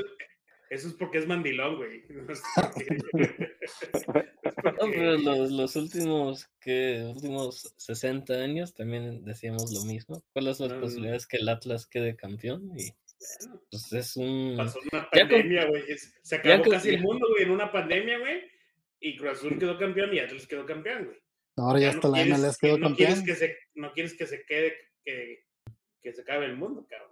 eso 0.72 0.88
es 0.88 0.94
porque 0.96 1.20
es 1.20 1.28
mandilón, 1.28 1.76
güey. 1.78 2.04
No 2.10 2.34
es 2.34 2.42
porque- 2.74 3.58
es 3.62 3.78
No, 4.64 4.74
porque- 4.78 4.92
pero 4.98 5.18
los, 5.18 5.52
los 5.52 5.76
últimos, 5.76 6.50
que 6.60 7.04
últimos 7.16 7.74
60 7.78 8.34
años 8.34 8.74
también 8.74 9.24
decíamos 9.24 9.72
lo 9.74 9.84
mismo. 9.84 10.24
¿Cuáles 10.34 10.58
son 10.58 10.70
las 10.70 10.78
Mm. 10.78 10.82
posibilidades 10.82 11.28
que 11.28 11.38
el 11.38 11.50
Atlas 11.50 11.86
quede 11.88 12.16
campeón? 12.16 12.72
Y 12.78 12.92
pues 13.70 13.94
es 13.94 14.18
un. 14.18 14.56
pasó 14.58 14.80
una 14.92 15.04
Ya 15.14 15.28
pandemia, 15.28 15.66
güey. 15.68 15.84
Se 16.24 16.36
acabó 16.38 16.64
con- 16.64 16.72
casi 16.74 16.90
el 16.90 17.02
mundo, 17.02 17.28
güey, 17.30 17.44
en 17.44 17.52
una 17.52 17.72
pandemia, 17.72 18.18
güey. 18.20 18.42
Y 19.00 19.18
Cruz 19.18 19.32
Azul 19.38 19.58
quedó 19.60 19.78
campeón 19.78 20.14
y 20.14 20.20
Atlas 20.20 20.48
quedó 20.48 20.66
campeón, 20.66 21.06
güey. 21.06 21.18
Ahora 21.58 21.80
ya 21.80 21.88
no 21.88 21.94
hasta 21.96 22.08
la 22.08 22.14
quieres 22.24 22.40
MLS 22.40 22.58
que- 22.60 22.68
quedó 22.68 22.78
no 22.78 22.96
quieres 22.96 23.16
campeón. 23.18 23.36
que 23.38 23.46
se 23.46 23.58
No 23.76 23.92
quieres 23.94 24.14
que 24.16 24.26
se 24.28 24.46
quede, 24.46 24.74
que, 25.04 25.44
que 26.02 26.14
se 26.14 26.22
acabe 26.22 26.46
el 26.46 26.56
mundo, 26.58 26.86
cabrón. 26.90 27.11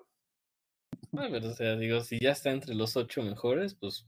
Ah, 1.17 1.27
pero, 1.31 1.49
o 1.49 1.53
sea, 1.53 1.75
digo, 1.75 2.01
si 2.01 2.19
ya 2.19 2.31
está 2.31 2.51
entre 2.51 2.75
los 2.75 2.95
ocho 2.95 3.21
mejores, 3.23 3.73
pues, 3.75 4.05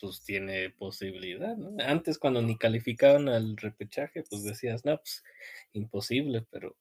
pues 0.00 0.22
tiene 0.24 0.70
posibilidad, 0.70 1.56
¿no? 1.56 1.74
Antes, 1.82 2.18
cuando 2.18 2.42
ni 2.42 2.58
calificaban 2.58 3.28
al 3.28 3.56
repechaje, 3.56 4.24
pues 4.28 4.44
decías, 4.44 4.84
no, 4.84 4.96
pues 4.98 5.22
imposible, 5.72 6.46
pero 6.50 6.76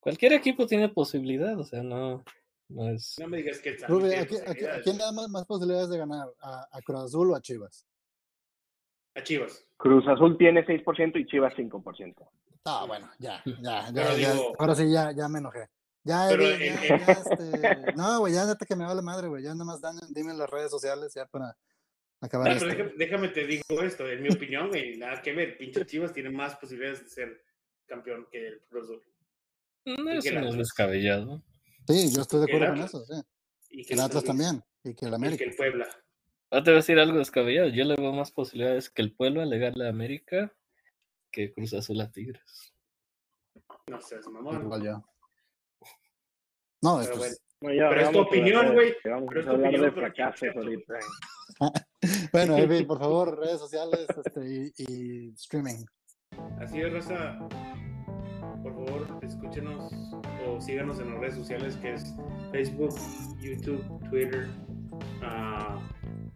cualquier 0.00 0.32
equipo 0.32 0.66
tiene 0.66 0.88
posibilidad, 0.88 1.58
o 1.58 1.64
sea, 1.64 1.82
no, 1.82 2.24
no 2.68 2.88
es. 2.88 3.16
No 3.18 3.28
me 3.28 3.38
digas 3.38 3.58
que 3.58 3.76
Luis 3.88 4.04
¿a, 4.04 4.08
tiene 4.08 4.26
qui- 4.26 4.68
a 4.78 4.80
quién 4.82 4.96
le 4.96 5.04
da 5.04 5.12
más, 5.12 5.28
más 5.28 5.44
posibilidades 5.46 5.90
de 5.90 5.98
ganar? 5.98 6.28
¿A, 6.40 6.66
a 6.72 6.80
Cruz 6.82 7.02
Azul 7.04 7.30
o 7.32 7.36
a 7.36 7.40
Chivas? 7.42 7.86
A 9.14 9.22
Chivas. 9.22 9.66
Cruz 9.76 10.06
Azul 10.08 10.38
tiene 10.38 10.64
6% 10.64 11.18
y 11.18 11.26
Chivas 11.26 11.52
5%. 11.54 12.28
Ah, 12.64 12.84
bueno, 12.86 13.10
ya, 13.18 13.42
ya, 13.60 13.90
ya, 13.90 13.92
ya, 13.92 14.32
digo- 14.32 14.52
ahora 14.58 14.74
sí, 14.74 14.90
ya, 14.90 15.12
ya 15.12 15.28
me 15.28 15.38
enojé. 15.38 15.68
Ya, 16.06 16.26
Pero 16.28 16.42
ya, 16.44 17.12
este, 17.12 17.94
no, 17.96 18.20
güey, 18.20 18.32
ya 18.34 18.46
neta 18.46 18.64
que 18.64 18.76
me 18.76 18.84
vale 18.84 19.02
madre, 19.02 19.26
güey, 19.28 19.42
ya 19.42 19.52
nada 19.54 19.64
más 19.64 19.80
dan- 19.80 19.98
dime 20.10 20.30
en 20.32 20.38
las 20.38 20.48
redes 20.48 20.70
sociales 20.70 21.12
ya 21.14 21.26
para 21.26 21.56
acabar 22.20 22.48
No, 22.48 22.54
esto. 22.54 22.66
pero 22.68 22.76
déjame, 22.84 22.98
déjame 22.98 23.28
te 23.30 23.44
digo 23.46 23.82
esto, 23.82 24.08
en 24.08 24.22
mi 24.22 24.28
opinión, 24.32 24.68
güey, 24.68 24.96
nada 24.96 25.20
que 25.20 25.32
ver. 25.32 25.58
Pinche 25.58 25.84
Chivas 25.84 26.12
tiene 26.12 26.30
más 26.30 26.54
posibilidades 26.56 27.02
de 27.02 27.08
ser 27.10 27.44
campeón 27.86 28.26
que 28.30 28.46
el 28.46 28.62
Cruz 28.68 28.84
Azul. 28.84 29.02
No, 29.86 30.14
Y 30.14 30.18
eso 30.18 30.32
no 30.34 30.40
el 30.40 30.48
es 30.48 30.56
descabellado. 30.56 31.42
Sí, 31.88 32.12
yo 32.14 32.22
estoy 32.22 32.46
de 32.46 32.52
acuerdo 32.52 32.74
con 32.74 32.84
eso, 32.84 33.04
sí. 33.04 33.14
Y 33.70 33.84
Que 33.84 33.94
el 33.94 34.00
Atlas 34.00 34.24
también, 34.24 34.62
y 34.84 34.94
que 34.94 35.06
el 35.06 35.12
y 35.12 35.14
América. 35.16 35.38
que 35.44 35.50
el 35.50 35.56
Puebla. 35.56 35.88
Ahora 36.50 36.64
te 36.64 36.70
voy 36.70 36.76
a 36.76 36.80
decir 36.82 36.98
algo 37.00 37.18
descabellado. 37.18 37.68
Yo 37.68 37.84
le 37.84 37.96
veo 37.96 38.12
más 38.12 38.30
posibilidades 38.30 38.90
que 38.90 39.02
el 39.02 39.12
Pueblo 39.14 39.44
le 39.44 39.58
gane 39.58 39.84
a 39.84 39.88
América 39.88 40.52
que 41.32 41.52
Cruz 41.52 41.74
Azul 41.74 42.00
a 42.00 42.10
Tigres. 42.12 42.72
No 43.88 44.00
seas 44.00 44.26
mamón. 44.28 44.62
Igual 44.62 44.82
yo. 44.84 45.04
No, 46.82 46.98
Pero 46.98 47.02
esto 47.02 47.18
bueno. 47.18 47.32
es- 47.32 47.42
Bueno, 47.60 47.76
ya 47.82 47.88
Pero 47.88 48.00
es 48.02 48.10
tu 48.12 48.18
opinión, 48.20 48.72
güey. 48.74 48.94
Vamos 49.04 49.34
a 49.34 49.38
hablar 49.38 49.54
opinión, 49.54 49.72
de 49.82 49.90
pero 49.92 49.92
fracasos 50.06 50.40
cierto. 50.40 50.60
ahorita. 50.60 50.94
Bueno, 52.32 52.56
Evi, 52.58 52.84
por 52.84 52.98
favor, 52.98 53.38
redes 53.40 53.58
sociales 53.58 54.06
este, 54.24 54.40
y, 54.46 54.72
y 54.76 55.28
streaming. 55.34 55.84
Así 56.60 56.80
es, 56.82 56.92
Raza. 56.92 57.38
Por 58.62 58.74
favor, 58.74 59.18
escúchenos 59.22 59.90
o 60.46 60.60
síganos 60.60 60.98
en 61.00 61.10
las 61.12 61.20
redes 61.20 61.34
sociales 61.36 61.76
que 61.76 61.94
es 61.94 62.14
Facebook, 62.52 62.94
YouTube, 63.40 63.82
Twitter, 64.10 64.48
ah, 65.22 65.80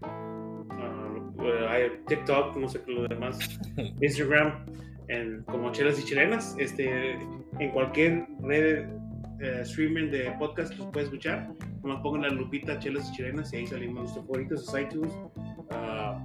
ah, 0.02 1.78
eh, 1.78 2.00
TikTok, 2.06 2.56
no 2.56 2.68
sé 2.68 2.80
qué 2.82 2.92
lo 2.92 3.08
demás, 3.08 3.38
Instagram, 4.00 4.64
en, 5.08 5.42
como 5.44 5.70
Chelas 5.72 5.98
y 6.00 6.04
Chilenas. 6.04 6.54
Este, 6.58 7.12
en 7.58 7.70
cualquier 7.72 8.26
red 8.40 8.86
eh, 9.40 9.60
streaming 9.62 10.10
de 10.10 10.30
podcast 10.38 10.74
los 10.76 10.88
puedes 10.88 11.08
escuchar. 11.08 11.50
Nomás 11.82 12.02
pongan 12.02 12.22
la 12.22 12.28
lupita 12.28 12.78
Chelas 12.78 13.08
y 13.10 13.16
Chilenas 13.16 13.52
y 13.52 13.56
ahí 13.56 13.66
salimos 13.66 14.02
nuestros 14.02 14.26
favoritos, 14.26 14.68
es 14.74 14.80
iTunes. 14.82 15.12
ah, 15.70 16.24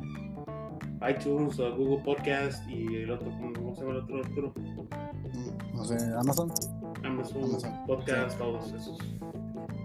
iTunes, 1.09 1.59
o 1.59 1.75
Google 1.75 2.03
Podcast 2.03 2.67
y 2.69 2.85
el 2.95 3.11
otro, 3.11 3.29
¿cómo 3.29 3.75
se 3.75 3.81
llama 3.81 3.93
el 3.93 3.97
otro? 4.03 4.17
Arturo? 4.17 4.53
Mm, 4.55 5.75
No 5.75 5.85
sé, 5.85 5.95
Amazon. 6.17 6.51
Amazon, 7.03 7.43
Amazon, 7.43 7.85
Podcast, 7.85 8.37
todos 8.37 8.71
esos. 8.73 8.97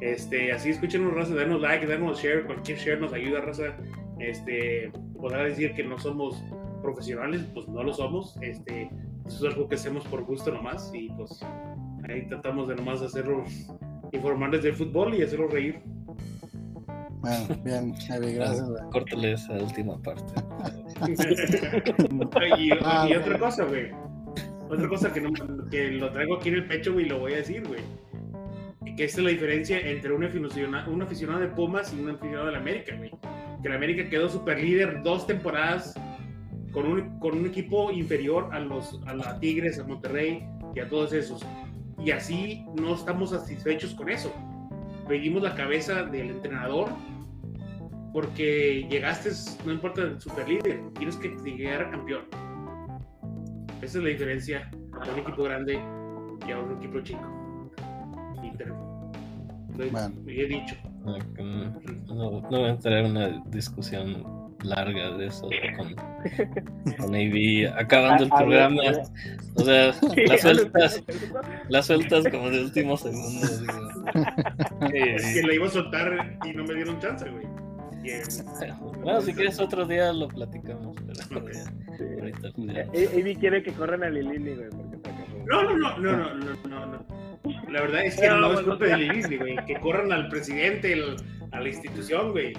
Este, 0.01 0.51
así 0.53 0.71
escúchenos, 0.71 1.13
raza, 1.13 1.35
denos 1.35 1.61
like, 1.61 1.87
denos 1.87 2.23
share, 2.23 2.47
cualquier 2.47 2.79
share 2.79 3.01
nos 3.01 3.13
ayuda, 3.13 3.41
raza. 3.43 3.77
Este, 4.19 4.91
podrá 5.21 5.43
decir 5.45 5.75
que 5.75 5.85
no 5.85 5.99
somos 5.99 6.43
profesionales, 6.83 7.45
pues 7.53 7.69
no 7.69 7.83
lo 7.83 7.93
somos. 7.93 8.37
Este, 8.41 8.91
eso 9.27 9.47
es 9.47 9.55
algo 9.55 9.69
que 9.69 9.75
hacemos 9.75 10.07
por 10.07 10.25
gusto 10.25 10.51
nomás 10.51 10.91
y 10.95 11.11
pues 11.11 11.45
ahí 12.11 12.27
tratamos 12.29 12.69
de 12.69 12.77
nomás 12.77 13.03
hacerlos, 13.03 13.49
informarles 14.13 14.63
del 14.63 14.75
fútbol 14.75 15.15
y 15.15 15.23
hacerlos 15.23 15.53
reír. 15.53 15.81
Bueno, 17.21 17.47
bien, 17.65 17.95
Evi, 18.11 18.33
gracias. 18.35 18.69
güey. 18.69 18.83
Córtale 18.91 19.33
esa 19.33 19.53
última 19.55 20.01
parte. 20.03 20.33
y, 22.59 22.71
Ah, 22.83 23.07
y 23.11 23.15
otra 23.15 23.39
cosa, 23.39 23.65
güey. 23.65 23.91
Otra 24.71 24.89
cosa 24.89 25.13
que, 25.13 25.21
no, 25.21 25.31
que 25.71 25.91
lo 25.91 26.11
traigo 26.13 26.37
aquí 26.37 26.49
en 26.49 26.55
el 26.57 26.67
pecho, 26.67 26.93
güey, 26.93 27.07
y 27.07 27.09
lo 27.09 27.19
voy 27.19 27.35
a 27.35 27.37
decir, 27.39 27.67
güey. 27.67 27.81
Que 28.97 29.05
esta 29.05 29.19
es 29.19 29.25
la 29.25 29.31
diferencia 29.31 29.79
entre 29.81 30.13
un 30.13 30.25
aficionado, 30.25 30.91
un 30.93 31.03
aficionado 31.03 31.41
de 31.41 31.49
Pumas 31.49 31.93
y 31.93 32.01
un 32.01 32.11
aficionado 32.11 32.47
de 32.47 32.53
la 32.53 32.59
América, 32.59 32.95
güey. 32.97 33.11
Que 33.63 33.69
la 33.69 33.75
América 33.77 34.09
quedó 34.09 34.29
super 34.29 34.59
líder 34.59 35.03
dos 35.03 35.27
temporadas 35.27 35.95
con 36.73 36.87
un, 36.87 37.19
con 37.19 37.37
un 37.39 37.47
equipo 37.47 37.91
inferior 37.91 38.49
a 38.53 38.61
los 38.61 39.01
a 39.07 39.15
la 39.15 39.39
Tigres, 39.41 39.79
a 39.79 39.85
Monterrey 39.85 40.47
y 40.75 40.81
a 40.81 40.89
todos 40.89 41.13
esos. 41.13 41.45
Y 42.03 42.11
así 42.13 42.65
no 42.77 42.95
estamos 42.95 43.31
satisfechos 43.31 43.95
con 43.95 44.09
eso. 44.09 44.33
Pedimos 45.09 45.43
la 45.43 45.55
cabeza 45.55 46.05
del 46.05 46.31
entrenador 46.31 46.89
porque 48.13 48.87
llegaste, 48.91 49.31
no 49.65 49.73
importa 49.73 50.03
el 50.03 50.21
super 50.21 50.49
líder, 50.49 50.83
tienes 50.95 51.17
que 51.17 51.29
llegar 51.45 51.83
a 51.83 51.91
campeón. 51.91 52.23
Esa 53.83 53.99
es 53.99 54.05
la 54.05 54.11
diferencia 54.11 54.71
de 54.73 55.13
un 55.13 55.19
equipo 55.21 55.43
grande 55.45 55.75
y 56.47 56.51
a 56.51 56.59
un 56.59 56.77
equipo 56.79 57.01
chico. 57.01 57.21
Lo- 59.77 59.85
he 60.29 60.47
dicho. 60.47 60.77
No, 61.05 61.17
no, 62.15 62.41
no 62.43 62.49
voy 62.51 62.65
a 62.65 62.69
entrar 62.71 62.99
en 63.05 63.11
una 63.13 63.43
discusión 63.47 64.23
larga 64.63 65.11
de 65.17 65.27
eso 65.27 65.49
con, 65.77 65.95
con 66.97 67.15
AV. 67.15 67.73
Acabando 67.79 68.25
el 68.25 68.31
A- 68.33 68.37
a 68.37 68.39
ver, 68.45 68.49
programa. 68.69 68.83
O 69.55 69.65
sea, 69.65 69.87
lo 70.29 70.39
sueltas, 70.39 71.03
las 71.69 71.87
sueltas 71.87 72.25
como 72.31 72.51
de 72.51 72.61
último 72.65 72.97
segundo. 72.97 73.47
digo. 73.59 73.73
Es 74.95 75.35
que 75.35 75.43
la 75.43 75.55
iba 75.55 75.67
a 75.67 75.71
soltar 75.71 76.39
y 76.45 76.53
no 76.53 76.65
me 76.65 76.75
dieron 76.75 76.99
chance, 77.01 77.29
güey. 77.29 77.47
Bueno, 79.03 79.21
si 79.21 79.35
quieres 79.35 79.61
otro 79.61 79.85
día 79.87 80.13
lo 80.13 80.27
platicamos. 80.29 80.97
Pero 81.29 81.45
Sí. 81.99 82.05
ahorita 82.19 82.49
quiere 83.39 83.63
que 83.63 83.73
corran 83.73 84.03
a 84.05 84.09
Lilini, 84.11 84.55
güey, 84.55 84.69
no, 85.47 85.63
no, 85.63 85.99
no, 85.99 85.99
no, 85.99 86.35
no, 86.69 86.87
no. 86.87 87.20
La 87.69 87.81
verdad 87.81 88.05
es 88.05 88.21
que 88.21 88.29
No, 88.29 88.39
no, 88.39 88.53
es 88.53 88.61
culpa 88.63 88.85
de 88.85 88.91
ya. 88.91 88.97
Lilini, 88.97 89.37
güey. 89.39 89.57
Que 89.67 89.79
corran 89.81 90.13
al 90.13 90.29
presidente, 90.29 90.93
el- 90.93 91.17
a 91.53 91.61
la 91.61 91.69
institución, 91.69 92.33
güey. 92.33 92.53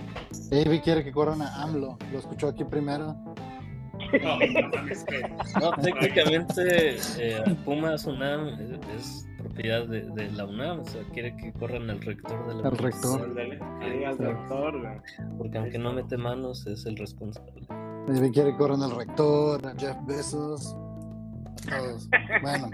Evi 0.51 0.79
quiere 0.79 1.03
que 1.03 1.11
corran 1.11 1.41
a 1.41 1.63
AMLO. 1.63 1.97
Lo 2.11 2.19
escuchó 2.19 2.47
aquí 2.49 2.63
primero. 2.65 3.15
No, 4.23 4.39
no 4.39 4.69
mames. 4.75 5.05
No, 5.61 5.71
técnicamente 5.81 6.97
eh, 7.19 7.43
Pumas 7.63 8.05
UNAM 8.05 8.47
es, 8.59 8.71
es 8.97 9.27
propiedad 9.37 9.85
de, 9.87 10.01
de 10.01 10.31
la 10.31 10.45
UNAM, 10.45 10.79
o 10.81 10.85
sea, 10.85 11.03
quiere 11.13 11.35
que 11.37 11.53
corran 11.53 11.89
al 11.89 12.01
rector 12.01 12.47
de 12.47 12.55
la 12.61 12.69
Al 12.69 12.77
rector. 12.77 13.33
Sí, 13.81 14.03
al 14.03 14.17
doctor, 14.17 14.79
güey. 14.81 15.37
porque 15.37 15.57
aunque 15.59 15.77
no 15.77 15.93
mete 15.93 16.17
manos 16.17 16.65
es 16.67 16.85
el 16.85 16.97
responsable. 16.97 17.53
Evi 18.09 18.31
quiere 18.31 18.51
que 18.51 18.57
corran 18.57 18.81
al 18.81 18.91
rector, 18.95 19.65
a 19.67 19.73
Jeff 19.79 19.95
Bezos. 20.07 20.75
Todos. 21.69 22.09
Bueno. 22.41 22.69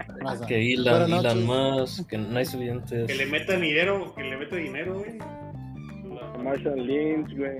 Que 0.46 0.74
Elon 0.74 1.10
noches. 1.10 1.36
Musk, 1.36 2.08
que 2.08 2.18
no 2.18 2.38
hay 2.38 2.44
suficientes. 2.44 3.06
Que 3.06 3.14
le 3.14 3.26
meta 3.26 3.56
dinero, 3.56 4.14
que 4.14 4.22
le 4.24 4.36
meta 4.36 4.56
dinero, 4.56 4.98
güey. 4.98 5.18
Marshall 6.42 6.86
Lynch, 6.86 7.36
güey. 7.36 7.58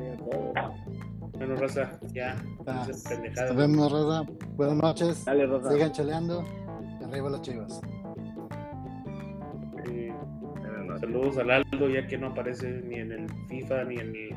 Bueno, 1.37 1.57
Raza, 1.57 1.99
ya. 2.13 2.37
Ah. 2.67 2.87
Nos 2.87 3.57
vemos, 3.57 3.93
raza. 3.93 4.23
Buenas 4.57 4.77
noches. 4.77 5.25
Dale, 5.25 5.47
Rosa. 5.47 5.71
Sigan 5.73 5.93
cheleando. 5.93 6.45
Y 7.01 7.05
arriba 7.05 7.31
las 7.31 7.43
chivas. 7.43 7.81
Eh, 9.87 10.13
saludos 11.01 11.39
al 11.39 11.51
Aldo, 11.51 11.89
ya 11.89 12.07
que 12.07 12.19
no 12.19 12.29
aparece 12.29 12.69
ni 12.85 12.97
en 12.97 13.13
el 13.13 13.27
FIFA 13.49 13.85
ni 13.85 13.95
en 13.97 14.17
el, 14.17 14.35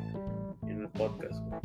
ni 0.62 0.70
en 0.70 0.80
el 0.82 0.88
podcast. 0.88 1.40
güey. 1.48 1.60